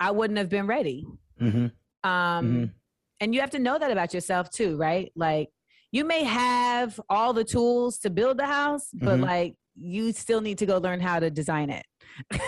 I 0.00 0.10
wouldn't 0.12 0.38
have 0.38 0.48
been 0.48 0.66
ready. 0.66 1.06
Mm-hmm. 1.40 2.08
Um, 2.08 2.46
Mhm. 2.46 2.72
and 3.20 3.34
you 3.34 3.40
have 3.40 3.50
to 3.50 3.58
know 3.58 3.78
that 3.78 3.90
about 3.90 4.14
yourself 4.14 4.48
too, 4.50 4.76
right? 4.76 5.12
Like 5.14 5.48
you 5.92 6.04
may 6.04 6.22
have 6.24 6.98
all 7.10 7.32
the 7.32 7.44
tools 7.44 7.98
to 7.98 8.10
build 8.10 8.38
the 8.38 8.46
house, 8.46 8.88
but 8.94 9.18
Mhm. 9.18 9.22
like 9.24 9.54
you 9.74 10.12
still 10.12 10.40
need 10.40 10.58
to 10.58 10.66
go 10.66 10.78
learn 10.78 11.00
how 11.00 11.18
to 11.20 11.30
design 11.30 11.70
it. 11.70 11.84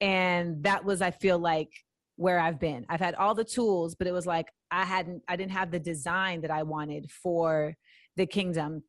and 0.00 0.62
that 0.64 0.84
was, 0.84 1.00
I 1.00 1.10
feel 1.10 1.38
like, 1.38 1.70
where 2.16 2.38
I've 2.38 2.58
been. 2.60 2.84
I've 2.88 3.00
had 3.00 3.14
all 3.14 3.34
the 3.34 3.44
tools, 3.44 3.94
but 3.94 4.06
it 4.06 4.12
was 4.12 4.26
like 4.26 4.48
I 4.70 4.84
hadn't, 4.84 5.22
I 5.28 5.36
didn't 5.36 5.52
have 5.52 5.70
the 5.70 5.80
design 5.80 6.42
that 6.42 6.50
I 6.50 6.62
wanted 6.62 7.10
for 7.10 7.74
the 8.16 8.26
kingdom 8.26 8.82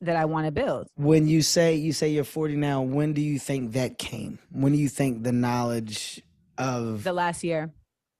that 0.00 0.16
I 0.16 0.24
want 0.24 0.46
to 0.46 0.50
build. 0.52 0.88
When 0.96 1.28
you 1.28 1.42
say 1.42 1.74
you 1.76 1.92
say 1.92 2.08
you're 2.10 2.24
40 2.24 2.56
now, 2.56 2.80
when 2.82 3.12
do 3.12 3.20
you 3.20 3.38
think 3.38 3.72
that 3.72 3.98
came? 3.98 4.38
When 4.50 4.72
do 4.72 4.78
you 4.78 4.88
think 4.88 5.22
the 5.24 5.32
knowledge 5.32 6.22
of 6.58 7.04
The 7.04 7.12
last 7.12 7.44
year. 7.44 7.70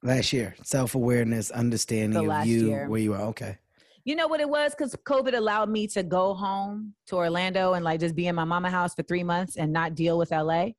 last 0.03 0.33
year, 0.33 0.55
self 0.63 0.95
awareness, 0.95 1.51
understanding 1.51 2.27
The 2.27 2.33
of 2.41 2.47
you, 2.47 2.69
year. 2.69 2.89
where 2.89 3.01
you 3.01 3.15
are? 3.15 3.23
Okay. 3.29 3.59
You 4.05 4.17
know 4.17 4.29
what 4.29 4.41
it 4.41 4.49
was? 4.49 4.75
Because 4.75 4.95
COVID 5.07 5.35
allowed 5.35 5.69
me 5.69 5.87
to 5.89 6.03
go 6.03 6.33
home 6.35 6.95
to 7.09 7.17
Orlando 7.17 7.75
and 7.75 7.85
like 7.85 8.01
just 8.01 8.15
be 8.15 8.27
in 8.27 8.35
my 8.35 8.45
mama 8.45 8.71
house 8.71 8.95
for 8.95 9.03
three 9.03 9.23
months 9.23 9.57
and 9.57 9.73
not 9.73 9.95
deal 9.95 10.17
with 10.19 10.31
LA. 10.33 10.71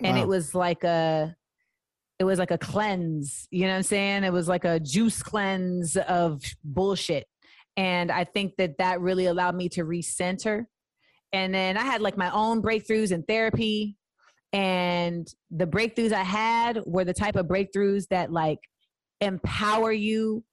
And 0.00 0.16
Wow. 0.16 0.22
it 0.22 0.28
was 0.28 0.54
like 0.54 0.84
a 0.84 1.34
it 2.18 2.24
was 2.24 2.38
like 2.38 2.50
a 2.50 2.58
cleanse, 2.58 3.48
you 3.50 3.62
know 3.62 3.70
what 3.70 3.76
I'm 3.76 3.82
saying? 3.82 4.24
It 4.24 4.32
was 4.32 4.48
like 4.48 4.64
a 4.64 4.78
juice 4.78 5.22
cleanse 5.22 5.96
of 5.96 6.42
bullshit. 6.62 7.26
And 7.76 8.12
I 8.12 8.24
think 8.24 8.54
that 8.58 8.78
that 8.78 9.00
really 9.00 9.26
allowed 9.26 9.56
me 9.56 9.68
to 9.70 9.84
recenter. 9.84 10.66
And 11.32 11.52
then 11.52 11.76
I 11.76 11.82
had 11.82 12.00
like 12.00 12.16
my 12.16 12.30
own 12.30 12.62
breakthroughs 12.62 13.10
in 13.10 13.24
therapy. 13.24 13.96
And 14.52 15.26
the 15.50 15.66
breakthroughs 15.66 16.12
I 16.12 16.22
had 16.22 16.80
were 16.86 17.04
the 17.04 17.12
type 17.14 17.34
of 17.34 17.46
breakthroughs 17.46 18.06
that 18.10 18.30
like 18.30 18.60
empower 19.20 19.90
you 19.90 20.44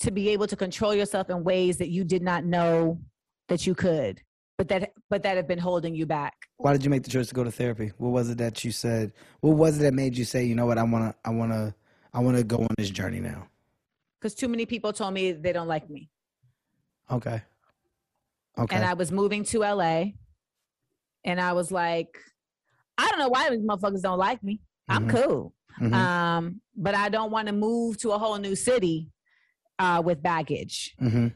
to 0.00 0.12
be 0.12 0.28
able 0.28 0.46
to 0.46 0.56
control 0.56 0.94
yourself 0.94 1.30
in 1.30 1.42
ways 1.42 1.78
that 1.78 1.88
you 1.88 2.04
did 2.04 2.22
not 2.22 2.44
know 2.44 3.00
that 3.48 3.66
you 3.66 3.74
could 3.74 4.20
but 4.56 4.68
that 4.68 4.92
but 5.10 5.22
that 5.22 5.36
have 5.36 5.48
been 5.48 5.58
holding 5.58 5.94
you 5.94 6.06
back 6.06 6.34
Why 6.58 6.72
did 6.72 6.84
you 6.84 6.90
make 6.90 7.02
the 7.02 7.10
choice 7.10 7.28
to 7.28 7.34
go 7.34 7.44
to 7.44 7.50
therapy? 7.50 7.92
What 7.98 8.10
was 8.10 8.30
it 8.30 8.38
that 8.38 8.64
you 8.64 8.70
said? 8.72 9.12
What 9.40 9.56
was 9.56 9.78
it 9.78 9.82
that 9.82 9.94
made 9.94 10.16
you 10.16 10.24
say, 10.24 10.44
you 10.44 10.54
know 10.54 10.66
what, 10.66 10.78
I 10.78 10.82
wanna 10.84 11.14
I 11.24 11.30
wanna 11.30 11.74
I 12.12 12.20
wanna 12.20 12.42
go 12.44 12.58
on 12.58 12.68
this 12.78 12.90
journey 12.90 13.20
now? 13.20 13.48
because 14.20 14.34
too 14.34 14.48
many 14.48 14.64
people 14.64 14.90
told 14.90 15.12
me 15.12 15.32
they 15.32 15.52
don't 15.52 15.68
like 15.68 15.90
me 15.90 16.08
Okay. 17.10 17.42
Okay. 18.56 18.74
and 18.74 18.82
i 18.82 18.94
was 18.94 19.12
moving 19.12 19.44
to 19.44 19.58
la 19.58 20.04
and 21.24 21.38
i 21.38 21.52
was 21.52 21.70
like 21.70 22.16
i 22.96 23.06
don't 23.10 23.18
know 23.18 23.28
why 23.28 23.50
these 23.50 23.60
motherfuckers 23.60 24.00
don't 24.00 24.16
like 24.18 24.42
me 24.42 24.60
i'm 24.88 25.06
Mhm. 25.06 25.10
cool 25.14 25.52
Mhm. 25.78 25.92
um 25.92 26.60
but 26.74 26.94
i 26.94 27.10
don't 27.10 27.30
want 27.32 27.48
to 27.48 27.52
move 27.52 27.98
to 27.98 28.12
a 28.12 28.18
whole 28.18 28.38
new 28.38 28.56
city 28.56 29.10
uh 29.78 30.00
with 30.02 30.22
baggage 30.22 30.94
mm-hmm. 31.00 31.28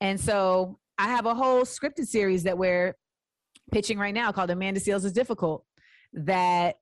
And 0.00 0.18
so 0.20 0.78
I 0.98 1.08
have 1.08 1.26
a 1.26 1.34
whole 1.34 1.62
scripted 1.62 2.06
series 2.06 2.42
that 2.42 2.58
we're 2.58 2.96
pitching 3.70 3.98
right 3.98 4.14
now 4.14 4.32
called 4.32 4.50
Amanda 4.50 4.80
Seales 4.80 5.04
is 5.04 5.12
Difficult 5.12 5.64
that 6.12 6.76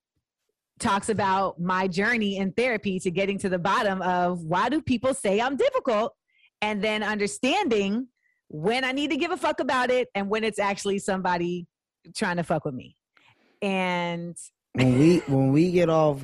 talks 0.79 1.09
about 1.09 1.61
my 1.61 1.87
journey 1.87 2.37
in 2.39 2.53
therapy 2.53 2.99
to 3.01 3.11
getting 3.11 3.39
to 3.39 3.49
the 3.49 3.59
bottom 3.59 4.01
of 4.03 4.43
why 4.43 4.69
do 4.69 4.81
people 4.81 5.13
say 5.15 5.41
I'm 5.41 5.57
difficult 5.57 6.15
and 6.63 6.83
then 6.83 7.03
understanding 7.03 8.09
when 8.49 8.85
I 8.85 8.93
need 8.93 9.11
to 9.11 9.17
give 9.17 9.31
a 9.33 9.37
fuck 9.37 9.61
about 9.61 9.91
it 9.91 10.09
and 10.15 10.29
when 10.31 10.45
it's 10.45 10.59
actually 10.59 10.99
somebody 10.99 11.67
trying 12.15 12.37
to 12.37 12.43
fuck 12.43 12.65
with 12.65 12.75
me. 12.75 12.97
And 13.63 14.37
when 14.73 14.99
we 14.99 15.19
when 15.27 15.53
we 15.53 15.73
get 15.73 15.89
off 15.89 16.21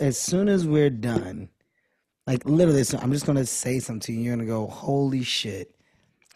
as- 0.00 0.18
soon 0.18 0.48
as 0.48 0.66
we're 0.66 0.90
done 0.90 1.48
like 2.26 2.44
literally 2.44 2.82
so 2.82 2.98
i'm 2.98 3.12
just 3.12 3.26
gonna 3.26 3.46
say 3.46 3.78
something 3.78 4.00
to 4.00 4.12
you 4.12 4.22
you're 4.22 4.34
gonna 4.34 4.46
go 4.46 4.66
holy 4.66 5.22
shit 5.22 5.72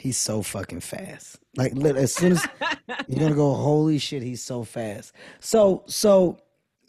he's 0.04 0.18
so 0.18 0.42
fucking 0.42 0.80
fast. 0.80 1.38
Like 1.56 1.74
as 1.74 2.14
soon 2.14 2.32
as 2.32 2.46
you're 3.08 3.20
gonna 3.20 3.34
go 3.34 3.54
holy 3.54 3.98
shit 3.98 4.22
he's 4.22 4.42
so 4.42 4.62
fast. 4.62 5.14
So 5.40 5.82
so 5.86 6.38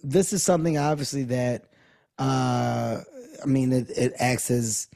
this 0.03 0.33
is 0.33 0.43
something 0.43 0.77
obviously 0.77 1.23
that 1.23 1.63
uh 2.19 2.99
i 3.41 3.45
mean 3.45 3.71
it, 3.71 3.89
it 3.89 4.13
acts 4.19 4.51
as 4.51 4.89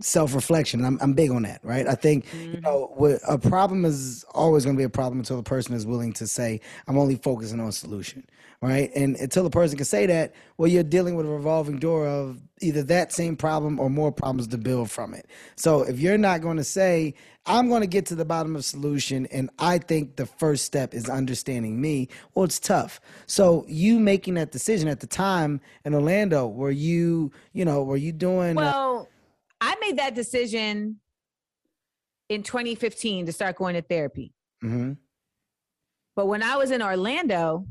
self-reflection. 0.00 0.84
I'm, 0.84 0.98
I'm 1.02 1.12
big 1.12 1.30
on 1.30 1.42
that 1.42 1.60
right? 1.62 1.86
I 1.86 1.94
think 1.94 2.24
you 2.34 2.60
know 2.62 2.92
what 2.96 3.20
a 3.28 3.38
problem 3.38 3.84
is 3.84 4.24
always 4.34 4.64
going 4.64 4.76
to 4.76 4.80
be 4.80 4.84
a 4.84 4.88
problem 4.88 5.18
until 5.18 5.36
the 5.36 5.42
person 5.42 5.74
is 5.74 5.86
willing 5.86 6.14
to 6.14 6.26
say 6.26 6.60
i'm 6.88 6.98
only 6.98 7.16
focusing 7.16 7.60
on 7.60 7.68
a 7.68 7.72
solution 7.72 8.24
right? 8.62 8.90
And 8.94 9.16
until 9.16 9.44
the 9.44 9.50
person 9.50 9.76
can 9.76 9.84
say 9.84 10.06
that 10.06 10.34
well 10.56 10.68
you're 10.68 10.82
dealing 10.82 11.14
with 11.14 11.26
a 11.26 11.30
revolving 11.30 11.78
door 11.78 12.06
of 12.06 12.40
either 12.60 12.82
that 12.84 13.12
same 13.12 13.36
problem 13.36 13.78
or 13.78 13.90
more 13.90 14.10
problems 14.10 14.46
to 14.48 14.58
build 14.58 14.90
from 14.90 15.12
it. 15.14 15.26
So 15.56 15.82
if 15.82 16.00
you're 16.00 16.18
not 16.18 16.40
going 16.40 16.56
to 16.56 16.64
say 16.64 17.14
i'm 17.46 17.68
going 17.68 17.80
to 17.80 17.86
get 17.86 18.06
to 18.06 18.14
the 18.14 18.24
bottom 18.24 18.56
of 18.56 18.64
solution 18.64 19.26
and 19.26 19.50
i 19.58 19.78
think 19.78 20.16
the 20.16 20.26
first 20.26 20.64
step 20.64 20.94
is 20.94 21.08
understanding 21.08 21.80
me 21.80 22.08
well 22.34 22.44
it's 22.44 22.58
tough 22.58 23.00
so 23.26 23.64
you 23.68 23.98
making 23.98 24.34
that 24.34 24.52
decision 24.52 24.88
at 24.88 25.00
the 25.00 25.06
time 25.06 25.60
in 25.84 25.94
orlando 25.94 26.46
were 26.46 26.70
you 26.70 27.30
you 27.52 27.64
know 27.64 27.82
were 27.82 27.96
you 27.96 28.12
doing 28.12 28.58
uh, 28.58 28.60
well, 28.60 29.08
I 29.60 29.74
made 29.80 29.98
that 29.98 30.14
decision 30.14 31.00
in 32.28 32.42
2015 32.42 33.26
to 33.26 33.32
start 33.32 33.56
going 33.56 33.74
to 33.74 33.82
therapy. 33.82 34.32
Mm-hmm. 34.62 34.92
But 36.14 36.26
when 36.26 36.42
I 36.42 36.56
was 36.56 36.70
in 36.70 36.82
Orlando, 36.82 37.66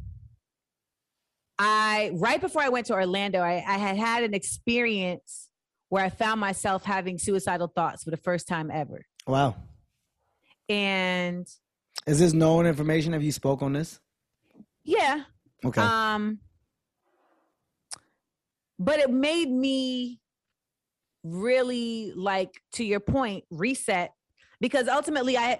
I 1.57 2.11
right 2.13 2.39
before 2.39 2.61
I 2.61 2.69
went 2.69 2.87
to 2.87 2.93
Orlando, 2.93 3.39
I, 3.39 3.63
I 3.67 3.77
had 3.77 3.97
had 3.97 4.23
an 4.23 4.33
experience 4.33 5.49
where 5.89 6.03
I 6.03 6.09
found 6.09 6.39
myself 6.39 6.83
having 6.83 7.17
suicidal 7.17 7.67
thoughts 7.67 8.03
for 8.03 8.11
the 8.11 8.17
first 8.17 8.47
time 8.47 8.69
ever. 8.71 9.05
Wow. 9.27 9.55
And 10.69 11.47
Is 12.07 12.19
this 12.19 12.33
known 12.33 12.65
information? 12.65 13.13
Have 13.13 13.23
you 13.23 13.31
spoke 13.31 13.61
on 13.61 13.73
this? 13.73 13.99
yeah, 14.83 15.21
Okay. 15.65 15.81
um, 15.81 16.39
but 18.77 18.99
it 18.99 19.09
made 19.09 19.49
me 19.49 20.19
really 21.23 22.11
like 22.15 22.51
to 22.73 22.83
your 22.83 22.99
point 22.99 23.43
reset 23.49 24.11
because 24.61 24.87
ultimately 24.87 25.35
I 25.37 25.59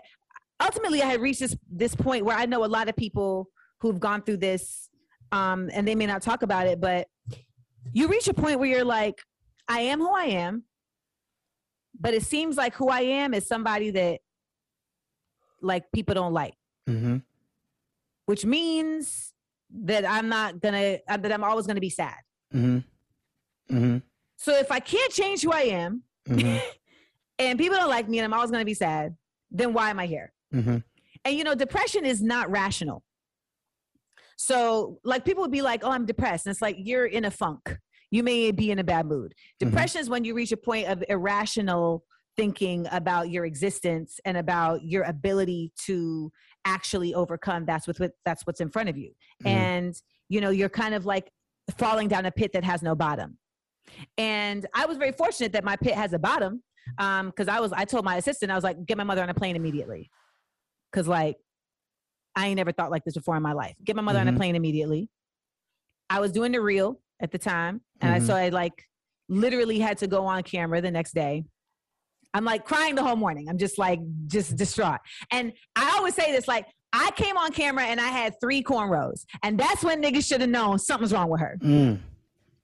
ultimately 0.61 1.01
I 1.01 1.07
had 1.07 1.22
reached 1.22 1.39
this 1.39 1.55
this 1.72 1.95
point 1.95 2.24
where 2.24 2.38
I 2.38 2.45
know 2.45 2.63
a 2.63 2.68
lot 2.68 2.88
of 2.88 2.95
people 2.95 3.49
who've 3.80 3.99
gone 3.99 4.22
through 4.22 4.38
this 4.38 4.89
um 5.32 5.72
and 5.74 5.88
they 5.88 5.95
may 5.95 6.05
not 6.05 6.22
talk 6.22 6.43
about 6.43 6.68
it 6.68 6.80
but 6.80 7.07
you 7.93 8.07
reach 8.07 8.28
a 8.28 8.34
point 8.36 8.59
where 8.59 8.70
you're 8.70 8.86
like 8.86 9.16
I 9.68 9.80
am 9.80 9.97
who 9.99 10.13
I 10.16 10.26
am 10.26 10.63
but 11.99 12.13
it 12.13 12.23
seems 12.23 12.57
like 12.57 12.75
who 12.75 12.89
I 12.89 13.01
am 13.01 13.33
is 13.33 13.47
somebody 13.47 13.91
that 13.91 14.19
like 15.61 15.91
people 15.93 16.13
don't 16.15 16.33
like 16.33 16.55
mm-hmm. 16.87 17.17
which 18.25 18.45
means 18.45 19.33
that 19.83 20.05
I'm 20.05 20.29
not 20.29 20.61
gonna 20.61 20.99
uh, 21.07 21.17
that 21.17 21.31
I'm 21.31 21.43
always 21.43 21.67
gonna 21.67 21.79
be 21.81 21.89
sad 21.89 22.17
Mm-hmm. 22.53 23.75
Mm-hmm. 23.75 23.97
so 24.37 24.55
if 24.55 24.71
I 24.71 24.79
can't 24.79 25.11
change 25.11 25.41
who 25.41 25.51
I 25.51 25.61
am 25.61 26.03
Mm-hmm. 26.27 26.57
and 27.39 27.59
people 27.59 27.77
don't 27.77 27.89
like 27.89 28.09
me 28.09 28.17
and 28.17 28.25
I'm 28.25 28.33
always 28.33 28.49
gonna 28.49 28.65
be 28.65 28.73
sad 28.73 29.15
then 29.51 29.73
why 29.73 29.89
am 29.89 29.99
I 29.99 30.05
here 30.07 30.33
mm-hmm. 30.53 30.77
And 31.25 31.35
you 31.35 31.43
know, 31.43 31.55
depression 31.55 32.05
is 32.05 32.21
not 32.21 32.49
rational. 32.51 33.03
So, 34.37 34.99
like, 35.03 35.25
people 35.25 35.41
would 35.41 35.51
be 35.51 35.63
like, 35.63 35.83
"Oh, 35.83 35.89
I'm 35.89 36.05
depressed," 36.05 36.45
and 36.45 36.51
it's 36.51 36.61
like 36.61 36.77
you're 36.79 37.07
in 37.07 37.25
a 37.25 37.31
funk. 37.31 37.77
You 38.12 38.24
may 38.24 38.51
be 38.51 38.72
in 38.72 38.80
a 38.80 38.84
bad 38.84 39.06
mood. 39.06 39.34
Mhm. 39.34 39.68
Depression 39.68 40.01
is 40.01 40.10
when 40.10 40.24
you 40.24 40.34
reach 40.34 40.51
a 40.51 40.58
point 40.58 40.88
of 40.88 41.03
irrational 41.10 42.03
thinking 42.38 42.86
about 42.91 43.30
your 43.30 43.45
existence 43.45 44.20
and 44.26 44.36
about 44.38 44.84
your 44.84 45.03
ability 45.03 45.72
to 45.86 46.32
actually 46.66 47.14
overcome 47.14 47.66
that's 47.66 47.88
with 47.88 48.01
that's 48.26 48.45
what's 48.45 48.60
in 48.60 48.70
front 48.70 48.89
of 48.89 48.97
you. 48.97 49.14
Mhm. 49.43 49.47
And 49.49 50.01
you 50.30 50.41
know, 50.41 50.49
you're 50.49 50.70
kind 50.70 50.93
of 50.95 51.06
like 51.06 51.32
falling 51.78 52.08
down 52.08 52.26
a 52.26 52.32
pit 52.32 52.51
that 52.53 52.64
has 52.64 52.82
no 52.82 52.95
bottom. 52.95 53.38
And 54.18 54.66
I 54.74 54.86
was 54.86 54.97
very 54.97 55.12
fortunate 55.12 55.51
that 55.53 55.64
my 55.64 55.76
pit 55.76 55.93
has 55.93 56.14
a 56.14 56.20
bottom 56.20 56.64
because 56.97 57.47
I 57.47 57.60
was 57.60 57.72
I 57.74 57.86
told 57.86 58.06
my 58.06 58.18
assistant 58.18 58.51
I 58.51 58.56
was 58.56 58.64
like, 58.64 58.86
"Get 58.86 58.97
my 58.97 59.03
mother 59.03 59.22
on 59.24 59.30
a 59.30 59.34
plane 59.34 59.56
immediately." 59.56 60.10
Cause 60.91 61.08
like 61.08 61.38
I 62.36 62.47
ain't 62.47 62.58
never 62.58 62.72
thought 62.72 62.91
like 62.91 63.03
this 63.06 63.14
before 63.14 63.38
in 63.38 63.43
my 63.43 63.53
life. 63.53 63.76
Get 63.84 63.95
my 63.95 64.01
mother 64.01 64.20
on 64.20 64.28
Mhm. 64.28 64.34
a 64.36 64.38
plane 64.38 64.56
immediately. 64.56 65.10
I 66.10 66.20
was 66.20 66.32
doing 66.32 66.51
the 66.51 66.62
Real 66.62 67.01
at 67.22 67.32
the 67.32 67.38
time. 67.38 67.82
And 68.01 68.13
I 68.13 68.20
Mhm. 68.20 68.26
so 68.28 68.36
I 68.36 68.49
like 68.49 68.84
literally 69.30 69.80
had 69.80 69.97
to 69.99 70.07
go 70.07 70.26
on 70.26 70.43
camera 70.43 70.82
the 70.82 70.91
next 70.91 71.13
day. 71.13 71.43
I'm 72.34 72.43
like 72.45 72.66
crying 72.66 72.95
the 72.95 73.03
whole 73.03 73.16
morning. 73.16 73.47
I'm 73.49 73.57
just 73.57 73.78
like 73.78 73.99
just 74.28 74.55
distraught. 74.57 74.99
And 75.32 75.53
I 75.76 75.95
always 75.97 76.13
say 76.16 76.32
this 76.32 76.47
like 76.47 76.66
I 76.93 77.11
came 77.11 77.38
on 77.38 77.51
camera 77.51 77.86
and 77.86 77.99
I 77.99 78.07
had 78.07 78.36
three 78.41 78.61
cornrows. 78.63 79.26
And 79.43 79.59
that's 79.59 79.84
when 79.84 80.01
niggas 80.01 80.26
should 80.28 80.41
have 80.41 80.49
known 80.49 80.78
something's 80.80 81.11
wrong 81.13 81.30
with 81.30 81.41
her. 81.41 81.57
Mm. 81.61 81.99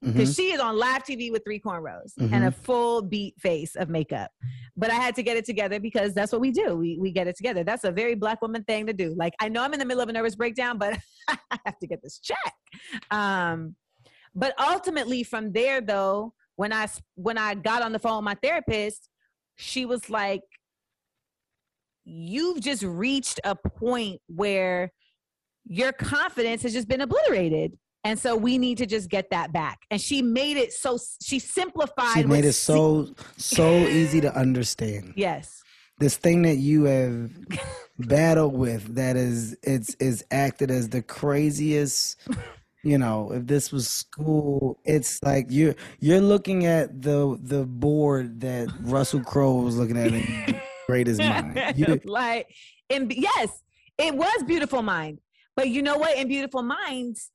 Because 0.00 0.30
Mhm. 0.32 0.36
she 0.36 0.52
is 0.52 0.58
on 0.60 0.76
live 0.76 1.04
TV 1.04 1.30
with 1.30 1.44
three 1.44 1.60
cornrows 1.60 2.12
and 2.18 2.44
a 2.44 2.50
full 2.50 3.02
beat 3.02 3.38
face 3.40 3.76
of 3.76 3.88
makeup. 3.88 4.30
But 4.76 4.90
I 4.90 4.94
had 4.94 5.14
to 5.16 5.22
get 5.22 5.36
it 5.36 5.44
together 5.44 5.78
because 5.78 6.12
that's 6.12 6.32
what 6.32 6.40
we 6.40 6.50
do. 6.50 6.76
We 6.76 6.98
we 7.00 7.12
get 7.12 7.26
it 7.28 7.36
together. 7.36 7.62
That's 7.62 7.84
a 7.84 7.92
very 7.92 8.14
black 8.14 8.42
woman 8.42 8.64
thing 8.64 8.86
to 8.86 8.92
do. 8.92 9.14
Like 9.16 9.32
I 9.40 9.48
know 9.48 9.62
I'm 9.62 9.72
in 9.74 9.78
the 9.78 9.84
middle 9.86 10.02
of 10.02 10.08
a 10.08 10.12
nervous 10.12 10.34
breakdown, 10.34 10.76
but 10.76 10.98
I 11.28 11.58
have 11.66 11.78
to 11.78 11.86
get 11.86 12.02
this 12.02 12.18
check. 12.18 12.52
Um, 13.10 13.76
but 14.34 14.54
ultimately, 14.58 15.22
from 15.22 15.52
there 15.52 15.80
though, 15.80 16.34
when 16.56 16.72
I 16.72 16.88
when 17.14 17.38
I 17.38 17.54
got 17.54 17.82
on 17.82 17.92
the 17.92 17.98
phone 17.98 18.16
with 18.16 18.24
my 18.24 18.36
therapist, 18.42 19.08
she 19.56 19.84
was 19.84 20.08
like, 20.08 20.42
"You've 22.04 22.60
just 22.60 22.82
reached 22.82 23.40
a 23.44 23.54
point 23.54 24.20
where 24.26 24.92
your 25.64 25.92
confidence 25.92 26.62
has 26.62 26.72
just 26.72 26.88
been 26.88 27.00
obliterated." 27.00 27.78
And 28.04 28.18
so 28.18 28.34
we 28.34 28.58
need 28.58 28.78
to 28.78 28.86
just 28.86 29.08
get 29.08 29.30
that 29.30 29.52
back. 29.52 29.78
And 29.90 30.00
she 30.00 30.22
made 30.22 30.56
it 30.56 30.72
so 30.72 30.98
she 31.22 31.38
simplified. 31.38 32.14
She 32.14 32.24
made 32.24 32.44
it 32.44 32.54
so 32.54 33.14
so 33.36 33.76
easy 33.76 34.20
to 34.20 34.34
understand. 34.34 35.14
yes. 35.16 35.62
This 35.98 36.16
thing 36.16 36.42
that 36.42 36.56
you 36.56 36.84
have 36.84 37.30
battled 37.98 38.54
with 38.54 38.96
that 38.96 39.16
is 39.16 39.56
it's 39.62 39.94
is 39.96 40.24
acted 40.30 40.70
as 40.70 40.88
the 40.88 41.02
craziest 41.02 42.18
you 42.82 42.98
know, 42.98 43.30
if 43.32 43.46
this 43.46 43.70
was 43.70 43.88
school, 43.88 44.78
it's 44.84 45.22
like 45.22 45.46
you're 45.50 45.74
you're 46.00 46.20
looking 46.20 46.66
at 46.66 47.02
the 47.02 47.38
the 47.40 47.64
board 47.64 48.40
that 48.40 48.68
Russell 48.80 49.22
Crowe 49.22 49.60
was 49.62 49.76
looking 49.76 49.96
at 49.96 50.12
in 50.12 50.60
Greatest 50.88 51.20
Mind. 51.20 51.76
You, 51.76 52.00
like, 52.04 52.48
and 52.90 53.12
yes, 53.12 53.62
it 53.98 54.14
was 54.14 54.42
Beautiful 54.44 54.82
Mind. 54.82 55.20
But 55.54 55.68
you 55.68 55.82
know 55.82 55.96
what? 55.96 56.16
In 56.16 56.26
Beautiful 56.28 56.62
Minds, 56.62 57.30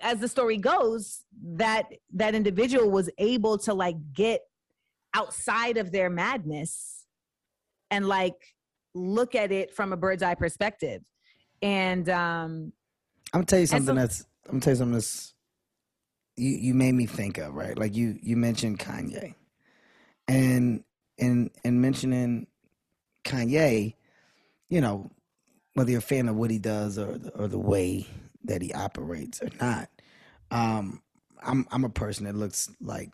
as 0.00 0.20
the 0.20 0.28
story 0.28 0.56
goes, 0.56 1.24
that 1.42 1.86
that 2.14 2.34
individual 2.34 2.90
was 2.90 3.10
able 3.18 3.58
to 3.58 3.74
like 3.74 3.96
get 4.12 4.42
outside 5.14 5.78
of 5.78 5.90
their 5.90 6.10
madness 6.10 7.06
and 7.90 8.06
like 8.06 8.34
look 8.94 9.34
at 9.34 9.50
it 9.50 9.74
from 9.74 9.92
a 9.92 9.96
bird's 9.96 10.22
eye 10.22 10.34
perspective. 10.34 11.02
And 11.62 12.08
um 12.08 12.72
I'm 13.32 13.40
gonna 13.40 13.46
tell 13.46 13.58
you 13.58 13.66
something 13.66 13.86
so- 13.86 13.94
that's 13.94 14.26
I'm 14.46 14.52
gonna 14.52 14.60
tell 14.60 14.72
you 14.72 14.76
something 14.76 15.02
you 16.36 16.50
you 16.50 16.74
made 16.74 16.92
me 16.92 17.06
think 17.06 17.38
of 17.38 17.54
right. 17.54 17.76
Like 17.76 17.94
you 17.94 18.18
you 18.22 18.36
mentioned 18.36 18.78
Kanye, 18.78 19.34
and 20.28 20.84
and 21.18 21.50
and 21.64 21.80
mentioning 21.80 22.46
Kanye, 23.24 23.94
you 24.68 24.80
know, 24.80 25.10
whether 25.74 25.90
you're 25.90 25.98
a 25.98 26.02
fan 26.02 26.28
of 26.28 26.36
what 26.36 26.50
he 26.50 26.58
does 26.58 26.98
or 26.98 27.18
the, 27.18 27.30
or 27.30 27.48
the 27.48 27.58
way 27.58 28.06
that 28.44 28.62
he 28.62 28.72
operates 28.72 29.42
or 29.42 29.48
not, 29.60 29.88
um, 30.50 31.02
I'm 31.42 31.66
I'm 31.70 31.84
a 31.84 31.90
person 31.90 32.26
that 32.26 32.36
looks 32.36 32.70
like 32.80 33.10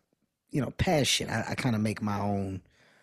you 0.50 0.60
know 0.60 0.70
past 0.72 1.10
shit. 1.10 1.30
I, 1.30 1.44
I 1.50 1.54
kind 1.54 1.76
of 1.76 1.80
make 1.80 2.02
my 2.02 2.20
own 2.20 2.62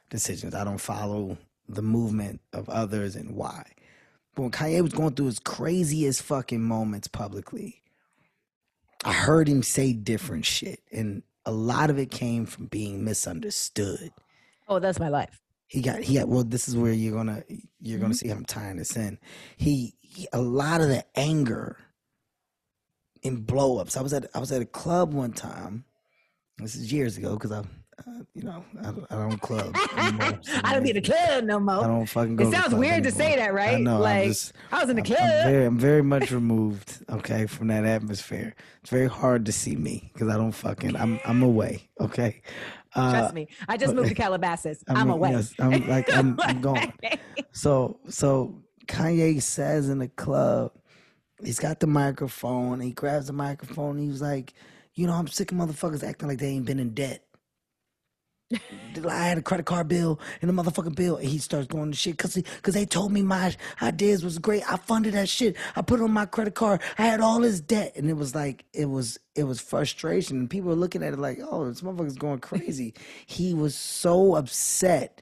decisions. 0.10 0.54
I 0.54 0.64
don't 0.64 0.80
follow 0.80 1.38
the 1.68 1.82
movement 1.82 2.42
of 2.52 2.68
others 2.68 3.16
and 3.16 3.36
why. 3.36 3.64
But 4.36 4.42
when 4.42 4.52
Kanye 4.52 4.82
was 4.82 4.94
going 4.94 5.14
through 5.16 5.28
his 5.28 5.40
craziest 5.40 6.24
fucking 6.24 6.64
moments 6.64 7.08
publicly, 7.08 7.79
I 9.04 9.14
heard 9.14 9.48
him 9.48 9.64
say 9.64 9.94
different 9.94 10.46
shit. 10.46 10.82
And 10.92 11.24
a 11.46 11.52
lot 11.52 11.90
of 11.90 11.98
it 11.98 12.12
came 12.12 12.46
from 12.46 12.66
being 12.68 13.04
misunderstood. 13.04 14.12
oh, 14.68 14.80
that's 14.80 15.00
my 15.00 15.10
life. 15.10 15.42
He 15.68 15.82
got 15.82 16.00
he 16.00 16.16
got 16.16 16.28
well, 16.28 16.44
this 16.44 16.68
is 16.68 16.76
where 16.76 16.92
you're 16.92 17.16
gonna 17.16 17.44
you're 17.80 18.00
gonna 18.00 18.14
mm-hmm. 18.14 18.18
see 18.18 18.28
how 18.28 18.36
I'm 18.36 18.46
tying 18.46 18.78
this 18.78 18.96
in. 18.98 19.20
He, 19.56 19.94
he 20.02 20.28
a 20.34 20.42
lot 20.42 20.82
of 20.82 20.88
the 20.88 21.06
anger 21.16 21.78
in 23.22 23.42
blow 23.42 23.78
ups. 23.78 23.96
I 23.96 24.02
was 24.02 24.14
at 24.14 24.28
I 24.34 24.40
was 24.40 24.52
at 24.52 24.64
a 24.64 24.66
club 24.66 25.14
one 25.14 25.32
time. 25.32 25.86
This 26.58 26.76
is 26.76 26.92
years 26.92 27.18
ago 27.18 27.34
because 27.34 27.52
I, 27.52 27.64
you 28.34 28.44
know, 28.44 28.64
I, 28.80 28.84
don't- 28.84 29.08
I 29.12 29.16
don't 29.16 29.42
club. 29.42 29.76
anymore. 29.98 30.40
I 30.64 30.74
don't 30.74 30.84
be 30.84 30.90
in 30.92 30.96
the 30.96 31.02
club 31.02 31.44
no 31.44 31.60
more. 31.60 31.84
I 31.84 31.88
don't 31.88 32.06
fucking 32.06 32.36
go. 32.36 32.48
It 32.48 32.52
sounds 32.54 32.74
weird 32.76 33.04
to 33.04 33.12
say 33.12 33.36
that, 33.36 33.50
I 33.50 33.52
right? 33.52 33.82
know. 33.82 33.96
I'm 33.96 34.02
like 34.02 34.28
just- 34.28 34.54
I 34.72 34.80
was 34.82 34.90
in 34.90 34.96
the 34.96 35.02
club. 35.02 35.20
I'm 35.22 35.52
very, 35.52 35.66
I'm 35.66 35.78
very 35.80 36.02
much 36.04 36.32
removed, 36.40 37.04
okay, 37.10 37.46
from 37.46 37.68
that 37.68 37.86
atmosphere. 37.86 38.56
It's 38.82 38.90
very 38.90 39.08
hard 39.08 39.46
to 39.48 39.52
see 39.52 39.76
me 39.76 40.10
because 40.14 40.30
I 40.30 40.38
don't 40.38 40.52
fucking. 40.52 40.96
I'm 40.96 41.20
I'm 41.26 41.42
away, 41.44 41.90
okay. 42.00 42.42
Uh, 42.96 43.12
Trust 43.12 43.34
me. 43.36 43.48
I 43.68 43.78
just 43.78 43.94
moved 43.94 44.10
to 44.10 44.16
Calabasas. 44.24 44.84
I 44.88 44.94
I'm 45.00 45.10
away. 45.12 45.32
yes, 45.32 45.54
I'm 45.60 45.88
like 45.88 46.12
I'm, 46.16 46.40
I'm 46.42 46.60
gone. 46.62 46.92
So 47.52 48.00
so 48.10 48.64
Kanye 48.88 49.42
says 49.42 49.90
in 49.90 50.00
the 50.00 50.08
club, 50.08 50.72
he's 51.44 51.60
got 51.60 51.80
the 51.80 51.88
microphone. 51.88 52.80
He 52.80 52.92
grabs 52.92 53.28
the 53.28 53.34
microphone. 53.34 53.98
He 54.00 54.08
was 54.08 54.22
like, 54.22 54.54
you 54.96 55.06
know, 55.06 55.14
I'm 55.14 55.28
sick 55.28 55.52
of 55.52 55.58
motherfuckers 55.60 56.04
acting 56.04 56.28
like 56.30 56.40
they 56.40 56.48
ain't 56.48 56.66
been 56.66 56.80
in 56.80 56.94
debt. 56.96 57.24
I 58.52 59.28
had 59.28 59.38
a 59.38 59.42
credit 59.44 59.66
card 59.66 59.88
bill 59.88 60.20
and 60.42 60.50
a 60.50 60.54
motherfucking 60.54 60.96
bill, 60.96 61.18
and 61.18 61.28
he 61.28 61.38
starts 61.38 61.68
going 61.68 61.92
to 61.92 61.98
shit 61.98 62.18
because 62.18 62.34
because 62.36 62.74
they 62.74 62.86
told 62.86 63.12
me 63.12 63.22
my 63.22 63.56
ideas 63.82 64.24
was 64.24 64.40
great. 64.40 64.64
I 64.72 64.78
funded 64.78 65.14
that 65.14 65.30
shit. 65.30 65.56
I 65.76 65.84
put 65.84 66.00
it 66.00 66.04
on 66.04 66.12
my 66.12 66.26
credit 66.26 66.56
card. 66.56 66.82
I 66.98 67.04
had 67.04 67.22
all 67.22 67.40
this 67.40 67.62
debt, 67.62 67.94
and 67.96 68.10
it 68.10 68.18
was 68.18 68.34
like 68.34 68.66
it 68.74 68.86
was 68.86 69.20
it 69.36 69.44
was 69.44 69.62
frustration. 69.62 70.38
And 70.40 70.50
people 70.50 70.70
were 70.70 70.76
looking 70.76 71.04
at 71.04 71.14
it 71.14 71.20
like, 71.20 71.40
oh, 71.48 71.68
this 71.68 71.82
motherfucker's 71.82 72.18
going 72.18 72.40
crazy. 72.40 72.94
he 73.28 73.54
was 73.54 73.76
so 73.76 74.36
upset 74.36 75.22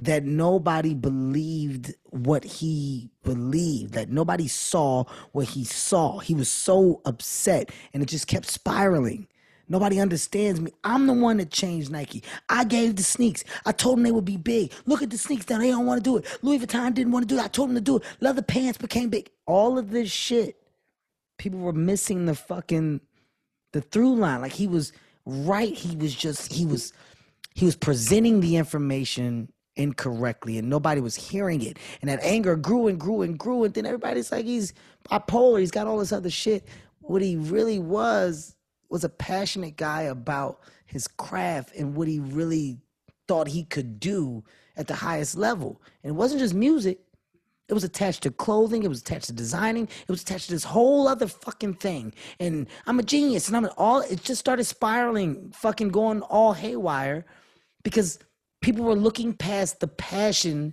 that 0.00 0.24
nobody 0.24 0.94
believed 0.94 1.94
what 2.10 2.44
he 2.44 3.10
believed, 3.24 3.94
that 3.94 4.10
nobody 4.10 4.46
saw 4.46 5.04
what 5.32 5.48
he 5.48 5.64
saw. 5.64 6.18
He 6.18 6.34
was 6.34 6.50
so 6.50 7.00
upset, 7.06 7.70
and 7.94 8.02
it 8.02 8.06
just 8.06 8.26
kept 8.26 8.46
spiraling. 8.46 9.26
Nobody 9.68 10.00
understands 10.00 10.60
me. 10.60 10.72
I'm 10.84 11.06
the 11.06 11.12
one 11.12 11.36
that 11.38 11.50
changed 11.50 11.90
Nike. 11.90 12.22
I 12.48 12.64
gave 12.64 12.96
the 12.96 13.02
sneaks. 13.02 13.44
I 13.66 13.72
told 13.72 13.98
them 13.98 14.04
they 14.04 14.12
would 14.12 14.24
be 14.24 14.36
big. 14.36 14.72
Look 14.86 15.02
at 15.02 15.10
the 15.10 15.18
sneaks 15.18 15.48
now. 15.48 15.58
They 15.58 15.70
don't 15.70 15.86
want 15.86 16.02
to 16.02 16.10
do 16.10 16.16
it. 16.16 16.38
Louis 16.42 16.58
Vuitton 16.58 16.94
didn't 16.94 17.12
want 17.12 17.28
to 17.28 17.34
do 17.34 17.38
it. 17.38 17.44
I 17.44 17.48
told 17.48 17.68
them 17.68 17.74
to 17.76 17.80
do 17.80 17.96
it. 17.98 18.04
Leather 18.20 18.42
pants 18.42 18.78
became 18.78 19.10
big. 19.10 19.30
All 19.46 19.78
of 19.78 19.90
this 19.90 20.10
shit. 20.10 20.56
People 21.36 21.60
were 21.60 21.72
missing 21.72 22.26
the 22.26 22.34
fucking 22.34 23.00
the 23.72 23.80
through 23.80 24.16
line. 24.16 24.40
Like 24.40 24.52
he 24.52 24.66
was 24.66 24.92
right. 25.24 25.72
He 25.74 25.96
was 25.96 26.14
just 26.14 26.52
he 26.52 26.66
was 26.66 26.92
he 27.54 27.64
was 27.64 27.76
presenting 27.76 28.40
the 28.40 28.56
information 28.56 29.52
incorrectly 29.76 30.58
and 30.58 30.68
nobody 30.68 31.00
was 31.00 31.14
hearing 31.14 31.62
it. 31.62 31.78
And 32.00 32.10
that 32.10 32.20
anger 32.22 32.56
grew 32.56 32.88
and 32.88 32.98
grew 32.98 33.22
and 33.22 33.38
grew. 33.38 33.64
And 33.64 33.72
then 33.72 33.86
everybody's 33.86 34.32
like, 34.32 34.44
he's 34.44 34.74
bipolar, 35.08 35.60
he's 35.60 35.70
got 35.70 35.86
all 35.86 35.98
this 35.98 36.12
other 36.12 36.30
shit. 36.30 36.66
What 37.00 37.22
he 37.22 37.36
really 37.36 37.78
was 37.78 38.54
was 38.88 39.04
a 39.04 39.08
passionate 39.08 39.76
guy 39.76 40.02
about 40.02 40.60
his 40.86 41.06
craft 41.06 41.74
and 41.76 41.94
what 41.94 42.08
he 42.08 42.20
really 42.20 42.78
thought 43.26 43.48
he 43.48 43.64
could 43.64 44.00
do 44.00 44.42
at 44.76 44.86
the 44.86 44.94
highest 44.94 45.36
level. 45.36 45.80
And 46.02 46.10
it 46.10 46.14
wasn't 46.14 46.40
just 46.40 46.54
music. 46.54 47.00
It 47.68 47.74
was 47.74 47.84
attached 47.84 48.22
to 48.22 48.30
clothing. 48.30 48.82
It 48.82 48.88
was 48.88 49.02
attached 49.02 49.26
to 49.26 49.32
designing. 49.34 49.84
It 49.84 50.10
was 50.10 50.22
attached 50.22 50.46
to 50.46 50.52
this 50.52 50.64
whole 50.64 51.06
other 51.06 51.26
fucking 51.26 51.74
thing. 51.74 52.14
And 52.40 52.66
I'm 52.86 52.98
a 52.98 53.02
genius. 53.02 53.48
And 53.48 53.56
I'm 53.56 53.66
an 53.66 53.72
all. 53.76 54.00
It 54.00 54.22
just 54.22 54.40
started 54.40 54.64
spiraling, 54.64 55.52
fucking 55.52 55.90
going 55.90 56.22
all 56.22 56.54
haywire, 56.54 57.26
because 57.82 58.18
people 58.62 58.84
were 58.84 58.94
looking 58.94 59.34
past 59.34 59.80
the 59.80 59.88
passion 59.88 60.72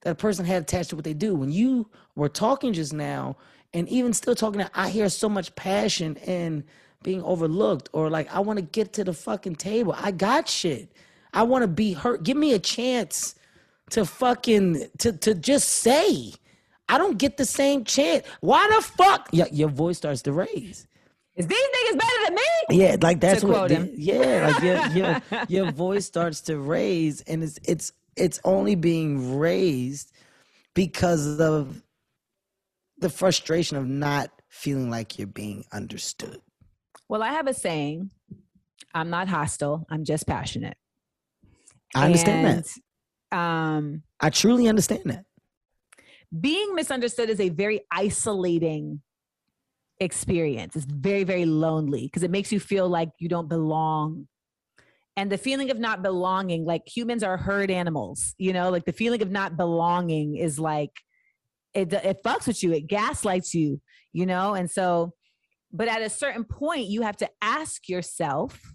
that 0.00 0.10
a 0.10 0.16
person 0.16 0.44
had 0.44 0.62
attached 0.62 0.90
to 0.90 0.96
what 0.96 1.04
they 1.04 1.14
do. 1.14 1.36
When 1.36 1.52
you 1.52 1.88
were 2.16 2.28
talking 2.28 2.72
just 2.72 2.92
now, 2.92 3.36
and 3.72 3.88
even 3.88 4.12
still 4.12 4.34
talking, 4.34 4.64
I 4.74 4.90
hear 4.90 5.08
so 5.08 5.28
much 5.28 5.54
passion 5.54 6.18
and 6.26 6.64
being 7.02 7.22
overlooked, 7.22 7.88
or 7.92 8.10
like 8.10 8.32
I 8.34 8.40
want 8.40 8.58
to 8.58 8.64
get 8.64 8.92
to 8.94 9.04
the 9.04 9.12
fucking 9.12 9.56
table. 9.56 9.94
I 9.96 10.10
got 10.10 10.48
shit. 10.48 10.88
I 11.32 11.42
want 11.44 11.62
to 11.62 11.68
be 11.68 11.92
hurt. 11.92 12.22
Give 12.22 12.36
me 12.36 12.52
a 12.52 12.58
chance 12.58 13.34
to 13.90 14.04
fucking 14.04 14.88
to 14.98 15.12
to 15.12 15.34
just 15.34 15.68
say. 15.68 16.32
I 16.88 16.98
don't 16.98 17.16
get 17.16 17.36
the 17.38 17.46
same 17.46 17.84
chance. 17.84 18.26
Why 18.40 18.68
the 18.74 18.82
fuck? 18.82 19.28
Your, 19.32 19.46
your 19.50 19.68
voice 19.68 19.96
starts 19.96 20.20
to 20.22 20.32
raise. 20.32 20.86
Is 21.36 21.46
these 21.46 21.58
niggas 21.58 21.98
better 21.98 22.24
than 22.26 22.34
me? 22.34 22.82
Yeah, 22.82 22.96
like 23.00 23.20
that's 23.20 23.40
To 23.40 23.46
what. 23.46 23.70
Yeah, 23.96 24.52
like 24.52 24.62
your 24.62 24.86
your 24.88 25.46
your 25.48 25.72
voice 25.72 26.04
starts 26.04 26.42
to 26.42 26.58
raise, 26.58 27.22
and 27.22 27.42
it's 27.42 27.58
it's 27.64 27.92
it's 28.16 28.40
only 28.44 28.74
being 28.74 29.38
raised 29.38 30.12
because 30.74 31.40
of 31.40 31.82
the 32.98 33.08
frustration 33.08 33.76
of 33.76 33.86
not 33.86 34.30
feeling 34.48 34.90
like 34.90 35.18
you're 35.18 35.26
being 35.26 35.64
understood. 35.72 36.40
Well, 37.12 37.22
I 37.22 37.34
have 37.34 37.46
a 37.46 37.52
saying 37.52 38.08
I'm 38.94 39.10
not 39.10 39.28
hostile, 39.28 39.84
I'm 39.90 40.02
just 40.02 40.26
passionate. 40.26 40.78
I 41.94 42.06
understand 42.06 42.46
that. 42.46 42.66
that. 43.30 43.36
Um, 43.36 44.02
I 44.18 44.30
truly 44.30 44.66
understand 44.66 45.02
that. 45.04 45.26
being 46.40 46.74
misunderstood 46.74 47.28
is 47.28 47.38
a 47.38 47.50
very 47.50 47.82
isolating 47.92 49.02
experience. 50.00 50.74
It's 50.74 50.86
very, 50.86 51.22
very 51.24 51.44
lonely 51.44 52.06
because 52.06 52.22
it 52.22 52.30
makes 52.30 52.50
you 52.50 52.58
feel 52.58 52.88
like 52.88 53.10
you 53.18 53.28
don't 53.28 53.46
belong. 53.46 54.26
And 55.14 55.30
the 55.30 55.36
feeling 55.36 55.70
of 55.70 55.78
not 55.78 56.02
belonging, 56.02 56.64
like 56.64 56.84
humans 56.86 57.22
are 57.22 57.36
herd 57.36 57.70
animals, 57.70 58.34
you 58.38 58.54
know, 58.54 58.70
like 58.70 58.86
the 58.86 58.92
feeling 58.94 59.20
of 59.20 59.30
not 59.30 59.58
belonging 59.58 60.36
is 60.36 60.58
like 60.58 60.92
it 61.74 61.92
it 61.92 62.22
fucks 62.24 62.46
with 62.46 62.62
you, 62.62 62.72
it 62.72 62.86
gaslights 62.86 63.52
you, 63.52 63.82
you 64.14 64.24
know, 64.24 64.54
and 64.54 64.70
so 64.70 65.12
but 65.72 65.88
at 65.88 66.02
a 66.02 66.10
certain 66.10 66.44
point 66.44 66.86
you 66.88 67.02
have 67.02 67.16
to 67.18 67.28
ask 67.40 67.88
yourself 67.88 68.74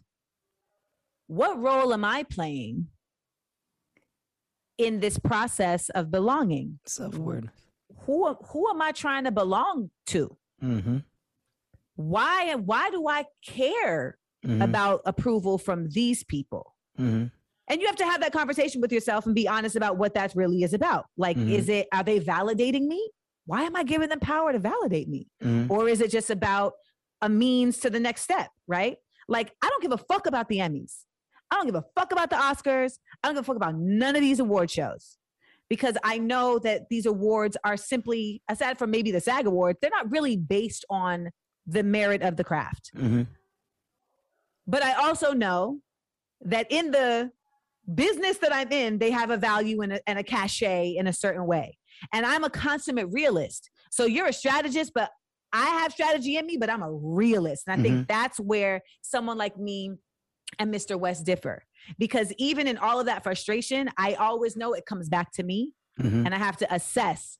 what 1.28 1.60
role 1.62 1.94
am 1.94 2.06
I 2.06 2.24
playing 2.24 2.88
in 4.78 5.00
this 5.00 5.18
process 5.18 5.90
of 5.90 6.12
belonging? 6.12 6.80
Self 6.86 7.16
awareness. 7.18 7.52
who 8.06 8.34
who 8.52 8.70
am 8.70 8.82
I 8.82 8.92
trying 8.92 9.24
to 9.26 9.32
belong 9.32 9.90
to? 10.08 10.38
Mm-hmm. 10.64 10.98
Why 11.96 12.56
why 12.56 12.90
do 12.92 13.08
I 13.08 13.26
care 13.46 14.18
Mhm. 14.46 14.64
about 14.64 15.02
approval 15.06 15.58
from 15.58 15.90
these 15.90 16.24
people? 16.24 16.76
Mm-hmm. 17.00 17.26
And 17.70 17.82
you 17.82 17.88
have 17.88 17.96
to 17.98 18.06
have 18.06 18.22
that 18.22 18.32
conversation 18.32 18.80
with 18.82 18.94
yourself 18.94 19.26
and 19.26 19.36
be 19.36 19.48
honest 19.48 19.76
about 19.76 19.98
what 19.98 20.14
that 20.14 20.34
really 20.36 20.64
is 20.64 20.74
about. 20.74 21.06
Like, 21.18 21.36
Mhm. 21.38 21.50
is 21.52 21.68
it 21.70 21.88
are 21.92 22.04
they 22.04 22.20
validating 22.20 22.86
me? 22.88 23.12
Why 23.46 23.64
am 23.64 23.76
I 23.76 23.84
giving 23.84 24.10
them 24.10 24.20
power 24.20 24.54
to 24.54 24.60
validate 24.60 25.10
me? 25.10 25.28
Mhm. 25.42 25.70
Or 25.70 25.90
is 25.90 26.00
it 26.02 26.12
just 26.12 26.30
about 26.30 26.74
a 27.22 27.30
means 27.30 27.78
to 27.80 27.90
the 27.90 28.00
next 28.00 28.22
step, 28.22 28.50
right? 28.68 28.98
Like, 29.28 29.54
I 29.62 29.70
don't 29.70 29.82
give 29.82 29.92
a 29.92 29.98
fuck 29.98 30.28
about 30.28 30.50
the 30.50 30.58
Emmys. 30.58 31.04
I 31.52 31.56
don't 31.56 31.66
give 31.66 31.76
a 31.76 31.86
fuck 31.96 32.12
about 32.12 32.30
the 32.30 32.36
Oscars. 32.36 33.00
I 33.24 33.28
don't 33.28 33.36
give 33.36 33.44
a 33.44 33.46
fuck 33.46 33.56
about 33.56 33.76
none 33.76 34.16
of 34.16 34.22
these 34.22 34.40
award 34.40 34.70
shows 34.70 35.18
because 35.70 35.96
I 36.04 36.18
know 36.18 36.60
that 36.60 36.90
these 36.90 37.06
awards 37.06 37.58
are 37.64 37.78
simply, 37.78 38.42
aside 38.50 38.78
from 38.78 38.92
maybe 38.92 39.12
the 39.12 39.20
SAG 39.20 39.46
Awards, 39.46 39.80
they're 39.82 39.92
not 39.92 40.12
really 40.12 40.38
based 40.38 40.86
on 40.90 41.30
the 41.66 41.84
merit 41.84 42.22
of 42.22 42.38
the 42.38 42.44
craft. 42.44 42.92
Mm-hmm. 42.96 43.24
But 44.66 44.84
I 44.84 44.94
also 44.94 45.34
know 45.34 45.80
that 46.42 46.68
in 46.70 46.92
the 46.92 47.32
business 47.94 48.38
that 48.40 48.54
I'm 48.54 48.72
in, 48.72 49.00
they 49.00 49.12
have 49.12 49.30
a 49.32 49.38
value 49.38 49.82
and 49.82 49.94
a, 49.94 50.10
and 50.10 50.20
a 50.20 50.24
cachet 50.24 50.96
in 50.98 51.08
a 51.08 51.14
certain 51.14 51.46
way. 51.46 51.78
And 52.14 52.26
I'm 52.26 52.44
a 52.44 52.50
consummate 52.50 53.08
realist. 53.12 53.70
So 53.92 54.06
you're 54.06 54.28
a 54.28 54.34
strategist, 54.34 54.92
but 54.94 55.10
I 55.54 55.66
have 55.82 55.92
strategy 55.94 56.38
in 56.38 56.46
me, 56.46 56.58
but 56.58 56.70
I'm 56.70 56.82
a 56.84 56.92
realist. 56.92 57.64
And 57.68 57.80
I 57.80 57.84
think 57.84 58.08
that's 58.08 58.40
where 58.40 58.82
someone 59.02 59.38
like 59.38 59.58
me 59.58 59.94
and 60.60 60.74
Mr. 60.74 61.00
West 61.00 61.26
differ. 61.26 61.64
Because 61.98 62.34
even 62.38 62.68
in 62.68 62.78
all 62.78 63.00
of 63.00 63.06
that 63.06 63.24
frustration, 63.24 63.90
I 63.98 64.14
always 64.16 64.56
know 64.58 64.74
it 64.74 64.86
comes 64.86 65.10
back 65.10 65.32
to 65.34 65.44
me 65.44 65.74
Mm-hmm. 66.00 66.26
and 66.28 66.36
I 66.36 66.38
have 66.38 66.58
to 66.58 66.72
assess 66.72 67.40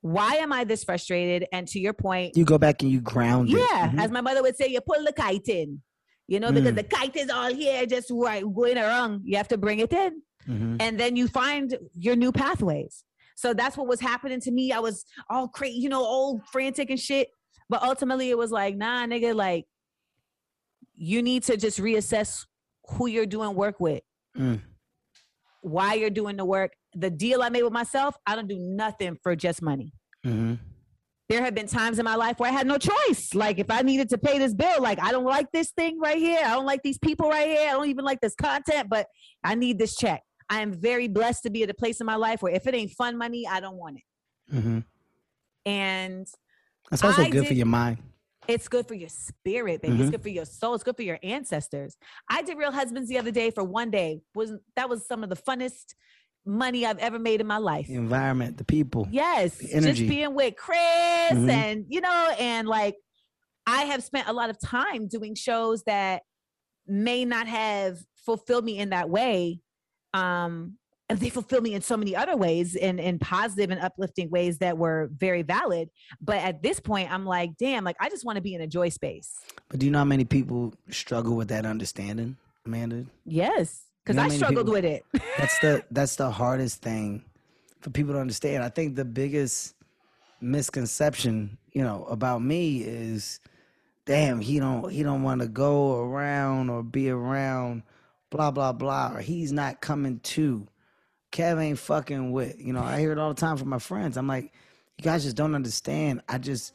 why 0.00 0.34
am 0.34 0.52
I 0.52 0.62
this 0.64 0.84
frustrated? 0.84 1.48
And 1.50 1.66
to 1.68 1.80
your 1.80 1.92
point, 1.94 2.36
You 2.36 2.44
go 2.44 2.58
back 2.58 2.82
and 2.82 2.92
you 2.92 3.00
ground 3.00 3.48
it. 3.48 3.56
yeah, 3.56 3.90
Mhm. 3.90 3.98
as 4.00 4.10
my 4.12 4.20
mother 4.20 4.42
would 4.42 4.54
say, 4.56 4.68
you 4.68 4.80
pull 4.82 5.02
the 5.02 5.12
kite 5.12 5.48
in. 5.48 5.82
You 6.28 6.38
know, 6.40 6.52
because 6.52 6.72
Mm. 6.72 6.76
the 6.76 6.84
kite 6.84 7.16
is 7.16 7.30
all 7.30 7.52
here, 7.52 7.84
just 7.86 8.10
right, 8.10 8.44
going 8.54 8.78
around. 8.78 9.22
You 9.24 9.36
have 9.38 9.48
to 9.48 9.58
bring 9.58 9.78
it 9.80 9.92
in, 9.92 10.22
Mhm. 10.46 10.76
and 10.80 11.00
then 11.00 11.16
you 11.16 11.26
find 11.26 11.76
your 11.94 12.16
new 12.16 12.32
pathways. 12.32 13.02
So 13.34 13.52
that's 13.54 13.76
what 13.76 13.86
was 13.86 14.00
happening 14.00 14.40
to 14.40 14.50
me. 14.50 14.72
I 14.72 14.78
was 14.78 15.04
all 15.28 15.48
crazy, 15.48 15.78
you 15.78 15.88
know, 15.88 16.04
all 16.04 16.40
frantic 16.52 16.90
and 16.90 16.98
shit. 17.00 17.28
But 17.68 17.82
ultimately, 17.82 18.30
it 18.30 18.38
was 18.38 18.50
like, 18.50 18.76
nah, 18.76 19.06
nigga, 19.06 19.34
like 19.34 19.64
you 20.94 21.22
need 21.22 21.42
to 21.44 21.56
just 21.56 21.80
reassess 21.80 22.46
who 22.90 23.06
you're 23.08 23.26
doing 23.26 23.54
work 23.54 23.80
with, 23.80 24.02
Mm. 24.36 24.60
why 25.62 25.94
you're 25.94 26.10
doing 26.10 26.36
the 26.36 26.44
work. 26.44 26.72
The 26.94 27.10
deal 27.10 27.42
I 27.42 27.48
made 27.48 27.62
with 27.64 27.72
myself, 27.72 28.14
I 28.26 28.36
don't 28.36 28.46
do 28.48 28.58
nothing 28.58 29.18
for 29.22 29.34
just 29.34 29.62
money 29.62 29.92
Mhm. 30.24 30.58
there 31.28 31.42
have 31.42 31.54
been 31.54 31.66
times 31.66 31.98
in 31.98 32.04
my 32.04 32.14
life 32.14 32.38
where 32.38 32.50
I 32.50 32.52
had 32.52 32.66
no 32.66 32.76
choice. 32.78 33.34
Like 33.34 33.58
if 33.58 33.70
I 33.70 33.80
needed 33.82 34.10
to 34.10 34.18
pay 34.18 34.38
this 34.38 34.54
bill, 34.54 34.80
like 34.82 35.00
I 35.02 35.10
don't 35.10 35.24
like 35.24 35.50
this 35.52 35.70
thing 35.72 35.98
right 35.98 36.18
here. 36.18 36.38
I 36.44 36.50
don't 36.50 36.66
like 36.66 36.82
these 36.82 36.98
people 36.98 37.28
right 37.30 37.48
here. 37.48 37.68
I 37.68 37.72
don't 37.72 37.88
even 37.88 38.04
like 38.04 38.20
this 38.20 38.34
content, 38.34 38.88
but 38.88 39.08
I 39.42 39.54
need 39.54 39.78
this 39.78 39.96
check. 39.96 40.22
I 40.50 40.60
am 40.60 40.72
very 40.72 41.08
blessed 41.08 41.42
to 41.44 41.50
be 41.50 41.62
at 41.62 41.70
a 41.70 41.74
place 41.74 42.00
in 42.00 42.06
my 42.06 42.16
life 42.16 42.42
where 42.42 42.52
if 42.52 42.66
it 42.66 42.74
ain't 42.74 42.92
fun 42.92 43.16
money, 43.16 43.46
I 43.46 43.60
don't 43.60 43.76
want 43.76 43.96
it. 43.98 44.54
Mhm. 44.54 44.84
And 45.66 46.26
That's 46.90 47.02
also 47.02 47.22
I 47.22 47.30
good 47.30 47.46
for 47.46 47.54
your 47.54 47.66
mind. 47.66 47.98
it's 48.46 48.68
good 48.68 48.86
for 48.86 48.94
your 48.94 49.08
spirit, 49.08 49.80
baby. 49.80 49.94
It's 49.94 50.08
Mhm. 50.08 50.10
good 50.12 50.22
for 50.22 50.28
your 50.28 50.44
soul. 50.44 50.74
It's 50.74 50.84
good 50.84 50.96
for 50.96 51.02
your 51.02 51.18
ancestors. 51.22 51.96
I 52.28 52.42
did 52.42 52.58
Real 52.58 52.72
Husbands 52.72 53.08
the 53.08 53.18
other 53.18 53.30
day 53.30 53.50
for 53.50 53.64
one 53.64 53.90
day. 53.90 54.20
Wasn't 54.34 54.62
that 54.76 54.88
was 54.88 55.06
some 55.06 55.22
of 55.24 55.30
the 55.30 55.36
funnest 55.36 55.94
money 56.44 56.84
I've 56.84 56.98
ever 56.98 57.18
made 57.18 57.40
in 57.40 57.46
my 57.46 57.56
life. 57.56 57.86
The 57.86 57.94
environment, 57.94 58.58
the 58.58 58.64
people. 58.64 59.08
Yes, 59.10 59.56
the 59.56 59.72
energy. 59.72 59.92
just 60.00 60.08
being 60.10 60.34
with 60.34 60.56
Chris 60.56 60.78
Mhm. 60.78 61.48
and 61.48 61.86
you 61.88 62.02
know, 62.02 62.34
and 62.38 62.68
like 62.68 62.96
I 63.66 63.84
have 63.84 64.04
spent 64.04 64.28
a 64.28 64.32
lot 64.34 64.50
of 64.50 64.58
time 64.60 65.08
doing 65.08 65.34
shows 65.34 65.84
that 65.84 66.22
may 66.86 67.24
not 67.24 67.46
have 67.48 68.04
fulfilled 68.26 68.66
me 68.66 68.76
in 68.78 68.90
that 68.90 69.08
way. 69.08 69.62
Um, 70.14 70.78
and 71.10 71.18
they 71.20 71.28
fulfill 71.28 71.60
me 71.60 71.74
in 71.74 71.82
so 71.82 71.98
many 71.98 72.16
other 72.16 72.34
ways, 72.36 72.76
in 72.76 72.98
in 72.98 73.18
positive 73.18 73.70
and 73.70 73.78
uplifting 73.80 74.30
ways 74.30 74.56
that 74.58 74.78
were 74.78 75.10
very 75.18 75.42
valid. 75.42 75.90
But 76.20 76.36
at 76.38 76.62
this 76.62 76.80
point, 76.80 77.12
I'm 77.12 77.26
like, 77.26 77.58
damn, 77.58 77.84
like 77.84 77.96
I 78.00 78.08
just 78.08 78.24
want 78.24 78.36
to 78.36 78.42
be 78.42 78.54
in 78.54 78.62
a 78.62 78.66
joy 78.66 78.88
space. 78.88 79.34
But 79.68 79.80
do 79.80 79.86
you 79.86 79.92
know 79.92 79.98
how 79.98 80.04
many 80.06 80.24
people 80.24 80.72
struggle 80.88 81.36
with 81.36 81.48
that 81.48 81.66
understanding, 81.66 82.36
Amanda? 82.64 83.04
Yes, 83.26 83.82
because 84.02 84.16
You 84.16 84.28
know 84.28 84.34
I 84.34 84.36
struggled 84.36 84.66
people- 84.66 84.72
with 84.72 84.84
it. 84.86 85.04
That's 85.38 85.58
the 85.58 85.84
that's 85.90 86.16
the 86.16 86.30
hardest 86.30 86.80
thing 86.80 87.22
for 87.82 87.90
people 87.90 88.14
to 88.14 88.20
understand. 88.20 88.64
I 88.64 88.70
think 88.70 88.96
the 88.96 89.04
biggest 89.04 89.74
misconception, 90.40 91.58
you 91.72 91.82
know, 91.82 92.04
about 92.08 92.40
me 92.42 92.78
is 92.82 93.40
damn, 94.06 94.40
he 94.40 94.58
don't 94.58 94.90
he 94.90 95.02
don't 95.02 95.22
want 95.22 95.42
to 95.42 95.48
go 95.48 96.00
around 96.00 96.70
or 96.70 96.82
be 96.82 97.10
around 97.10 97.82
blah 98.34 98.50
blah 98.50 98.72
blah 98.72 99.12
or 99.14 99.20
he's 99.20 99.52
not 99.52 99.80
coming 99.80 100.18
to. 100.18 100.66
Kev 101.30 101.62
ain't 101.62 101.78
fucking 101.78 102.32
with. 102.32 102.60
You 102.60 102.72
know, 102.72 102.82
I 102.82 102.98
hear 102.98 103.12
it 103.12 103.18
all 103.18 103.32
the 103.32 103.40
time 103.40 103.56
from 103.56 103.68
my 103.68 103.78
friends. 103.78 104.16
I'm 104.16 104.26
like, 104.26 104.52
you 104.98 105.04
guys 105.04 105.22
just 105.22 105.36
don't 105.36 105.54
understand. 105.54 106.20
I 106.28 106.38
just 106.38 106.72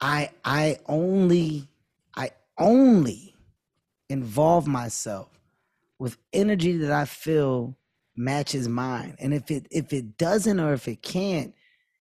I 0.00 0.30
I 0.42 0.78
only 0.86 1.68
I 2.16 2.30
only 2.58 3.36
involve 4.08 4.66
myself 4.66 5.28
with 5.98 6.16
energy 6.32 6.78
that 6.78 6.92
I 6.92 7.04
feel 7.04 7.76
matches 8.16 8.66
mine. 8.66 9.16
And 9.18 9.34
if 9.34 9.50
it 9.50 9.66
if 9.70 9.92
it 9.92 10.16
doesn't 10.16 10.60
or 10.60 10.72
if 10.72 10.88
it 10.88 11.02
can't, 11.02 11.54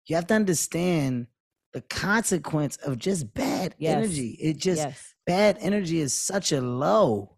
you 0.05 0.15
have 0.15 0.27
to 0.27 0.35
understand 0.35 1.25
the 1.73 1.81
consequence 1.81 2.77
of 2.77 2.99
just 2.99 3.33
bad 3.33 3.73
Yes. 3.79 3.97
energy. 3.97 4.37
It 4.39 4.57
just 4.57 4.81
yes. 4.81 5.15
bad 5.25 5.57
energy 5.61 5.99
is 5.99 6.13
such 6.13 6.51
a 6.51 6.61
low. 6.61 7.36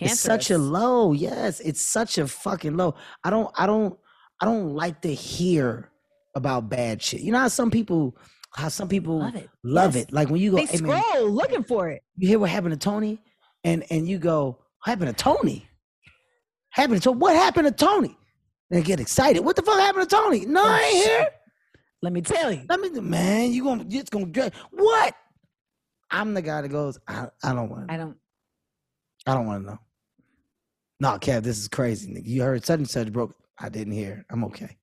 It's 0.00 0.20
such 0.20 0.50
a 0.50 0.58
low. 0.58 1.12
Yes, 1.12 1.60
it's 1.60 1.80
such 1.80 2.18
a 2.18 2.26
fucking 2.28 2.76
low. 2.76 2.94
I 3.24 3.30
don't 3.30 3.50
I 3.56 3.66
don't 3.66 3.98
I 4.40 4.44
don't 4.44 4.74
like 4.74 5.00
to 5.02 5.12
hear 5.14 5.90
about 6.34 6.68
bad 6.68 7.02
shit. 7.02 7.20
You 7.20 7.32
know 7.32 7.38
how 7.38 7.48
some 7.48 7.70
people 7.70 8.16
how 8.54 8.68
some 8.68 8.88
people 8.88 9.18
Love 9.20 9.36
it. 9.36 9.50
love 9.64 9.94
Yes. 9.96 10.04
it. 10.04 10.12
Like 10.12 10.28
when 10.30 10.40
you 10.40 10.50
go, 10.52 10.56
They 10.58 10.66
"Hey, 10.66 10.78
man, 10.80 11.02
scroll 11.02 11.30
looking 11.30 11.62
for 11.64 11.88
it. 11.90 12.02
you 12.16 12.28
hear 12.28 12.38
what 12.38 12.50
happened 12.50 12.72
to 12.72 12.78
Tony? 12.78 13.22
And 13.64 13.84
and 13.90 14.06
you 14.08 14.18
go, 14.18 14.58
what 14.84 14.90
happened 14.90 15.16
to 15.16 15.22
Tony? 15.22 15.66
Happened 16.70 17.02
to 17.02 17.12
what 17.12 17.34
happened 17.34 17.66
to 17.66 17.72
Tony? 17.72 18.16
They 18.70 18.82
get 18.82 19.00
excited. 19.00 19.40
What 19.40 19.56
the 19.56 19.62
fuck 19.62 19.78
happened 19.78 20.08
to 20.08 20.16
Tony? 20.16 20.44
No, 20.44 20.60
oh, 20.62 20.66
I 20.66 20.82
ain't 20.82 21.04
here. 21.06 21.26
Let 22.02 22.12
me 22.12 22.20
tell 22.20 22.52
you. 22.52 22.62
Let 22.68 22.80
me 22.80 22.90
man, 23.00 23.52
you 23.52 23.64
gonna 23.64 23.84
it's 23.88 24.10
gonna 24.10 24.26
get 24.26 24.54
what? 24.70 25.14
I'm 26.10 26.34
the 26.34 26.42
guy 26.42 26.62
that 26.62 26.68
goes, 26.68 26.98
I, 27.08 27.28
I 27.42 27.52
don't 27.52 27.68
want 27.68 27.90
I 27.90 27.96
don't. 27.96 28.16
I 29.26 29.34
don't 29.34 29.46
want 29.46 29.62
to 29.64 29.70
know. 29.72 29.78
No, 31.00 31.08
Kev, 31.18 31.42
this 31.42 31.58
is 31.58 31.68
crazy. 31.68 32.10
nigga. 32.12 32.26
You 32.26 32.42
heard 32.42 32.64
such 32.64 32.78
and 32.78 32.88
such 32.88 33.12
broke. 33.12 33.34
I 33.58 33.68
didn't 33.68 33.92
hear. 33.92 34.24
I'm 34.30 34.44
okay. 34.44 34.76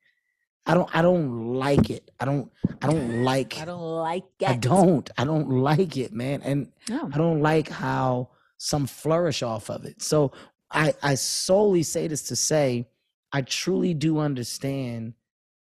I 0.65 0.73
don't. 0.73 0.89
I 0.95 1.01
don't 1.01 1.53
like 1.55 1.89
it. 1.89 2.11
I 2.19 2.25
don't. 2.25 2.51
I 2.81 2.87
don't 2.87 3.23
like. 3.23 3.59
I 3.59 3.65
don't 3.65 3.81
like 3.81 4.25
it. 4.39 4.47
I 4.47 4.55
don't. 4.55 5.09
I 5.17 5.23
don't 5.25 5.49
like 5.49 5.97
it, 5.97 6.13
man. 6.13 6.41
And 6.43 6.71
No. 6.89 7.09
I 7.13 7.17
don't 7.17 7.41
like 7.41 7.69
how 7.69 8.29
some 8.57 8.85
flourish 8.87 9.43
off 9.43 9.69
of 9.69 9.85
it. 9.85 10.01
So 10.01 10.31
I 10.71 10.93
I 11.03 11.15
solely 11.15 11.83
say 11.83 12.07
this 12.07 12.23
to 12.23 12.35
say 12.35 12.87
I 13.31 13.41
truly 13.41 13.93
do 13.93 14.19
understand 14.19 15.13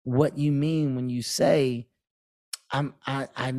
what 0.04 0.38
you 0.38 0.52
mean 0.52 0.94
when 0.94 1.08
you 1.10 1.22
say 1.22 1.88
I'm 2.70 2.94
I 3.06 3.28
I 3.36 3.52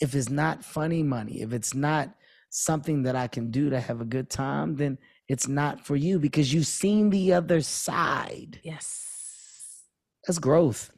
if 0.00 0.14
it's 0.14 0.28
not 0.30 0.64
funny 0.64 1.02
money, 1.02 1.40
if 1.40 1.52
it's 1.52 1.74
not 1.74 2.14
something 2.50 3.02
that 3.04 3.16
I 3.16 3.28
can 3.28 3.50
do 3.50 3.70
to 3.70 3.80
have 3.80 4.00
a 4.00 4.04
good 4.04 4.28
time, 4.28 4.76
then 4.76 4.98
it's 5.28 5.48
not 5.48 5.84
for 5.86 5.96
you 5.96 6.18
because 6.18 6.52
you've 6.52 6.66
seen 6.66 7.08
the 7.10 7.32
other 7.32 7.60
side. 7.60 8.60
Yes. 8.62 9.82
That's 10.26 10.38
growth. 10.38 10.90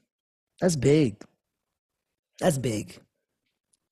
That's 0.60 0.76
big. 0.76 1.22
That's 2.40 2.58
big. 2.58 2.98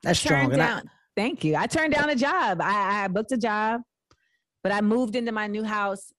That's 0.03 0.19
strong. 0.19 0.53
And 0.53 0.63
I- 0.63 0.83
Thank 1.17 1.45
you. 1.45 1.57
I 1.57 1.67
turned 1.67 1.93
down 1.93 2.09
a 2.09 2.15
job. 2.17 2.61
I, 2.63 3.05
I 3.05 3.09
booked 3.09 3.33
a 3.33 3.37
job, 3.37 3.83
but 4.63 4.73
I 4.73 4.81
moved 4.81 5.17
into 5.17 5.33
my 5.33 5.47
new 5.49 5.65
house 5.65 6.13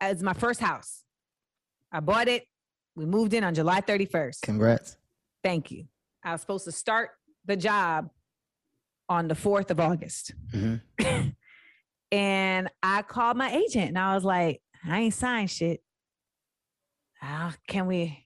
as 0.00 0.22
my 0.22 0.32
first 0.32 0.60
house. 0.60 1.04
I 1.92 2.00
bought 2.00 2.26
it. 2.26 2.44
We 2.96 3.04
moved 3.06 3.34
in 3.34 3.44
on 3.44 3.54
July 3.54 3.80
31st. 3.80 4.40
congrats. 4.42 4.96
Thank 5.44 5.70
you. 5.70 5.84
I 6.24 6.32
was 6.32 6.40
supposed 6.40 6.64
to 6.64 6.72
start 6.72 7.10
the 7.44 7.54
job 7.56 8.08
on 9.08 9.28
the 9.28 9.34
4th 9.34 9.70
of 9.70 9.80
August. 9.80 10.32
Mhm. 10.52 10.80
and 12.12 12.68
I 12.82 13.02
called 13.02 13.36
my 13.36 13.50
agent 13.52 13.88
and 13.88 13.98
I 13.98 14.14
was 14.14 14.24
like, 14.24 14.60
I 14.86 15.00
ain't 15.00 15.14
signed 15.14 15.50
shit. 15.50 15.80
Can 17.68 17.86
we 17.86 18.20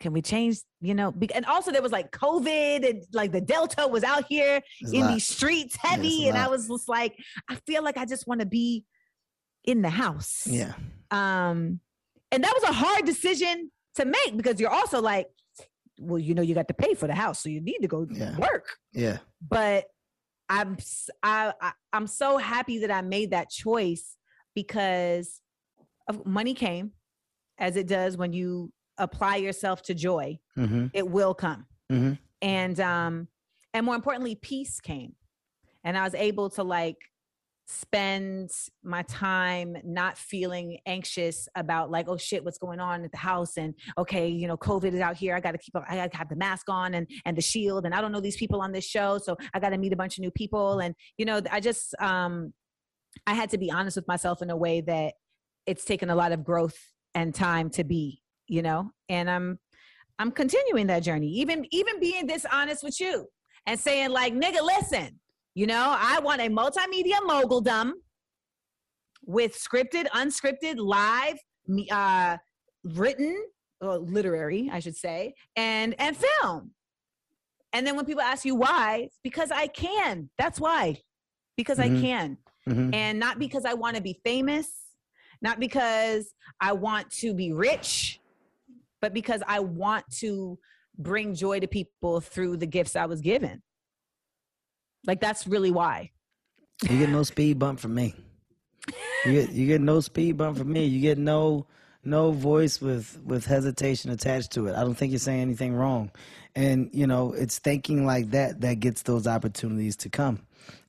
can 0.00 0.12
we 0.12 0.20
change, 0.20 0.58
you 0.80 0.94
know? 0.94 1.14
And 1.32 1.46
also 1.46 1.70
there 1.70 1.80
was 1.80 1.92
like 1.92 2.10
COVID 2.10 2.88
and 2.88 3.04
like 3.12 3.30
the 3.30 3.40
Delta 3.40 3.86
was 3.86 4.02
out 4.02 4.24
here 4.28 4.60
It's 4.80 4.92
in 4.92 5.06
these 5.06 5.24
streets 5.24 5.76
Yeah, 5.84 5.90
heavy. 5.90 6.26
and 6.28 6.36
I 6.36 6.48
was 6.48 6.66
just 6.66 6.88
like, 6.88 7.14
I 7.48 7.54
feel 7.66 7.84
like 7.84 7.96
I 7.96 8.04
just 8.04 8.26
want 8.26 8.40
to 8.40 8.46
be 8.46 8.84
in 9.64 9.80
the 9.80 9.90
house. 9.90 10.44
Yeah. 10.44 10.72
Um, 11.12 11.78
and 12.32 12.42
that 12.42 12.52
was 12.52 12.64
a 12.68 12.72
hard 12.72 13.04
decision 13.04 13.70
to 13.94 14.04
make 14.04 14.36
because 14.36 14.58
you're 14.58 14.72
also 14.72 15.00
like, 15.00 15.28
well, 16.00 16.18
you 16.18 16.34
know, 16.34 16.42
you 16.42 16.52
got 16.56 16.66
to 16.66 16.74
pay 16.74 16.94
for 16.94 17.06
the 17.06 17.14
house, 17.14 17.38
so 17.40 17.48
you 17.48 17.60
need 17.60 17.78
to 17.82 17.86
go 17.88 18.04
Yeah. 18.10 18.36
work. 18.38 18.76
Yeah. 18.92 19.18
But 19.48 19.84
I'm 20.52 20.76
I, 21.22 21.52
I 21.60 21.72
I'm 21.92 22.06
so 22.06 22.36
happy 22.36 22.78
that 22.78 22.90
I 22.90 23.00
made 23.00 23.30
that 23.30 23.48
choice 23.50 24.16
because 24.54 25.40
of 26.08 26.26
money 26.26 26.52
came, 26.54 26.92
as 27.58 27.76
it 27.76 27.86
does 27.86 28.16
when 28.16 28.32
you 28.32 28.70
apply 28.98 29.36
yourself 29.36 29.82
to 29.82 29.94
joy. 29.94 30.38
Mm-hmm. 30.58 30.86
It 30.92 31.08
will 31.08 31.34
come 31.34 31.66
Mhm. 31.90 32.18
and 32.42 32.78
um 32.80 33.28
and 33.74 33.86
more 33.86 33.94
importantly 33.94 34.34
peace 34.34 34.80
came 34.80 35.14
and 35.84 35.96
i 35.98 36.04
was 36.04 36.14
able 36.14 36.48
to 36.50 36.62
like 36.62 36.96
spend 37.66 38.50
my 38.82 39.02
time 39.02 39.76
not 39.84 40.18
feeling 40.18 40.78
anxious 40.86 41.48
about 41.54 41.90
like 41.90 42.08
oh 42.08 42.16
shit 42.16 42.44
what's 42.44 42.58
going 42.58 42.80
on 42.80 43.04
at 43.04 43.12
the 43.12 43.18
house? 43.18 43.56
and 43.56 43.74
okay 43.96 44.28
you 44.28 44.46
know 44.46 44.56
covid 44.56 44.92
is 44.92 45.00
out 45.00 45.16
here. 45.16 45.34
I 45.34 45.40
got 45.40 45.52
to 45.52 45.58
keep 45.58 45.74
i 45.88 45.96
got 45.96 46.10
to 46.10 46.16
have 46.16 46.28
the 46.28 46.36
mask 46.36 46.68
on 46.68 46.94
and 46.94 47.06
and 47.24 47.36
the 47.36 47.42
shield 47.42 47.86
and 47.86 47.94
i 47.94 48.00
don't 48.00 48.12
know 48.12 48.20
these 48.20 48.36
people 48.36 48.60
on 48.60 48.72
this 48.72 48.84
show 48.84 49.18
so 49.18 49.36
i 49.54 49.60
got 49.60 49.70
to 49.70 49.78
meet 49.78 49.92
a 49.92 49.96
bunch 49.96 50.18
of 50.18 50.22
new 50.22 50.30
people. 50.30 50.80
And 50.80 50.94
you 51.18 51.24
know 51.24 51.40
i 51.50 51.60
just 51.60 51.94
um 52.00 52.52
i 53.26 53.34
had 53.34 53.50
to 53.50 53.58
be 53.58 53.70
honest 53.70 53.96
with 53.96 54.08
myself 54.08 54.42
in 54.42 54.50
a 54.50 54.56
way 54.56 54.80
that 54.82 55.14
it's 55.66 55.84
taken 55.84 56.10
a 56.10 56.14
lot 56.14 56.32
of 56.32 56.44
growth 56.44 56.76
and 57.14 57.34
time 57.34 57.70
to 57.70 57.84
be 57.84 58.22
you 58.48 58.60
know? 58.60 58.90
And 59.08 59.30
i'm 59.30 59.58
I'm 60.18 60.30
continuing 60.30 60.86
that 60.86 61.02
journey, 61.02 61.28
even 61.28 61.66
even 61.70 61.98
being 61.98 62.26
dishonest 62.26 62.84
with 62.84 63.00
you 63.00 63.26
and 63.66 63.78
saying 63.78 64.10
like, 64.10 64.34
nigga, 64.34 64.62
listen, 64.62 65.18
you 65.54 65.66
know, 65.66 65.94
I 65.98 66.18
want 66.20 66.40
a 66.40 66.48
multimedia 66.48 67.18
moguldom 67.26 67.92
with 69.24 69.56
scripted, 69.56 70.06
unscripted, 70.08 70.76
live, 70.78 71.38
uh, 71.90 72.36
written, 72.84 73.44
literary, 73.80 74.70
I 74.72 74.80
should 74.80 74.96
say, 74.96 75.34
and 75.56 75.94
and 75.98 76.16
film. 76.16 76.72
And 77.72 77.86
then 77.86 77.96
when 77.96 78.04
people 78.04 78.22
ask 78.22 78.44
you 78.44 78.54
why, 78.54 79.04
it's 79.06 79.18
because 79.22 79.50
I 79.50 79.66
can. 79.66 80.28
That's 80.38 80.60
why, 80.60 80.98
because 81.56 81.78
Mhm. 81.78 81.82
I 81.82 82.00
can 82.00 82.38
Mm-hmm. 82.68 82.94
and 82.94 83.18
not 83.18 83.40
because 83.40 83.64
I 83.64 83.74
want 83.74 83.96
to 83.96 84.02
be 84.02 84.20
famous, 84.24 84.68
not 85.40 85.58
because 85.58 86.32
I 86.60 86.72
want 86.72 87.10
to 87.22 87.34
be 87.34 87.52
rich, 87.52 88.20
but 89.00 89.12
because 89.12 89.42
I 89.48 89.58
want 89.58 90.04
to 90.18 90.60
bring 90.96 91.34
joy 91.34 91.58
to 91.58 91.66
people 91.66 92.20
through 92.20 92.58
the 92.58 92.66
gifts 92.66 92.94
I 92.94 93.06
was 93.06 93.20
given. 93.20 93.60
Like 95.06 95.20
that's 95.20 95.46
really 95.46 95.70
why. 95.70 96.10
You 96.88 96.98
get 96.98 97.10
no 97.10 97.22
speed 97.22 97.58
bump 97.58 97.80
from 97.80 97.94
me. 97.94 98.14
You 99.24 99.32
get 99.32 99.50
you 99.52 99.66
get 99.66 99.80
no 99.80 100.00
speed 100.00 100.36
bump 100.36 100.58
from 100.58 100.72
me. 100.72 100.84
You 100.86 101.00
get 101.00 101.18
no 101.18 101.66
no 102.04 102.32
voice 102.32 102.80
with 102.80 103.20
with 103.24 103.46
hesitation 103.46 104.10
attached 104.10 104.52
to 104.52 104.66
it. 104.66 104.74
I 104.74 104.80
don't 104.80 104.94
think 104.94 105.12
you're 105.12 105.18
saying 105.20 105.40
anything 105.40 105.74
wrong. 105.74 106.10
And 106.56 106.90
you 106.92 107.06
know, 107.06 107.32
it's 107.32 107.58
thinking 107.58 108.04
like 108.04 108.30
that 108.30 108.60
that 108.62 108.80
gets 108.80 109.02
those 109.02 109.26
opportunities 109.26 109.96
to 109.98 110.08
come. 110.08 110.40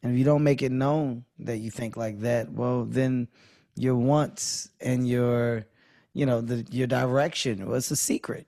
And 0.02 0.12
if 0.14 0.18
you 0.18 0.26
don't 0.26 0.44
make 0.44 0.62
it 0.62 0.72
known 0.72 1.26
that 1.40 1.58
you 1.58 1.70
think 1.72 1.96
like 1.96 2.20
that, 2.22 2.52
well 2.52 2.86
then 2.86 3.28
your 3.76 3.96
wants 3.96 4.70
and 4.82 5.08
your 5.08 5.66
you 6.14 6.26
know, 6.26 6.42
the 6.42 6.66
your 6.72 6.88
direction 6.88 7.68
was 7.68 7.90
a 7.92 7.96
secret. 7.96 8.48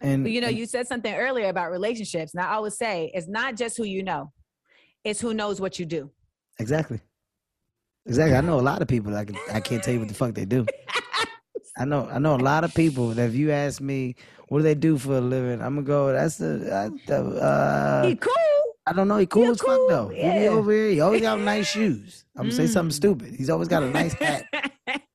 And 0.00 0.24
But 0.24 0.32
you 0.32 0.40
know, 0.40 0.48
and- 0.48 0.56
you 0.56 0.66
said 0.66 0.86
something 0.86 1.14
earlier 1.14 1.48
about 1.48 1.70
relationships. 1.72 2.34
And 2.34 2.42
I 2.42 2.52
always 2.54 2.76
say 2.76 3.10
it's 3.14 3.28
not 3.28 3.56
just 3.56 3.76
who 3.76 3.84
you 3.84 4.02
know, 4.04 4.32
it's 5.06 5.20
who 5.20 5.32
knows 5.32 5.60
what 5.60 5.78
you 5.78 5.86
do. 5.86 6.10
Exactly. 6.58 7.00
Exactly. 8.06 8.36
I 8.36 8.40
know 8.40 8.58
a 8.58 8.62
lot 8.62 8.82
of 8.82 8.88
people 8.88 9.14
I, 9.16 9.24
can, 9.24 9.36
I 9.52 9.60
can't 9.60 9.82
tell 9.82 9.94
you 9.94 10.00
what 10.00 10.08
the 10.08 10.14
fuck 10.14 10.34
they 10.34 10.44
do. 10.44 10.66
I 11.78 11.84
know 11.84 12.08
I 12.10 12.18
know 12.18 12.34
a 12.34 12.42
lot 12.52 12.64
of 12.64 12.72
people 12.74 13.08
that 13.08 13.28
if 13.28 13.34
you 13.34 13.50
ask 13.50 13.80
me 13.80 14.16
what 14.48 14.58
do 14.60 14.62
they 14.62 14.74
do 14.74 14.96
for 14.96 15.18
a 15.18 15.20
living, 15.20 15.60
I'm 15.60 15.74
gonna 15.74 15.82
go. 15.82 16.12
That's 16.12 16.36
the. 16.38 16.92
Uh, 17.42 18.06
he 18.06 18.16
cool. 18.16 18.32
I 18.86 18.92
don't 18.92 19.08
know. 19.08 19.18
He 19.18 19.26
cool 19.26 19.44
he 19.44 19.48
as 19.50 19.60
cool, 19.60 19.88
fuck 19.88 19.88
though. 19.88 20.08
He 20.08 20.46
over 20.48 20.72
here. 20.72 20.88
He 20.90 21.00
always 21.00 21.20
got 21.20 21.40
nice 21.40 21.66
shoes. 21.76 22.24
I'm 22.36 22.44
gonna 22.44 22.54
say 22.54 22.66
something 22.66 22.90
Mm. 22.92 22.94
stupid. 22.96 23.34
He's 23.36 23.50
always 23.50 23.68
got 23.68 23.82
a 23.82 23.90
nice 23.90 24.12
hat. 24.14 24.46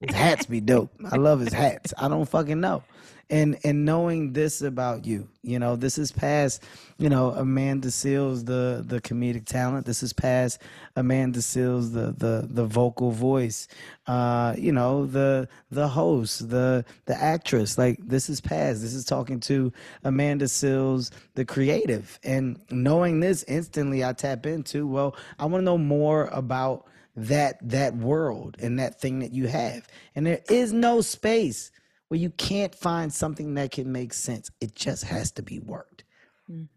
His 0.01 0.13
hats 0.15 0.45
be 0.45 0.59
dope. 0.61 0.91
I 1.11 1.15
love 1.15 1.39
his 1.39 1.53
hats. 1.53 1.93
I 1.97 2.07
don't 2.09 2.27
fucking 2.29 2.59
know. 2.59 2.83
And 3.31 3.57
and 3.63 3.85
knowing 3.85 4.33
this 4.33 4.61
about 4.61 5.05
you, 5.05 5.29
you 5.41 5.57
know, 5.57 5.77
this 5.77 5.97
is 5.97 6.11
past, 6.11 6.61
you 6.97 7.09
know, 7.09 7.31
Amanda 7.31 7.87
Seales, 7.87 8.45
the 8.45 8.83
the 8.85 9.01
comedic 9.01 9.45
talent. 9.45 9.85
This 9.85 10.03
is 10.03 10.13
past 10.13 10.61
Amanda 10.97 11.39
Seales, 11.39 11.93
the 11.93 12.11
the 12.11 12.47
the 12.49 12.65
vocal 12.65 13.11
voice. 13.11 13.69
Uh, 14.05 14.53
you 14.57 14.73
know, 14.73 15.05
the 15.05 15.47
the 15.71 15.87
host, 15.87 16.49
the 16.49 16.85
the 17.05 17.15
actress. 17.15 17.77
Like 17.77 17.99
this 18.05 18.29
is 18.29 18.41
past. 18.41 18.81
This 18.81 18.93
is 18.93 19.05
talking 19.05 19.39
to 19.41 19.71
Amanda 20.03 20.45
Seales, 20.45 21.11
the 21.35 21.45
creative. 21.45 22.19
And 22.23 22.59
knowing 22.69 23.21
this 23.21 23.43
instantly 23.43 24.03
I 24.03 24.13
tap 24.13 24.45
into, 24.45 24.85
well, 24.85 25.15
I 25.39 25.45
want 25.45 25.61
to 25.61 25.65
know 25.65 25.77
more 25.77 26.25
about 26.33 26.85
that 27.15 27.57
that 27.69 27.95
world 27.95 28.57
and 28.59 28.79
that 28.79 28.99
thing 29.01 29.19
that 29.19 29.33
you 29.33 29.47
have 29.47 29.87
and 30.15 30.25
there 30.25 30.41
is 30.49 30.71
no 30.71 31.01
space 31.01 31.71
where 32.11 32.19
you 32.19 32.29
can't 32.31 32.75
find 32.75 33.13
something 33.13 33.55
that 33.55 33.71
can 33.71 33.91
make 33.91 34.13
sense 34.13 34.51
it 34.59 34.75
just 34.75 35.05
has 35.05 35.31
to 35.31 35.41
be 35.41 35.59
worked 35.59 36.03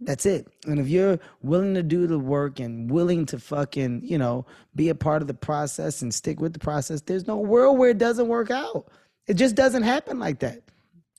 That's 0.00 0.26
it. 0.26 0.46
And 0.66 0.78
if 0.78 0.88
you're 0.88 1.18
willing 1.42 1.74
to 1.74 1.82
do 1.82 2.06
the 2.06 2.18
work 2.18 2.60
and 2.60 2.90
willing 2.90 3.26
to 3.26 3.38
fucking, 3.38 4.02
you 4.04 4.18
know, 4.18 4.46
be 4.76 4.88
a 4.88 4.94
part 4.94 5.22
of 5.22 5.28
the 5.28 5.34
process 5.34 6.02
and 6.02 6.14
stick 6.14 6.40
with 6.40 6.52
the 6.52 6.58
process, 6.58 7.00
there's 7.00 7.26
no 7.26 7.38
world 7.38 7.78
where 7.78 7.90
it 7.90 7.98
doesn't 7.98 8.28
work 8.28 8.50
out. 8.50 8.90
It 9.26 9.34
just 9.34 9.56
doesn't 9.56 9.82
happen 9.82 10.18
like 10.18 10.40
that. 10.40 10.62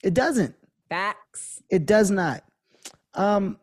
It 0.02 0.14
doesn't. 0.14 0.54
Facts. 0.88 1.62
It 1.70 1.86
does 1.86 2.10
not. 2.10 2.44
Um, 3.14 3.58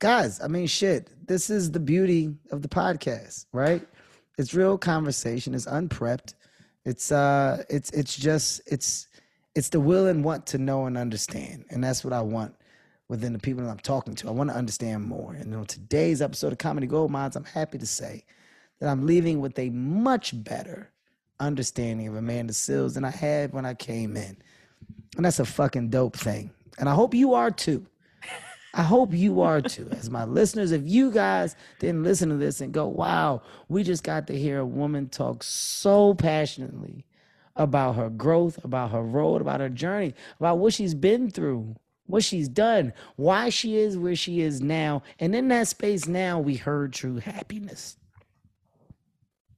guys, 0.00 0.40
I 0.40 0.48
mean, 0.48 0.66
shit. 0.66 1.10
This 1.26 1.50
is 1.50 1.72
the 1.72 1.80
beauty 1.80 2.34
of 2.50 2.62
the 2.62 2.68
podcast, 2.68 3.46
right? 3.52 3.86
It's 4.38 4.54
real 4.54 4.78
conversation. 4.78 5.54
It's 5.54 5.66
unprepped. 5.66 6.36
It's 6.86 7.12
uh, 7.12 7.64
it's 7.68 7.90
it's 7.90 8.16
just 8.16 8.62
it's 8.66 9.07
it's 9.58 9.70
the 9.70 9.80
will 9.80 10.06
and 10.06 10.22
want 10.22 10.46
to 10.46 10.56
know 10.56 10.86
and 10.86 10.96
understand, 10.96 11.64
and 11.68 11.82
that's 11.82 12.04
what 12.04 12.12
I 12.12 12.20
want 12.20 12.54
within 13.08 13.32
the 13.32 13.40
people 13.40 13.64
that 13.64 13.70
I'm 13.70 13.78
talking 13.78 14.14
to. 14.14 14.28
I 14.28 14.30
want 14.30 14.50
to 14.50 14.56
understand 14.56 15.02
more. 15.02 15.32
And 15.32 15.52
on 15.52 15.66
today's 15.66 16.22
episode 16.22 16.52
of 16.52 16.58
Comedy 16.58 16.86
Gold 16.86 17.10
Minds, 17.10 17.34
I'm 17.34 17.42
happy 17.42 17.76
to 17.78 17.86
say 17.86 18.24
that 18.78 18.88
I'm 18.88 19.04
leaving 19.04 19.40
with 19.40 19.58
a 19.58 19.70
much 19.70 20.32
better 20.44 20.92
understanding 21.40 22.06
of 22.06 22.14
Amanda 22.14 22.52
Seales 22.52 22.94
than 22.94 23.04
I 23.04 23.10
had 23.10 23.52
when 23.52 23.66
I 23.66 23.74
came 23.74 24.16
in. 24.16 24.36
And 25.16 25.24
that's 25.24 25.40
a 25.40 25.44
fucking 25.44 25.88
dope 25.88 26.16
thing. 26.16 26.50
And 26.78 26.88
I 26.88 26.94
hope 26.94 27.12
you 27.12 27.34
are 27.34 27.50
too. 27.50 27.84
I 28.74 28.82
hope 28.82 29.12
you 29.12 29.40
are 29.40 29.60
too. 29.60 29.88
As 29.90 30.08
my 30.08 30.24
listeners, 30.38 30.70
if 30.70 30.82
you 30.84 31.10
guys 31.10 31.56
didn't 31.80 32.04
listen 32.04 32.28
to 32.28 32.36
this 32.36 32.60
and 32.60 32.72
go, 32.72 32.86
wow, 32.86 33.42
we 33.68 33.82
just 33.82 34.04
got 34.04 34.28
to 34.28 34.38
hear 34.38 34.60
a 34.60 34.66
woman 34.66 35.08
talk 35.08 35.42
so 35.42 36.14
passionately 36.14 37.04
about 37.58 37.96
her 37.96 38.08
growth, 38.08 38.64
about 38.64 38.92
her 38.92 39.02
road, 39.02 39.40
about 39.40 39.60
her 39.60 39.68
journey, 39.68 40.14
about 40.40 40.58
what 40.58 40.72
she's 40.72 40.94
been 40.94 41.30
through, 41.30 41.74
what 42.06 42.24
she's 42.24 42.48
done, 42.48 42.92
why 43.16 43.50
she 43.50 43.76
is 43.76 43.98
where 43.98 44.16
she 44.16 44.40
is 44.40 44.62
now. 44.62 45.02
And 45.18 45.34
in 45.34 45.48
that 45.48 45.68
space 45.68 46.06
now, 46.06 46.38
we 46.38 46.54
heard 46.54 46.92
true 46.92 47.16
happiness. 47.16 47.96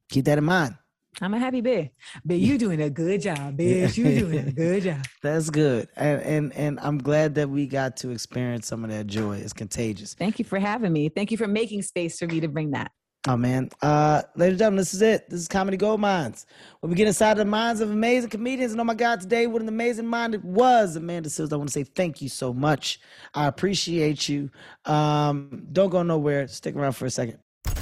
Keep 0.09 0.25
that 0.25 0.37
in 0.37 0.43
mind. 0.43 0.75
I'm 1.21 1.33
a 1.33 1.39
happy 1.39 1.61
bear. 1.61 1.89
But 2.23 2.37
you 2.37 2.57
doing 2.57 2.81
a 2.81 2.89
good 2.89 3.21
job, 3.21 3.57
bitch. 3.57 3.97
You 3.97 4.19
doing 4.27 4.47
a 4.47 4.51
good 4.51 4.83
job. 4.83 5.05
That's 5.21 5.49
good. 5.49 5.89
And, 5.95 6.21
and 6.21 6.53
and 6.53 6.79
I'm 6.79 6.97
glad 6.97 7.35
that 7.35 7.49
we 7.49 7.67
got 7.67 7.97
to 7.97 8.11
experience 8.11 8.67
some 8.67 8.83
of 8.83 8.89
that 8.91 9.07
joy. 9.07 9.37
It's 9.37 9.53
contagious. 9.53 10.13
Thank 10.13 10.39
you 10.39 10.45
for 10.45 10.57
having 10.57 10.93
me. 10.93 11.09
Thank 11.09 11.31
you 11.31 11.37
for 11.37 11.47
making 11.47 11.81
space 11.81 12.17
for 12.17 12.27
me 12.27 12.39
to 12.39 12.47
bring 12.47 12.71
that. 12.71 12.91
Oh 13.27 13.37
man. 13.37 13.69
Uh 13.81 14.23
ladies 14.35 14.53
and 14.53 14.59
gentlemen, 14.59 14.77
this 14.77 14.93
is 14.95 15.01
it. 15.01 15.29
This 15.29 15.41
is 15.41 15.47
Comedy 15.47 15.77
Gold 15.77 15.99
Minds. 15.99 16.47
Where 16.79 16.89
we 16.89 16.95
get 16.95 17.07
inside 17.07 17.35
the 17.35 17.45
minds 17.45 17.79
of 17.79 17.91
amazing 17.91 18.31
comedians. 18.31 18.71
And 18.71 18.81
oh 18.81 18.83
my 18.83 18.95
God, 18.95 19.21
today 19.21 19.45
what 19.45 19.61
an 19.61 19.67
amazing 19.67 20.07
mind 20.07 20.33
it 20.33 20.43
was. 20.43 20.95
Amanda 20.95 21.29
Seales, 21.29 21.53
I 21.53 21.55
want 21.57 21.69
to 21.69 21.73
say 21.73 21.83
thank 21.83 22.21
you 22.21 22.29
so 22.29 22.51
much. 22.51 22.99
I 23.35 23.45
appreciate 23.45 24.27
you. 24.27 24.49
Um, 24.85 25.67
don't 25.71 25.91
go 25.91 26.01
nowhere. 26.01 26.47
Stick 26.47 26.75
around 26.75 26.93
for 26.93 27.05
a 27.05 27.11
second. 27.11 27.37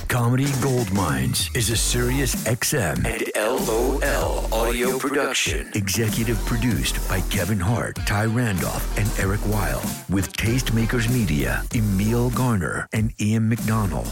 Comedy 0.09 0.47
Gold 0.61 0.91
Minds 0.91 1.49
is 1.55 1.69
a 1.69 1.77
Sirius 1.77 2.35
XM 2.45 3.05
and 3.05 3.31
LOL 3.35 4.53
audio 4.53 4.97
production. 4.97 5.71
Executive 5.73 6.37
produced 6.45 7.07
by 7.07 7.21
Kevin 7.29 7.59
Hart, 7.59 7.95
Ty 8.05 8.25
Randolph, 8.25 8.97
and 8.97 9.07
Eric 9.19 9.39
Weil. 9.47 9.81
With 10.09 10.33
Tastemakers 10.33 11.09
Media, 11.13 11.63
Emil 11.73 12.31
Garner, 12.31 12.87
and 12.91 13.13
Ian 13.21 13.47
McDonald. 13.47 14.11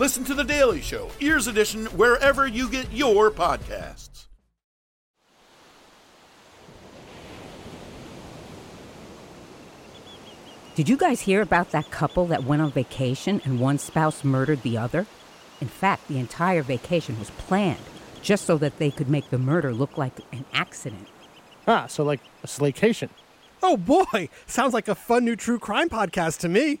Listen 0.00 0.24
to 0.24 0.32
The 0.32 0.44
Daily 0.44 0.80
Show, 0.80 1.10
Ears 1.20 1.46
Edition, 1.46 1.84
wherever 1.88 2.46
you 2.46 2.70
get 2.70 2.90
your 2.90 3.30
podcasts. 3.30 4.28
Did 10.74 10.88
you 10.88 10.96
guys 10.96 11.20
hear 11.20 11.42
about 11.42 11.72
that 11.72 11.90
couple 11.90 12.24
that 12.28 12.44
went 12.44 12.62
on 12.62 12.72
vacation 12.72 13.42
and 13.44 13.60
one 13.60 13.76
spouse 13.76 14.24
murdered 14.24 14.62
the 14.62 14.78
other? 14.78 15.04
In 15.60 15.68
fact, 15.68 16.08
the 16.08 16.18
entire 16.18 16.62
vacation 16.62 17.18
was 17.18 17.28
planned 17.32 17.84
just 18.22 18.46
so 18.46 18.56
that 18.56 18.78
they 18.78 18.90
could 18.90 19.10
make 19.10 19.28
the 19.28 19.36
murder 19.36 19.74
look 19.74 19.98
like 19.98 20.18
an 20.32 20.46
accident. 20.54 21.08
Ah, 21.68 21.86
so 21.88 22.04
like 22.04 22.20
a 22.42 22.46
slaycation. 22.46 23.10
Oh 23.62 23.76
boy, 23.76 24.30
sounds 24.46 24.72
like 24.72 24.88
a 24.88 24.94
fun 24.94 25.26
new 25.26 25.36
true 25.36 25.58
crime 25.58 25.90
podcast 25.90 26.38
to 26.38 26.48
me. 26.48 26.80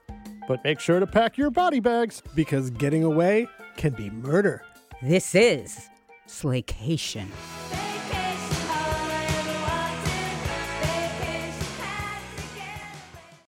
But 0.47 0.63
make 0.63 0.79
sure 0.79 0.99
to 0.99 1.07
pack 1.07 1.37
your 1.37 1.51
body 1.51 1.79
bags. 1.79 2.21
Because 2.35 2.69
getting 2.69 3.03
away 3.03 3.47
can 3.77 3.93
be 3.93 4.09
murder. 4.09 4.63
This 5.01 5.35
is 5.35 5.89
Slaycation. 6.27 7.27